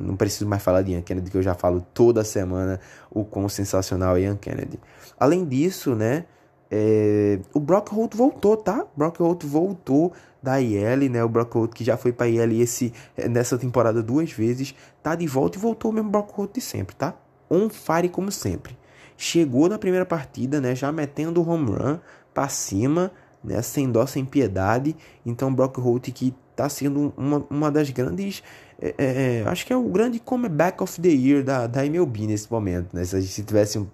não 0.00 0.14
preciso 0.14 0.46
mais 0.46 0.62
falar 0.62 0.82
de 0.82 0.92
Ian 0.92 1.02
Kennedy, 1.02 1.28
que 1.28 1.36
eu 1.36 1.42
já 1.42 1.54
falo 1.54 1.84
toda 1.92 2.22
semana 2.22 2.78
o 3.10 3.24
quão 3.24 3.48
sensacional 3.48 4.16
é 4.16 4.20
Ian 4.20 4.36
Kennedy. 4.36 4.78
Além 5.18 5.44
disso, 5.44 5.96
né? 5.96 6.24
É... 6.70 7.40
o 7.52 7.58
Brock 7.58 7.88
Holt 7.88 8.14
voltou, 8.14 8.56
tá? 8.56 8.86
Brock 8.96 9.18
Holt 9.18 9.44
voltou 9.44 10.12
da 10.40 10.60
IL, 10.60 11.10
né? 11.10 11.24
O 11.24 11.28
Brock 11.28 11.52
Holt 11.52 11.72
que 11.72 11.82
já 11.82 11.96
foi 11.96 12.12
para 12.12 12.28
IL 12.28 12.52
esse 12.62 12.92
nessa 13.28 13.58
temporada 13.58 14.00
duas 14.00 14.30
vezes, 14.30 14.72
tá 15.02 15.16
de 15.16 15.26
volta 15.26 15.58
e 15.58 15.60
voltou 15.60 15.90
o 15.90 15.94
mesmo 15.94 16.10
Brock 16.10 16.30
Holt 16.30 16.54
de 16.54 16.60
sempre, 16.60 16.94
tá? 16.94 17.12
On 17.50 17.68
fire 17.68 18.08
como 18.08 18.30
sempre. 18.30 18.78
Chegou 19.16 19.68
na 19.68 19.80
primeira 19.80 20.06
partida, 20.06 20.60
né, 20.60 20.76
já 20.76 20.92
metendo 20.92 21.42
o 21.42 21.50
home 21.50 21.72
run 21.72 21.98
para 22.32 22.48
cima, 22.48 23.10
né, 23.42 23.60
sem 23.62 23.90
dó, 23.90 24.06
sem 24.06 24.24
piedade. 24.24 24.96
Então 25.24 25.52
Brock 25.52 25.78
Holt 25.78 26.10
que 26.12 26.34
tá 26.54 26.68
sendo 26.68 27.12
uma, 27.16 27.46
uma 27.48 27.70
das 27.70 27.90
grandes 27.90 28.42
é, 28.80 28.94
é, 28.98 29.38
é, 29.40 29.48
acho 29.48 29.66
que 29.66 29.72
é 29.72 29.76
o 29.76 29.84
grande 29.84 30.20
comeback 30.20 30.82
of 30.82 31.00
the 31.00 31.08
year 31.08 31.42
da, 31.42 31.66
da 31.66 31.84
MLB 31.84 32.26
nesse 32.26 32.50
momento, 32.50 32.94
né? 32.94 33.04
Se, 33.04 33.20
se 33.22 33.42
tivesse 33.42 33.78
um, 33.78 33.86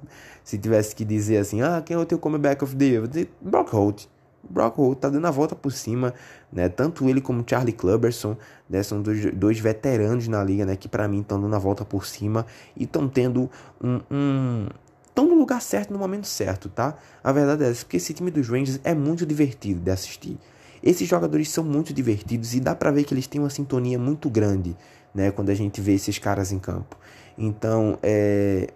se 0.42 0.58
tivesse 0.58 0.94
que 0.94 1.04
dizer 1.04 1.38
assim, 1.38 1.62
ah, 1.62 1.82
quem 1.84 1.96
é 1.96 1.98
o 1.98 2.04
teu 2.04 2.18
comeback 2.18 2.62
of 2.62 2.76
the 2.76 2.84
year? 2.84 2.96
Eu 2.96 3.00
vou 3.02 3.08
dizer 3.08 3.32
Brock 3.40 3.72
Holt 3.72 4.06
Brock 4.48 4.78
Holt 4.78 4.98
tá 4.98 5.08
dando 5.08 5.26
a 5.26 5.30
volta 5.30 5.54
por 5.54 5.72
cima, 5.72 6.14
né? 6.52 6.68
Tanto 6.68 7.08
ele 7.08 7.20
como 7.20 7.44
Charlie 7.46 7.72
Clubberson, 7.72 8.36
né? 8.68 8.82
São 8.82 9.00
dois, 9.00 9.34
dois 9.34 9.58
veteranos 9.58 10.28
na 10.28 10.42
liga, 10.42 10.64
né? 10.64 10.76
Que 10.76 10.88
para 10.88 11.08
mim 11.08 11.20
estão 11.20 11.40
dando 11.40 11.54
a 11.54 11.58
volta 11.58 11.84
por 11.84 12.06
cima 12.06 12.46
e 12.76 12.84
estão 12.84 13.08
tendo 13.08 13.50
um 13.82 14.66
estão 15.14 15.28
no 15.28 15.36
lugar 15.36 15.62
certo 15.62 15.92
no 15.92 15.98
momento 15.98 16.26
certo, 16.26 16.68
tá? 16.68 16.96
A 17.22 17.30
verdade 17.30 17.62
é 17.62 17.70
essa, 17.70 17.84
porque 17.84 17.98
esse 17.98 18.12
time 18.12 18.32
dos 18.32 18.48
Rangers 18.48 18.80
é 18.82 18.92
muito 18.92 19.24
divertido 19.24 19.80
de 19.80 19.90
assistir. 19.92 20.36
Esses 20.82 21.08
jogadores 21.08 21.48
são 21.48 21.62
muito 21.62 21.94
divertidos 21.94 22.52
e 22.52 22.60
dá 22.60 22.74
para 22.74 22.90
ver 22.90 23.04
que 23.04 23.14
eles 23.14 23.28
têm 23.28 23.40
uma 23.40 23.48
sintonia 23.48 23.98
muito 23.98 24.28
grande, 24.28 24.76
né, 25.14 25.30
quando 25.30 25.50
a 25.50 25.54
gente 25.54 25.80
vê 25.80 25.94
esses 25.94 26.18
caras 26.18 26.50
em 26.50 26.58
campo. 26.58 26.98
Então, 27.38 27.96
é 28.02 28.72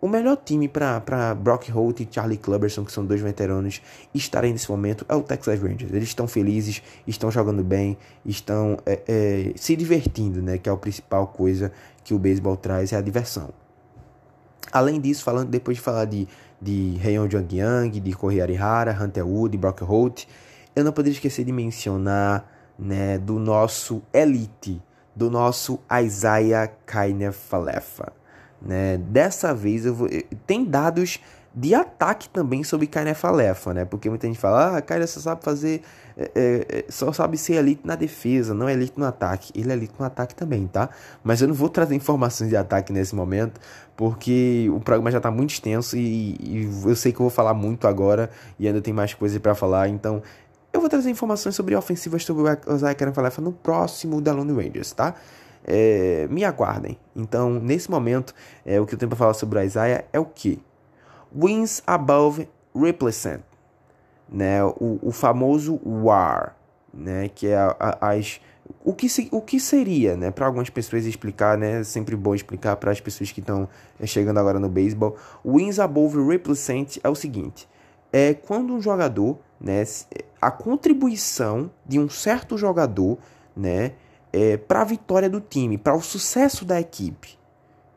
o 0.00 0.08
melhor 0.08 0.36
time 0.36 0.66
para 0.66 1.34
Brock 1.34 1.68
Holt 1.70 2.00
e 2.00 2.08
Charlie 2.10 2.38
Clubberson, 2.38 2.84
que 2.84 2.92
são 2.92 3.04
dois 3.04 3.20
veteranos, 3.20 3.82
estarem 4.14 4.52
nesse 4.52 4.70
momento 4.70 5.04
é 5.06 5.14
o 5.14 5.22
Texas 5.22 5.60
Rangers. 5.60 5.92
Eles 5.92 6.08
estão 6.08 6.26
felizes, 6.26 6.82
estão 7.06 7.30
jogando 7.30 7.62
bem, 7.62 7.98
estão 8.24 8.78
é, 8.86 9.00
é, 9.06 9.52
se 9.56 9.76
divertindo, 9.76 10.40
né? 10.40 10.56
Que 10.56 10.70
é 10.70 10.72
a 10.72 10.76
principal 10.76 11.26
coisa 11.26 11.70
que 12.02 12.14
o 12.14 12.18
beisebol 12.18 12.56
traz, 12.56 12.94
é 12.94 12.96
a 12.96 13.02
diversão. 13.02 13.50
Além 14.72 15.00
disso, 15.00 15.24
falando 15.24 15.48
depois 15.48 15.76
de 15.76 15.82
falar 15.82 16.04
de, 16.04 16.28
de 16.60 16.98
Heion 17.04 17.28
Jung-yang, 17.28 17.98
de 17.98 18.12
Kohei 18.12 18.40
Arihara, 18.40 18.96
Hunter 19.00 19.26
Wood, 19.26 19.56
Brock 19.56 19.82
Holt, 19.82 20.26
eu 20.74 20.84
não 20.84 20.92
poderia 20.92 21.14
esquecer 21.14 21.44
de 21.44 21.52
mencionar 21.52 22.48
né, 22.78 23.18
do 23.18 23.38
nosso 23.38 24.02
elite, 24.12 24.80
do 25.14 25.30
nosso 25.30 25.80
Isaiah 26.02 26.70
Kainer 26.86 27.32
Falefa. 27.32 28.12
Né? 28.62 28.98
Dessa 28.98 29.54
vez 29.54 29.84
eu 29.84 29.94
vou... 29.94 30.08
tem 30.46 30.64
dados 30.64 31.18
de 31.54 31.74
ataque 31.74 32.28
também 32.28 32.62
sobre 32.62 32.86
Kainer 32.86 33.14
Falefa, 33.14 33.74
né? 33.74 33.84
Porque 33.84 34.08
muita 34.08 34.26
gente 34.26 34.38
fala, 34.38 34.76
ah, 34.76 34.82
Kainer 34.82 35.08
só 35.08 35.20
sabe 35.20 35.42
fazer, 35.42 35.82
é, 36.16 36.30
é, 36.34 36.78
é, 36.78 36.84
só 36.88 37.12
sabe 37.12 37.36
ser 37.36 37.54
elite 37.54 37.82
na 37.84 37.94
defesa, 37.94 38.54
não 38.54 38.68
é 38.68 38.72
elite 38.72 38.98
no 38.98 39.04
ataque. 39.04 39.52
Ele 39.54 39.70
é 39.70 39.74
elite 39.74 39.94
no 39.98 40.04
ataque 40.04 40.34
também, 40.34 40.66
tá? 40.66 40.90
Mas 41.22 41.40
eu 41.40 41.48
não 41.48 41.54
vou 41.54 41.68
trazer 41.68 41.94
informações 41.94 42.48
de 42.48 42.56
ataque 42.56 42.92
nesse 42.92 43.14
momento, 43.14 43.60
porque 43.96 44.68
o 44.72 44.80
programa 44.80 45.10
já 45.10 45.18
está 45.18 45.30
muito 45.30 45.50
extenso 45.50 45.96
e, 45.96 46.36
e, 46.40 46.70
eu 46.84 46.96
sei 46.96 47.12
que 47.12 47.20
eu 47.20 47.24
vou 47.24 47.30
falar 47.30 47.54
muito 47.54 47.86
agora 47.86 48.30
e 48.58 48.66
ainda 48.66 48.80
tem 48.80 48.92
mais 48.92 49.14
coisas 49.14 49.38
para 49.38 49.54
falar, 49.54 49.88
então 49.88 50.22
eu 50.72 50.80
vou 50.80 50.88
trazer 50.88 51.10
informações 51.10 51.54
sobre 51.54 51.74
ofensivas 51.74 52.24
sobre 52.24 52.42
o 52.42 52.74
Isaiah 52.74 52.94
Karen 52.94 53.12
Falefa 53.12 53.42
no 53.42 53.52
próximo 53.52 54.20
da 54.20 54.32
Lone 54.32 54.52
Rangers, 54.52 54.92
tá? 54.92 55.14
É, 55.64 56.26
me 56.30 56.44
aguardem. 56.44 56.96
Então, 57.14 57.54
nesse 57.54 57.90
momento, 57.90 58.34
é, 58.64 58.80
o 58.80 58.86
que 58.86 58.94
eu 58.94 58.98
tenho 58.98 59.08
para 59.08 59.18
falar 59.18 59.34
sobre 59.34 59.58
o 59.58 59.62
Isaiah 59.62 60.04
é 60.12 60.18
o 60.18 60.24
que? 60.24 60.62
Wins 61.34 61.82
above 61.86 62.48
replacement, 62.74 63.40
né? 64.30 64.62
O, 64.64 64.98
o 65.02 65.12
famoso 65.12 65.80
WAR, 65.84 66.56
né? 66.92 67.28
Que 67.28 67.48
é 67.48 67.56
a, 67.56 67.76
a, 67.78 68.10
as 68.12 68.40
o 68.84 68.94
que, 68.94 69.08
se, 69.08 69.28
o 69.32 69.40
que 69.40 69.58
seria, 69.58 70.16
né, 70.16 70.30
para 70.30 70.46
algumas 70.46 70.70
pessoas 70.70 71.04
explicar, 71.04 71.58
né, 71.58 71.80
é 71.80 71.84
sempre 71.84 72.16
bom 72.16 72.34
explicar 72.34 72.76
para 72.76 72.90
as 72.90 73.00
pessoas 73.00 73.32
que 73.32 73.40
estão 73.40 73.68
é, 73.98 74.06
chegando 74.06 74.38
agora 74.38 74.58
no 74.58 74.68
beisebol. 74.68 75.16
Wins 75.44 75.78
above 75.78 76.22
replacement 76.22 76.86
é 77.02 77.08
o 77.08 77.14
seguinte: 77.14 77.68
é 78.12 78.34
quando 78.34 78.72
um 78.72 78.80
jogador, 78.80 79.38
né, 79.60 79.84
a 80.40 80.50
contribuição 80.50 81.70
de 81.86 81.98
um 81.98 82.08
certo 82.08 82.56
jogador, 82.56 83.18
né, 83.56 83.92
é, 84.32 84.56
para 84.56 84.82
a 84.82 84.84
vitória 84.84 85.28
do 85.28 85.40
time, 85.40 85.76
para 85.76 85.94
o 85.94 86.00
sucesso 86.00 86.64
da 86.64 86.80
equipe, 86.80 87.38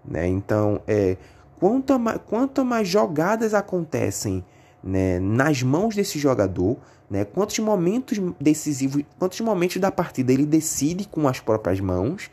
né? 0.04 0.28
Então, 0.28 0.82
é, 0.88 1.18
quanto 1.60 1.94
quanto 2.26 2.66
mais 2.66 2.88
jogadas 2.88 3.54
acontecem, 3.54 4.44
né, 4.84 5.20
nas 5.20 5.64
mãos 5.64 5.96
desse 5.96 6.20
jogador, 6.20 6.78
né, 7.10 7.24
quantos 7.24 7.58
momentos 7.60 8.20
decisivos, 8.40 9.04
quantos 9.18 9.40
momentos 9.40 9.78
da 9.78 9.92
partida 9.92 10.34
ele 10.34 10.46
decide 10.46 11.08
com 11.08 11.28
as 11.28 11.40
próprias 11.40 11.80
mãos, 11.80 12.30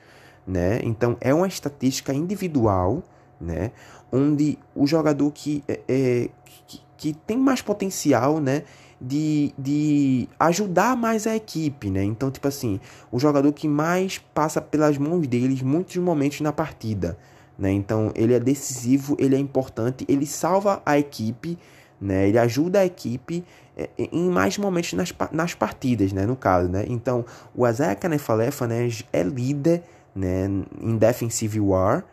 né? 0.47 0.81
Então, 0.83 1.17
é 1.21 1.33
uma 1.33 1.47
estatística 1.47 2.13
individual, 2.13 3.03
né, 3.41 3.71
onde 4.11 4.59
o 4.75 4.87
jogador 4.87 5.31
que 5.31 5.63
é, 5.69 5.81
é 5.89 6.31
que, 6.67 6.81
que 6.97 7.13
tem 7.13 7.39
mais 7.39 7.63
potencial, 7.63 8.41
né? 8.41 8.65
De, 9.03 9.55
de 9.57 10.29
ajudar 10.39 10.95
mais 10.95 11.27
a 11.27 11.35
equipe, 11.35 11.89
né? 11.89 12.05
Então, 12.05 12.31
tipo 12.31 12.47
assim, 12.47 12.79
o 13.11 13.19
jogador 13.19 13.51
que 13.51 13.67
mais 13.67 14.19
passa 14.19 14.61
pelas 14.61 14.99
mãos 14.99 15.27
deles 15.27 15.63
muitos 15.63 15.97
momentos 15.97 16.43
na 16.43 16.53
partida, 16.53 17.17
né? 17.59 17.73
Então, 17.73 18.13
ele 18.15 18.35
é 18.35 18.41
decisivo, 18.41 19.17
ele 19.19 19.35
é 19.35 19.39
importante, 19.39 20.05
ele 20.07 20.27
salva 20.27 20.83
a 20.85 20.99
equipe, 20.99 21.59
né? 22.01 22.29
Ele 22.29 22.39
ajuda 22.39 22.81
a 22.81 22.87
equipe 22.87 23.45
é, 23.77 23.89
em 23.99 24.31
mais 24.31 24.57
momentos 24.57 24.93
nas, 24.95 25.13
nas 25.31 25.55
partidas, 25.55 26.13
né? 26.13 26.25
No 26.27 26.37
caso, 26.37 26.69
né? 26.69 26.85
Então, 26.89 27.25
o 27.55 27.67
Isaiah 27.67 27.95
Canefalefa, 27.95 28.67
né? 28.67 28.89
É 29.13 29.23
líder, 29.23 29.83
né? 30.15 30.47
Em 30.81 30.97
defensive 30.97 31.61
war, 31.61 32.05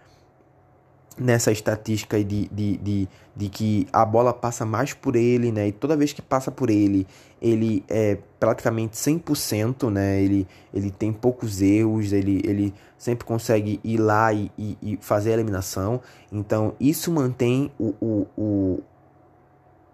nessa 1.18 1.52
estatística 1.52 2.24
de, 2.24 2.48
de, 2.50 2.78
de, 2.78 3.10
de, 3.36 3.50
que 3.50 3.88
a 3.92 4.06
bola 4.06 4.34
passa 4.34 4.66
mais 4.66 4.94
por 4.94 5.16
ele, 5.16 5.52
né? 5.52 5.70
E 5.70 5.72
toda 5.72 5.96
vez 5.96 6.14
que 6.14 6.22
passa 6.22 6.52
por 6.52 6.70
ele, 6.70 7.08
ele 7.42 7.84
é 7.88 8.18
praticamente 8.40 8.96
100%, 8.96 9.90
né? 9.90 10.22
Ele, 10.22 10.48
ele 10.74 10.92
tem 10.92 11.12
poucos 11.12 11.62
erros, 11.62 12.12
ele, 12.12 12.42
ele 12.46 12.74
sempre 12.98 13.26
consegue 13.26 13.80
ir 13.84 13.98
lá 13.98 14.32
e, 14.32 14.52
e, 14.58 14.78
e 14.82 15.00
fazer 15.02 15.32
a 15.32 15.34
eliminação. 15.34 16.02
Então, 16.32 16.76
isso 16.80 17.12
mantém 17.12 17.72
o, 17.80 17.96
o 18.38 18.80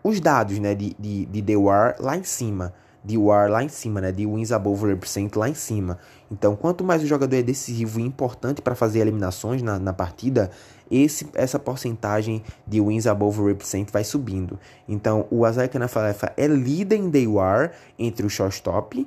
os 0.03 0.19
dados, 0.19 0.59
né? 0.59 0.75
De, 0.75 0.95
de, 0.99 1.25
de 1.25 1.41
The 1.41 1.55
War 1.55 1.95
lá 1.99 2.17
em 2.17 2.23
cima 2.23 2.73
de 3.03 3.17
WAR 3.17 3.49
lá 3.49 3.63
em 3.63 3.67
cima, 3.67 3.99
né? 3.99 4.11
De 4.11 4.25
wins 4.25 4.51
above 4.51 4.87
represent 4.87 5.35
lá 5.35 5.49
em 5.49 5.53
cima. 5.53 5.99
Então, 6.31 6.55
quanto 6.55 6.83
mais 6.83 7.03
o 7.03 7.05
jogador 7.05 7.35
é 7.35 7.41
decisivo 7.41 7.99
e 7.99 8.03
importante 8.03 8.61
para 8.61 8.75
fazer 8.75 8.99
eliminações 8.99 9.61
na, 9.61 9.77
na 9.77 9.91
partida, 9.91 10.49
esse, 10.89 11.27
essa 11.33 11.59
porcentagem 11.59 12.41
de 12.65 12.79
wins 12.79 13.05
above 13.05 13.43
represent 13.43 13.89
vai 13.91 14.03
subindo. 14.03 14.57
Então, 14.87 15.27
o 15.29 15.47
Isaiah 15.47 15.67
Canafalefa 15.67 16.31
é 16.37 16.47
líder 16.47 16.95
em 16.95 17.09
day 17.09 17.27
war 17.27 17.71
entre 17.99 18.25
o 18.25 18.29
shortstop 18.29 19.05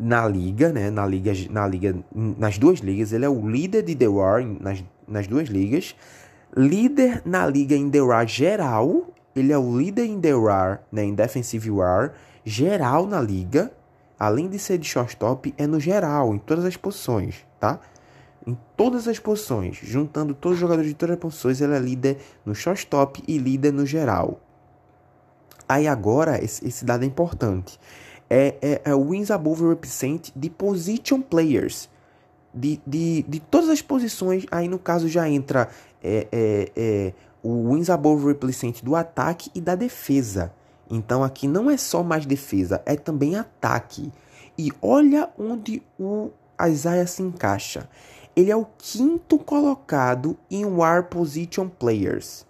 na 0.00 0.26
liga, 0.26 0.72
né? 0.72 0.90
Na 0.90 1.06
liga, 1.06 1.32
na 1.50 1.66
liga, 1.66 1.94
nas 2.14 2.56
duas 2.56 2.80
ligas, 2.80 3.12
ele 3.12 3.24
é 3.24 3.28
o 3.28 3.46
líder 3.46 3.82
de 3.82 3.94
day 3.94 4.08
war 4.08 4.42
nas, 4.42 4.82
nas 5.06 5.26
duas 5.26 5.48
ligas. 5.48 5.94
Líder 6.56 7.20
na 7.26 7.46
liga 7.46 7.76
em 7.76 7.90
day 7.90 8.00
war 8.00 8.26
geral, 8.26 9.06
ele 9.38 9.52
é 9.52 9.58
o 9.58 9.76
líder 9.76 10.04
em 10.06 10.18
day 10.18 10.34
war, 10.34 10.82
né? 10.90 11.04
Em 11.04 11.14
defensive 11.14 11.70
war 11.70 12.12
geral 12.44 13.06
na 13.06 13.20
liga, 13.20 13.72
além 14.18 14.48
de 14.48 14.58
ser 14.58 14.78
de 14.78 14.86
shortstop, 14.86 15.54
é 15.56 15.66
no 15.66 15.78
geral, 15.78 16.34
em 16.34 16.38
todas 16.38 16.64
as 16.64 16.76
posições, 16.76 17.46
tá? 17.60 17.78
Em 18.46 18.56
todas 18.76 19.06
as 19.06 19.18
posições, 19.18 19.78
juntando 19.82 20.34
todos 20.34 20.56
os 20.56 20.60
jogadores 20.60 20.88
de 20.88 20.94
todas 20.94 21.14
as 21.14 21.20
posições, 21.20 21.60
ele 21.60 21.74
é 21.74 21.78
líder 21.78 22.18
no 22.44 22.54
shortstop 22.54 23.22
e 23.28 23.36
líder 23.36 23.72
no 23.72 23.84
geral. 23.84 24.40
Aí 25.68 25.86
agora, 25.86 26.42
esse, 26.42 26.66
esse 26.66 26.84
dado 26.84 27.04
é 27.04 27.06
importante. 27.06 27.78
É, 28.30 28.56
é, 28.62 28.82
é 28.84 28.94
wins 28.94 29.30
above 29.30 29.68
represent 29.68 30.30
de 30.34 30.48
position 30.48 31.20
players. 31.20 31.90
De, 32.54 32.80
de, 32.86 33.22
de 33.28 33.40
todas 33.40 33.68
as 33.68 33.82
posições, 33.82 34.46
aí 34.50 34.66
no 34.66 34.78
caso 34.78 35.06
já 35.06 35.28
entra 35.28 35.68
é, 36.02 36.26
é, 36.32 36.72
é, 36.74 37.12
o 37.48 37.72
wins 37.72 37.88
above 37.88 38.26
represent 38.26 38.82
do 38.82 38.94
ataque 38.94 39.50
e 39.54 39.60
da 39.60 39.74
defesa. 39.74 40.52
Então 40.90 41.24
aqui 41.24 41.48
não 41.48 41.70
é 41.70 41.78
só 41.78 42.02
mais 42.02 42.26
defesa, 42.26 42.82
é 42.84 42.94
também 42.94 43.36
ataque. 43.36 44.12
E 44.58 44.70
olha 44.82 45.30
onde 45.38 45.82
o 45.98 46.30
Isaiah 46.60 47.06
se 47.06 47.22
encaixa. 47.22 47.88
Ele 48.36 48.50
é 48.50 48.56
o 48.56 48.66
quinto 48.76 49.38
colocado 49.38 50.36
em 50.50 50.64
War 50.66 51.08
Position 51.08 51.68
Players. 51.68 52.44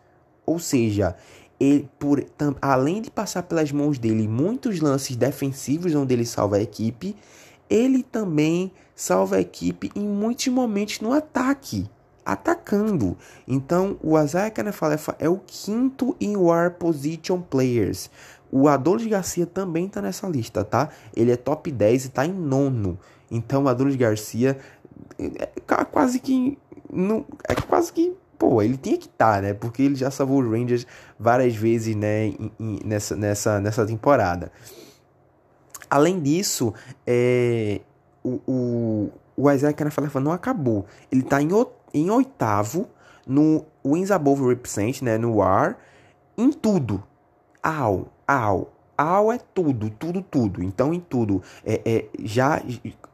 Ou 0.44 0.58
seja, 0.58 1.14
ele, 1.60 1.88
por, 1.98 2.22
tam, 2.24 2.56
além 2.60 3.00
de 3.00 3.10
passar 3.10 3.44
pelas 3.44 3.70
mãos 3.70 3.98
dele 3.98 4.26
muitos 4.26 4.80
lances 4.80 5.14
defensivos 5.14 5.94
onde 5.94 6.12
ele 6.12 6.26
salva 6.26 6.56
a 6.56 6.62
equipe, 6.62 7.14
ele 7.70 8.02
também 8.02 8.72
salva 8.96 9.36
a 9.36 9.40
equipe 9.40 9.92
em 9.94 10.02
muitos 10.02 10.48
momentos 10.48 11.00
no 11.00 11.12
ataque, 11.12 11.88
atacando. 12.28 13.16
Então, 13.46 13.96
o 14.02 14.20
Isaiah 14.20 14.50
Canefalefa 14.50 15.16
é 15.18 15.30
o 15.30 15.40
quinto 15.46 16.14
em 16.20 16.36
War 16.36 16.72
Position 16.72 17.40
Players. 17.40 18.10
O 18.52 18.68
Adolis 18.68 19.06
Garcia 19.06 19.46
também 19.46 19.86
está 19.86 20.02
nessa 20.02 20.28
lista, 20.28 20.62
tá? 20.62 20.90
Ele 21.16 21.32
é 21.32 21.36
top 21.36 21.72
10 21.72 22.04
e 22.04 22.06
está 22.08 22.26
em 22.26 22.32
nono. 22.32 22.98
Então, 23.30 23.64
o 23.64 23.68
Adolis 23.68 23.96
Garcia 23.96 24.58
é 25.18 25.84
quase 25.84 26.20
que... 26.20 26.58
Não, 26.92 27.24
é 27.48 27.54
quase 27.54 27.92
que 27.92 28.14
pô, 28.38 28.62
ele 28.62 28.76
tinha 28.76 28.96
que 28.96 29.06
estar, 29.06 29.36
tá, 29.36 29.42
né? 29.42 29.54
Porque 29.54 29.82
ele 29.82 29.94
já 29.94 30.10
salvou 30.10 30.40
os 30.42 30.50
Rangers 30.50 30.86
várias 31.18 31.56
vezes, 31.56 31.96
né? 31.96 32.26
Em, 32.26 32.52
em, 32.60 32.80
nessa, 32.84 33.16
nessa, 33.16 33.58
nessa 33.58 33.86
temporada. 33.86 34.52
Além 35.90 36.20
disso, 36.20 36.74
é, 37.06 37.80
o, 38.22 38.40
o, 38.46 39.10
o 39.34 39.74
Canafafa 39.74 40.20
não 40.20 40.32
acabou. 40.32 40.84
Ele 41.10 41.22
está 41.22 41.40
em, 41.40 41.48
em 41.92 42.10
oitavo 42.10 42.88
no 43.26 43.64
Wins 43.84 44.10
Above 44.10 44.46
Represent, 44.46 45.02
né? 45.02 45.18
No 45.18 45.36
WAR, 45.36 45.78
em 46.36 46.50
tudo. 46.50 47.02
Au, 47.62 48.08
au, 48.26 48.72
all 48.96 49.32
é 49.32 49.38
tudo, 49.38 49.90
tudo, 49.90 50.22
tudo. 50.22 50.62
Então, 50.62 50.94
em 50.94 51.00
tudo, 51.00 51.42
é, 51.64 51.80
é, 51.84 52.04
já 52.20 52.62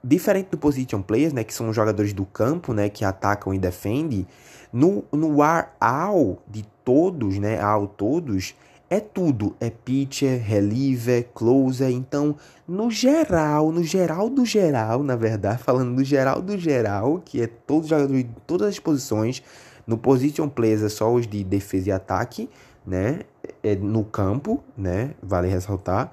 diferente 0.02 0.48
do 0.50 0.58
position 0.58 1.02
players, 1.02 1.32
né, 1.32 1.42
que 1.42 1.52
são 1.52 1.68
os 1.68 1.76
jogadores 1.76 2.12
do 2.12 2.24
campo, 2.24 2.72
né, 2.72 2.88
que 2.88 3.04
atacam 3.04 3.52
e 3.54 3.58
defendem, 3.58 4.26
no, 4.72 5.04
no 5.12 5.42
ar 5.42 5.74
all 5.80 6.42
de 6.46 6.64
todos, 6.84 7.38
né, 7.38 7.60
all 7.60 7.86
todos, 7.86 8.54
é 8.88 9.00
tudo, 9.00 9.56
é 9.60 9.70
pitcher, 9.70 10.40
reliever, 10.42 11.28
closer, 11.34 11.90
então, 11.90 12.36
no 12.66 12.90
geral, 12.90 13.72
no 13.72 13.82
geral 13.82 14.28
do 14.28 14.44
geral, 14.44 15.02
na 15.02 15.16
verdade, 15.16 15.60
falando 15.64 15.90
no 15.90 16.04
geral 16.04 16.40
do 16.40 16.56
geral, 16.58 17.20
que 17.24 17.42
é 17.42 17.46
todos 17.46 17.84
os 17.84 17.90
jogadores 17.90 18.24
de 18.24 18.30
todas 18.46 18.68
as 18.68 18.78
posições, 18.78 19.42
no 19.86 19.98
position 19.98 20.48
players 20.48 20.82
é 20.82 20.88
só 20.88 21.12
os 21.12 21.26
de 21.26 21.44
defesa 21.44 21.88
e 21.88 21.92
ataque, 21.92 22.48
né? 22.86 23.20
É 23.62 23.74
no 23.74 24.04
campo, 24.04 24.62
né? 24.76 25.14
Vale 25.22 25.48
ressaltar. 25.48 26.12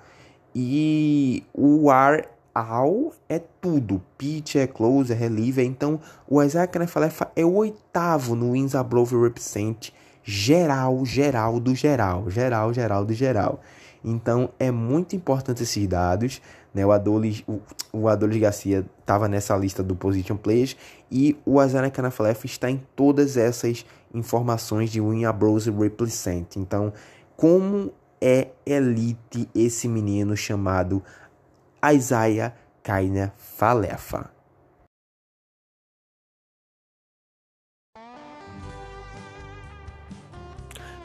E 0.53 1.43
o 1.53 1.89
ar 1.89 2.27
all 2.53 3.13
é 3.29 3.39
tudo. 3.39 4.01
Pitch 4.17 4.55
é 4.55 4.67
close, 4.67 5.11
é 5.11 5.15
reliever. 5.15 5.65
Então, 5.65 5.99
o 6.27 6.41
Isaiah 6.43 6.67
Knefalefa 6.67 7.31
é 7.35 7.45
o 7.45 7.53
oitavo 7.53 8.35
no 8.35 8.51
Wins 8.51 8.75
Above 8.75 9.15
Represent 9.15 9.91
geral, 10.23 11.05
geral 11.05 11.59
do 11.59 11.73
geral. 11.75 12.29
Geral, 12.29 12.73
geral 12.73 13.05
do 13.05 13.13
geral. 13.13 13.61
Então, 14.03 14.49
é 14.59 14.71
muito 14.71 15.15
importante 15.15 15.63
esses 15.63 15.87
dados. 15.87 16.41
Né? 16.73 16.85
O, 16.85 16.91
Adolis, 16.91 17.43
o, 17.47 17.59
o 17.91 18.39
Garcia 18.39 18.85
estava 18.99 19.27
nessa 19.27 19.55
lista 19.55 19.83
do 19.83 19.95
Position 19.95 20.37
Players 20.37 20.75
e 21.11 21.37
o 21.45 21.59
Azana 21.59 21.89
Kanafalef 21.89 22.45
está 22.45 22.69
em 22.69 22.81
todas 22.95 23.37
essas 23.37 23.85
informações 24.13 24.89
de 24.89 24.99
Win 24.99 25.29
Brose 25.33 25.69
Represent. 25.69 26.55
Então, 26.55 26.93
como 27.35 27.91
é 28.19 28.49
elite 28.65 29.49
esse 29.53 29.87
menino 29.87 30.35
chamado 30.35 31.03
Isaiah 31.83 32.53
Kainer 32.83 33.31
Falefa? 33.37 34.40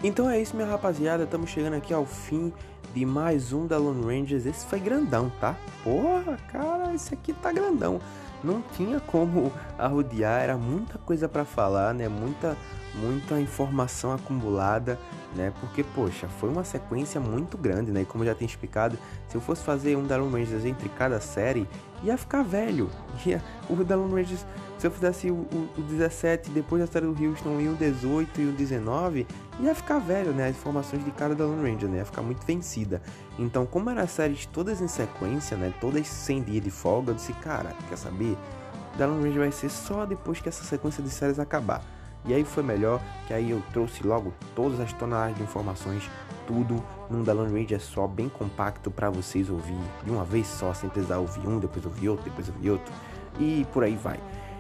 Então 0.05 0.29
é 0.29 0.41
isso, 0.41 0.55
minha 0.55 0.69
rapaziada. 0.69 1.25
Estamos 1.25 1.49
chegando 1.51 1.75
aqui 1.75 1.93
ao 1.93 2.05
fim 2.05 2.53
de 2.95 3.07
mais 3.07 3.53
um 3.53 3.67
da 3.67 3.79
Lone 3.79 4.05
Rangers. 4.05 4.45
Esse 4.45 4.67
foi 4.67 4.79
grandão, 4.79 5.33
tá? 5.41 5.57
Porra, 5.83 6.37
cara, 6.53 6.95
esse 6.95 7.15
aqui 7.15 7.33
tá 7.33 7.51
grandão. 7.51 7.99
Não 8.45 8.63
tinha 8.77 9.01
como 9.01 9.51
arrodear, 9.79 10.43
era 10.43 10.57
muita 10.57 10.99
coisa 10.99 11.29
para 11.29 11.47
falar, 11.47 11.95
né? 11.95 12.09
Muita, 12.09 12.59
muita 12.97 13.41
informação 13.41 14.13
acumulada, 14.13 14.99
né? 15.35 15.53
Porque, 15.61 15.83
poxa, 15.83 16.29
foi 16.41 16.49
uma 16.49 16.65
sequência 16.65 17.21
muito 17.21 17.57
grande, 17.57 17.91
né? 17.91 18.03
E 18.03 18.05
como 18.05 18.25
eu 18.25 18.29
já 18.29 18.35
tenho 18.35 18.49
explicado, 18.49 18.99
se 19.29 19.37
eu 19.37 19.41
fosse 19.41 19.63
fazer 19.63 19.97
um 19.97 20.07
da 20.07 20.17
Lone 20.17 20.41
Rangers 20.45 20.65
entre 20.65 20.89
cada 20.89 21.21
série, 21.21 21.69
ia 22.03 22.17
ficar 22.17 22.43
velho. 22.43 22.91
Ia, 23.25 23.43
o 23.69 23.85
da 23.85 23.97
Lone 23.97 24.15
Rangers 24.15 24.45
se 24.79 24.87
eu 24.87 24.91
fizesse 24.91 25.31
o, 25.31 25.35
o, 25.35 25.69
o 25.79 25.83
17 25.83 26.51
depois 26.51 26.83
da 26.83 26.87
série 26.87 27.07
do 27.07 27.25
Houston 27.25 27.61
e 27.61 27.69
o 27.69 27.75
18 27.75 28.41
e 28.41 28.47
o 28.47 28.53
19, 28.53 29.27
ia 29.61 29.75
ficar 29.75 29.99
velho, 29.99 30.33
né? 30.33 30.49
As 30.49 30.57
informações 30.57 31.03
de 31.03 31.11
cada 31.13 31.35
da 31.35 31.47
Lone 31.47 31.71
Ranger, 31.71 31.89
né? 31.89 31.99
Ia 31.99 32.05
ficar 32.05 32.23
muito 32.23 32.45
vencida. 32.45 33.01
Então, 33.39 33.65
como 33.65 33.89
eram 33.89 34.07
séries 34.07 34.45
todas 34.45 34.83
em 34.83 34.89
sequência, 34.89 35.57
né? 35.57 35.73
Todas 35.81 36.07
sem 36.07 36.43
dia 36.43 36.61
de 36.61 36.71
folga, 36.71 37.13
eu 37.13 37.15
disse, 37.15 37.33
cara, 37.35 37.75
quer 37.89 37.97
saber? 37.97 38.37
Da 38.99 39.07
Lone 39.07 39.25
Ranger 39.25 39.41
vai 39.41 39.53
ser 39.53 39.71
só 39.71 40.05
depois 40.05 40.41
que 40.41 40.49
essa 40.49 40.65
sequência 40.65 41.03
de 41.03 41.09
séries 41.09 41.39
acabar. 41.39 41.83
E 42.27 42.35
aí 42.35 42.45
foi 42.45 42.63
melhor 42.63 43.01
que 43.27 43.33
aí 43.33 43.51
eu 43.51 43.63
trouxe 43.73 44.07
logo 44.07 44.33
todas 44.55 44.81
as 44.81 44.93
toneladas 44.93 45.37
de 45.37 45.43
informações, 45.43 46.11
tudo 46.47 46.83
num 47.11 47.23
da 47.23 47.33
Lone 47.33 47.61
Ranger 47.61 47.81
só, 47.81 48.07
bem 48.07 48.29
compacto 48.29 48.91
para 48.91 49.11
vocês 49.11 49.49
ouvir 49.49 49.79
de 50.05 50.11
uma 50.11 50.25
vez 50.25 50.47
só, 50.47 50.75
sem 50.75 50.89
precisar 50.89 51.19
ouvir 51.19 51.47
um, 51.47 51.59
depois 51.59 51.85
ouvir 51.85 52.09
outro, 52.09 52.25
depois 52.25 52.49
ouvir 52.49 52.71
outro. 52.71 52.93
E 53.39 53.67
por 53.73 53.85
aí 53.85 53.97
vai. 53.97 54.19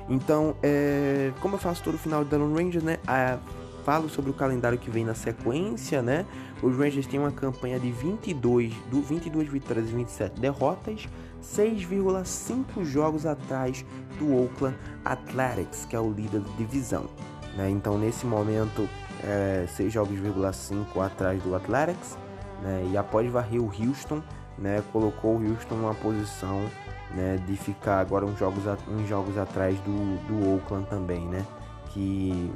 Então, 0.09 0.55
é, 0.63 1.33
como 1.41 1.57
eu 1.57 1.59
faço 1.59 1.83
todo 1.83 1.99
final 1.99 2.25
de 2.25 2.37
Lone 2.37 2.63
Rangers, 2.63 2.85
né? 2.85 2.99
É, 3.09 3.39
falo 3.85 4.09
sobre 4.09 4.33
o 4.33 4.35
calendário 4.35 4.77
que 4.77 4.91
vem 4.91 5.05
na 5.05 5.15
sequência, 5.15 6.03
né? 6.03 6.27
Os 6.61 6.77
Rangers 6.77 7.07
têm 7.07 7.21
uma 7.21 7.31
campanha 7.31 7.79
de 7.79 7.91
22, 7.93 8.75
do 8.91 9.01
22 9.01 9.49
vitórias 9.49 9.89
e 9.89 9.93
27 9.93 10.41
derrotas, 10.41 11.09
6,5 11.41 12.85
jogos 12.85 13.25
atrás 13.25 13.85
do 14.19 14.35
Oakland 14.35 14.77
Athletics, 15.05 15.85
que 15.85 15.95
é 15.95 16.01
o 16.01 16.11
líder 16.11 16.41
da 16.41 16.51
divisão. 16.57 17.09
Né? 17.57 17.71
Então, 17.71 17.99
nesse 17.99 18.27
momento, 18.27 18.89
é, 19.25 19.67
6 19.69 19.93
jogos,5 19.93 21.05
atrás 21.05 21.43
do 21.43 21.55
Athletics, 21.55 22.19
né? 22.63 22.89
E 22.93 22.97
após 22.97 23.31
varrer 23.31 23.61
o 23.61 23.67
Houston, 23.67 24.23
né? 24.59 24.83
Colocou 24.93 25.37
o 25.37 25.51
Houston 25.51 25.75
numa 25.75 25.95
posição 25.95 26.69
né, 27.15 27.39
de 27.47 27.57
ficar 27.57 28.01
agora 28.01 28.25
uns 28.25 28.39
jogos, 28.39 28.65
uns 28.89 29.09
jogos 29.09 29.39
atrás 29.39 29.79
do, 29.81 30.17
do 30.27 30.55
Oakland 30.55 30.87
também, 30.89 31.21
né, 31.27 31.45
que 31.93 32.51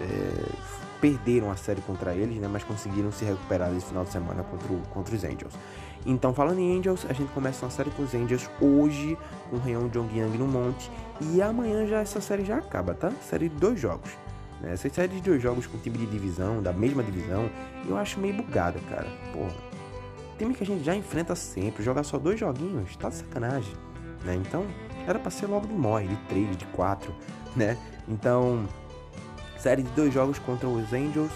é, 0.00 0.52
perderam 1.00 1.50
a 1.50 1.56
série 1.56 1.80
contra 1.80 2.14
eles, 2.14 2.38
né, 2.38 2.48
mas 2.50 2.64
conseguiram 2.64 3.10
se 3.12 3.24
recuperar 3.24 3.70
nesse 3.70 3.86
final 3.86 4.04
de 4.04 4.10
semana 4.10 4.42
contra, 4.44 4.72
o, 4.72 4.80
contra 4.88 5.14
os 5.14 5.24
Angels. 5.24 5.52
Então, 6.04 6.32
falando 6.32 6.60
em 6.60 6.78
Angels, 6.78 7.04
a 7.08 7.12
gente 7.12 7.32
começa 7.32 7.64
uma 7.64 7.70
série 7.70 7.90
com 7.90 8.02
os 8.02 8.14
Angels 8.14 8.48
hoje, 8.60 9.18
com 9.50 9.56
o 9.56 9.60
Reon 9.60 9.88
Jong 9.88 10.16
Yang 10.16 10.38
no 10.38 10.46
monte, 10.46 10.90
e 11.20 11.40
amanhã 11.42 11.86
já 11.86 12.00
essa 12.00 12.20
série 12.20 12.44
já 12.44 12.58
acaba, 12.58 12.94
tá? 12.94 13.10
Série 13.22 13.48
de 13.48 13.56
dois 13.56 13.80
jogos. 13.80 14.10
Né? 14.60 14.76
Séries 14.76 15.16
de 15.16 15.20
dois 15.22 15.42
jogos 15.42 15.66
com 15.66 15.78
time 15.78 15.98
de 15.98 16.06
divisão, 16.06 16.62
da 16.62 16.72
mesma 16.72 17.02
divisão, 17.02 17.50
eu 17.88 17.96
acho 17.96 18.18
meio 18.18 18.34
bugada, 18.34 18.78
cara. 18.88 19.06
Porra 19.32 19.66
time 20.36 20.54
que 20.54 20.62
a 20.62 20.66
gente 20.66 20.84
já 20.84 20.94
enfrenta 20.94 21.34
sempre, 21.34 21.82
jogar 21.82 22.02
só 22.04 22.18
dois 22.18 22.38
joguinhos, 22.38 22.94
tá 22.96 23.08
de 23.08 23.16
sacanagem, 23.16 23.74
né? 24.24 24.34
Então, 24.34 24.66
era 25.06 25.18
pra 25.18 25.30
ser 25.30 25.46
logo 25.46 25.66
de 25.66 25.74
morre, 25.74 26.08
de 26.08 26.16
três, 26.28 26.56
de 26.56 26.64
quatro, 26.66 27.14
né? 27.56 27.76
Então, 28.06 28.66
série 29.58 29.82
de 29.82 29.90
dois 29.90 30.12
jogos 30.12 30.38
contra 30.38 30.68
os 30.68 30.92
Angels, 30.92 31.32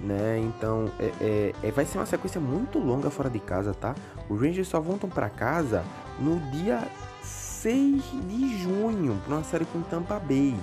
né? 0.00 0.38
Então, 0.38 0.90
é, 0.98 1.12
é, 1.20 1.52
é, 1.62 1.70
vai 1.70 1.84
ser 1.84 1.98
uma 1.98 2.06
sequência 2.06 2.40
muito 2.40 2.78
longa 2.78 3.10
fora 3.10 3.28
de 3.28 3.40
casa, 3.40 3.74
tá? 3.74 3.94
Os 4.28 4.40
Rangers 4.40 4.68
só 4.68 4.80
voltam 4.80 5.08
para 5.08 5.28
casa 5.28 5.84
no 6.18 6.38
dia 6.50 6.82
6 7.64 8.02
de 8.28 8.58
junho, 8.58 9.18
pra 9.24 9.36
uma 9.36 9.42
série 9.42 9.64
com 9.64 9.80
Tampa 9.80 10.20
Bay, 10.20 10.54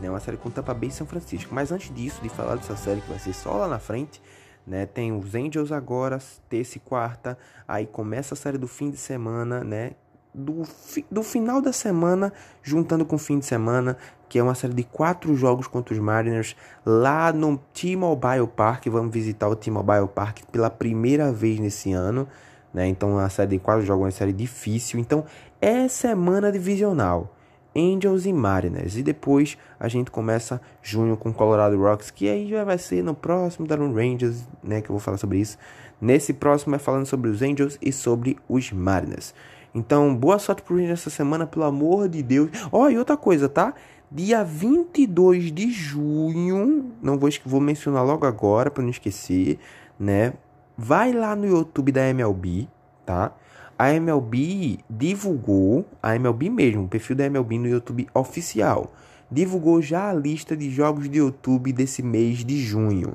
né? 0.00 0.10
Uma 0.10 0.18
série 0.18 0.36
com 0.36 0.50
Tampa 0.50 0.74
Bay 0.74 0.88
e 0.88 0.92
São 0.92 1.06
Francisco. 1.06 1.54
Mas 1.54 1.70
antes 1.70 1.94
disso, 1.94 2.20
de 2.20 2.28
falar 2.28 2.56
dessa 2.56 2.74
série 2.74 3.00
que 3.00 3.08
vai 3.08 3.20
ser 3.20 3.32
só 3.32 3.58
lá 3.58 3.68
na 3.68 3.78
frente, 3.78 4.20
né? 4.66 4.84
Tem 4.84 5.16
os 5.16 5.36
Angels 5.36 5.70
agora, 5.70 6.18
terça 6.48 6.76
e 6.76 6.80
quarta, 6.80 7.38
aí 7.68 7.86
começa 7.86 8.34
a 8.34 8.36
série 8.36 8.58
do 8.58 8.66
fim 8.66 8.90
de 8.90 8.96
semana, 8.96 9.62
né? 9.62 9.92
Do, 10.34 10.64
fi, 10.64 11.06
do 11.08 11.22
final 11.22 11.62
da 11.62 11.72
semana, 11.72 12.32
juntando 12.60 13.04
com 13.04 13.14
o 13.14 13.20
fim 13.20 13.38
de 13.38 13.46
semana, 13.46 13.96
que 14.28 14.36
é 14.36 14.42
uma 14.42 14.56
série 14.56 14.74
de 14.74 14.82
quatro 14.82 15.36
jogos 15.36 15.68
contra 15.68 15.94
os 15.94 16.00
Mariners 16.00 16.56
lá 16.84 17.32
no 17.32 17.56
T-Mobile 17.72 18.48
Park. 18.48 18.84
Vamos 18.88 19.14
visitar 19.14 19.48
o 19.48 19.54
T-Mobile 19.54 20.08
Park 20.08 20.40
pela 20.50 20.68
primeira 20.68 21.30
vez 21.30 21.60
nesse 21.60 21.92
ano, 21.92 22.26
né? 22.74 22.88
Então, 22.88 23.12
uma 23.12 23.28
série 23.28 23.50
de 23.50 23.58
quatro 23.60 23.86
jogos, 23.86 24.06
uma 24.06 24.10
série 24.10 24.32
difícil. 24.32 24.98
Então, 24.98 25.24
é 25.60 25.88
semana 25.88 26.50
divisional. 26.52 27.34
Angels 27.76 28.26
e 28.26 28.32
Mariners. 28.32 28.96
E 28.96 29.02
depois 29.02 29.56
a 29.78 29.88
gente 29.88 30.10
começa 30.10 30.60
junho 30.82 31.16
com 31.16 31.32
Colorado 31.32 31.78
Rocks, 31.78 32.10
que 32.10 32.28
aí 32.28 32.48
já 32.48 32.64
vai 32.64 32.78
ser 32.78 33.02
no 33.02 33.14
próximo 33.14 33.66
da 33.66 33.76
Rangers, 33.76 34.46
né, 34.62 34.80
que 34.80 34.90
eu 34.90 34.94
vou 34.94 35.00
falar 35.00 35.16
sobre 35.16 35.38
isso. 35.38 35.58
Nesse 36.00 36.32
próximo 36.32 36.74
é 36.74 36.78
falando 36.78 37.06
sobre 37.06 37.30
os 37.30 37.42
Angels 37.42 37.78
e 37.80 37.92
sobre 37.92 38.36
os 38.48 38.72
Mariners. 38.72 39.34
Então, 39.74 40.14
boa 40.14 40.38
sorte 40.38 40.62
pro 40.62 40.76
Rangers 40.76 41.00
essa 41.00 41.10
semana, 41.10 41.46
pelo 41.46 41.64
amor 41.64 42.08
de 42.08 42.22
Deus. 42.22 42.50
Ó, 42.72 42.84
oh, 42.84 42.90
e 42.90 42.98
outra 42.98 43.16
coisa, 43.16 43.48
tá? 43.48 43.74
Dia 44.10 44.42
22 44.42 45.52
de 45.52 45.70
junho, 45.70 46.92
não 47.02 47.18
vou, 47.18 47.28
vou 47.44 47.60
mencionar 47.60 48.04
logo 48.04 48.24
agora 48.24 48.70
para 48.70 48.82
não 48.82 48.90
esquecer, 48.90 49.58
né? 49.98 50.32
Vai 50.76 51.12
lá 51.12 51.36
no 51.36 51.46
YouTube 51.46 51.92
da 51.92 52.08
MLB, 52.08 52.68
tá? 53.04 53.32
A 53.78 53.92
MLB 53.92 54.80
divulgou, 54.90 55.86
a 56.02 56.16
MLB 56.16 56.50
mesmo, 56.50 56.84
o 56.84 56.88
perfil 56.88 57.14
da 57.14 57.26
MLB 57.26 57.58
no 57.58 57.68
YouTube 57.68 58.08
oficial, 58.12 58.92
divulgou 59.30 59.80
já 59.80 60.10
a 60.10 60.14
lista 60.14 60.56
de 60.56 60.68
jogos 60.68 61.08
de 61.08 61.18
YouTube 61.18 61.72
desse 61.72 62.02
mês 62.02 62.44
de 62.44 62.58
junho. 62.58 63.14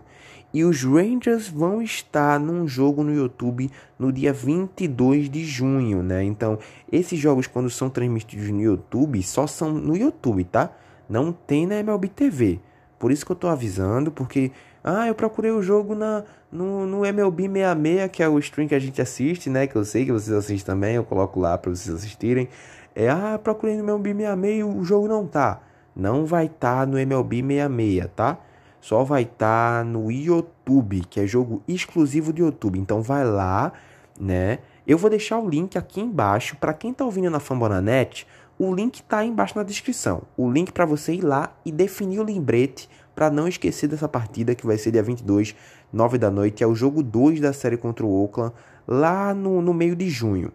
E 0.54 0.64
os 0.64 0.84
Rangers 0.84 1.50
vão 1.50 1.82
estar 1.82 2.40
num 2.40 2.68
jogo 2.68 3.04
no 3.04 3.14
YouTube 3.14 3.70
no 3.98 4.12
dia 4.12 4.32
22 4.32 5.30
de 5.30 5.44
junho, 5.44 6.04
né? 6.04 6.24
Então, 6.24 6.60
esses 6.92 7.20
jogos 7.20 7.48
quando 7.48 7.70
são 7.70 7.90
transmitidos 7.90 8.50
no 8.50 8.62
YouTube, 8.62 9.22
só 9.24 9.48
são 9.48 9.74
no 9.74 9.98
YouTube, 9.98 10.44
tá? 10.46 10.72
Não 11.10 11.34
tem 11.34 11.66
na 11.66 11.76
MLB 11.76 12.08
TV. 12.08 12.60
Por 13.00 13.12
isso 13.12 13.26
que 13.26 13.32
eu 13.32 13.36
tô 13.36 13.48
avisando, 13.48 14.12
porque 14.12 14.52
ah, 14.84 15.08
eu 15.08 15.16
procurei 15.16 15.52
o 15.52 15.62
jogo 15.62 15.96
na, 15.96 16.24
no, 16.52 16.86
no 16.86 17.06
MLB 17.06 17.44
66, 17.44 18.12
que 18.12 18.22
é 18.22 18.28
o 18.28 18.38
stream 18.40 18.68
que 18.68 18.76
a 18.76 18.80
gente 18.80 19.02
assiste, 19.02 19.50
né? 19.50 19.66
Que 19.66 19.78
eu 19.78 19.86
sei 19.86 20.06
que 20.06 20.12
vocês 20.12 20.36
assistem 20.36 20.66
também, 20.74 20.96
eu 20.96 21.06
coloco 21.06 21.40
lá 21.40 21.58
para 21.58 21.72
vocês 21.74 21.96
assistirem. 21.96 22.50
É, 22.94 23.10
ah, 23.10 23.40
procurei 23.42 23.78
no 23.78 23.84
MLB 23.84 24.14
66 24.14 24.60
e 24.60 24.64
o 24.64 24.84
jogo 24.84 25.08
não 25.08 25.26
tá. 25.26 25.62
Não 25.96 26.26
vai 26.26 26.48
estar 26.48 26.82
tá 26.82 26.86
no 26.86 26.98
MLB 26.98 27.42
66, 27.42 28.10
tá? 28.14 28.38
Só 28.82 29.06
vai 29.06 29.22
estar 29.22 29.80
tá 29.80 29.84
no 29.86 30.12
YouTube, 30.12 31.02
que 31.10 31.22
é 31.22 31.26
jogo 31.26 31.64
exclusivo 31.66 32.34
de 32.34 32.42
YouTube. 32.42 32.78
Então 32.78 33.02
vai 33.02 33.24
lá, 33.24 33.72
né? 34.20 34.60
Eu 34.86 34.98
vou 34.98 35.10
deixar 35.10 35.40
o 35.40 35.48
link 35.48 35.78
aqui 35.78 36.02
embaixo 36.02 36.58
para 36.58 36.74
quem 36.74 36.94
tá 36.94 37.06
ouvindo 37.06 37.30
na 37.30 37.40
Fambonanet. 37.40 38.28
O 38.60 38.76
link 38.76 39.02
tá 39.04 39.24
embaixo 39.24 39.58
na 39.58 39.64
descrição. 39.64 40.24
O 40.36 40.52
link 40.52 40.74
para 40.74 40.86
você 40.86 41.14
ir 41.14 41.22
lá 41.22 41.56
e 41.64 41.72
definir 41.72 42.20
o 42.20 42.24
lembrete 42.24 42.90
para 43.16 43.30
não 43.30 43.48
esquecer 43.48 43.88
dessa 43.88 44.08
partida 44.08 44.56
que 44.56 44.66
vai 44.66 44.78
ser 44.78 44.92
dia 44.92 45.04
22, 45.04 45.56
9 45.92 46.18
da 46.18 46.32
noite. 46.32 46.64
É 46.64 46.68
o 46.68 46.76
jogo 46.76 47.04
2 47.04 47.40
da 47.40 47.54
série 47.54 47.78
contra 47.78 48.06
o 48.06 48.24
Oakland, 48.24 48.54
lá 48.88 49.34
no, 49.34 49.62
no 49.62 49.74
meio 49.74 49.96
de 49.96 50.10
junho. 50.10 50.52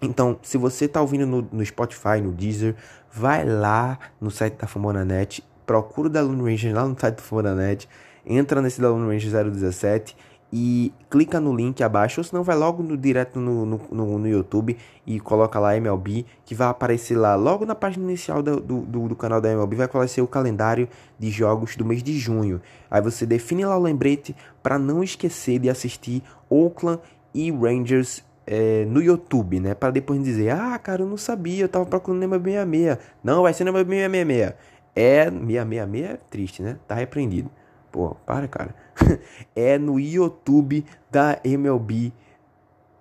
Então, 0.00 0.38
se 0.42 0.58
você 0.58 0.88
tá 0.88 1.00
ouvindo 1.00 1.26
no, 1.26 1.48
no 1.52 1.64
Spotify, 1.64 2.20
no 2.20 2.32
Deezer, 2.32 2.74
vai 3.10 3.44
lá 3.44 3.98
no 4.20 4.30
site 4.30 4.54
da 4.54 4.66
Fambonanet, 4.66 5.44
procura 5.64 6.08
o 6.08 6.10
da 6.10 6.20
Lone 6.20 6.50
Ranger 6.50 6.74
lá 6.74 6.86
no 6.86 6.98
site 6.98 7.16
da 7.16 7.22
Fambonanet, 7.22 7.88
entra 8.26 8.60
nesse 8.60 8.80
da 8.80 8.90
Lone 8.90 9.12
Ranger 9.12 9.50
017 9.50 10.16
e 10.52 10.92
clica 11.08 11.40
no 11.40 11.56
link 11.56 11.82
abaixo, 11.82 12.20
ou 12.20 12.24
senão 12.24 12.42
vai 12.42 12.54
logo 12.54 12.82
no, 12.82 12.94
direto 12.94 13.40
no, 13.40 13.64
no, 13.64 13.80
no, 13.90 14.18
no, 14.18 14.28
YouTube 14.28 14.76
e 15.06 15.18
coloca 15.18 15.58
lá 15.58 15.74
MLB, 15.74 16.26
que 16.44 16.54
vai 16.54 16.68
aparecer 16.68 17.16
lá 17.16 17.34
logo 17.34 17.64
na 17.64 17.74
página 17.74 18.04
inicial 18.04 18.42
do, 18.42 18.60
do, 18.60 19.08
do, 19.08 19.16
canal 19.16 19.40
da 19.40 19.50
MLB, 19.50 19.76
vai 19.76 19.86
aparecer 19.86 20.20
o 20.20 20.26
calendário 20.26 20.86
de 21.18 21.30
jogos 21.30 21.74
do 21.74 21.86
mês 21.86 22.02
de 22.02 22.18
junho. 22.18 22.60
Aí 22.90 23.00
você 23.00 23.24
define 23.24 23.64
lá 23.64 23.78
o 23.78 23.82
lembrete 23.82 24.36
para 24.62 24.78
não 24.78 25.02
esquecer 25.02 25.58
de 25.58 25.70
assistir 25.70 26.22
Oakland 26.50 27.00
e 27.34 27.50
Rangers 27.50 28.22
é, 28.46 28.84
no 28.84 29.00
YouTube, 29.00 29.58
né? 29.58 29.74
Para 29.74 29.90
depois 29.90 30.22
dizer, 30.22 30.50
ah, 30.50 30.78
cara, 30.78 31.02
eu 31.02 31.06
não 31.06 31.16
sabia, 31.16 31.64
eu 31.64 31.68
tava 31.68 31.86
procurando 31.86 32.24
MLB 32.24 32.52
66. 32.52 32.98
Não, 33.24 33.42
vai 33.42 33.54
ser 33.54 33.66
MLB 33.66 33.94
666. 33.96 34.54
É, 34.94 35.30
666 35.30 36.04
é 36.04 36.18
triste, 36.28 36.62
né? 36.62 36.76
Tá 36.86 36.94
repreendido. 36.94 37.50
Pô, 37.92 38.16
para, 38.26 38.48
cara. 38.48 38.74
é 39.54 39.78
no 39.78 40.00
YouTube 40.00 40.84
da 41.10 41.38
MLB. 41.44 42.12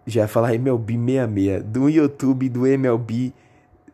Já 0.06 0.22
ia 0.22 0.28
falar 0.28 0.54
MLB 0.54 0.94
66. 0.94 1.64
Do 1.64 1.90
YouTube 1.90 2.50
do 2.50 2.68
MLB. 2.68 3.34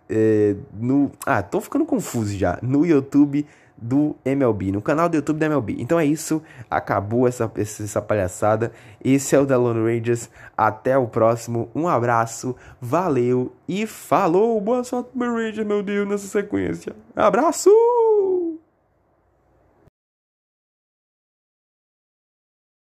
É, 0.10 0.56
no, 0.74 1.12
ah, 1.26 1.44
tô 1.44 1.62
ficando 1.62 1.86
confuso 1.86 2.36
já. 2.36 2.58
No 2.62 2.86
YouTube 2.86 3.46
do 3.78 4.16
MLB, 4.26 4.72
no 4.72 4.82
canal 4.82 5.08
do 5.08 5.16
YouTube 5.16 5.38
da 5.38 5.46
MLB. 5.46 5.76
Então 5.80 6.00
é 6.00 6.06
isso, 6.06 6.42
acabou 6.70 7.28
essa, 7.28 7.52
essa 7.56 8.02
palhaçada. 8.02 8.72
Esse 9.04 9.36
é 9.36 9.40
o 9.40 9.46
The 9.46 9.56
Lone 9.56 9.80
Rangers. 9.80 10.30
Até 10.58 10.98
o 10.98 11.08
próximo. 11.08 11.70
Um 11.76 11.88
abraço, 11.88 12.56
valeu 12.82 13.54
e 13.68 13.86
falou. 13.86 14.60
Boa 14.60 14.84
sorte, 14.84 15.12
meu 15.14 15.32
Ranger, 15.32 15.66
meu 15.66 15.84
Deus, 15.84 16.08
nessa 16.08 16.28
sequência. 16.28 16.96
Abraço! 17.16 17.70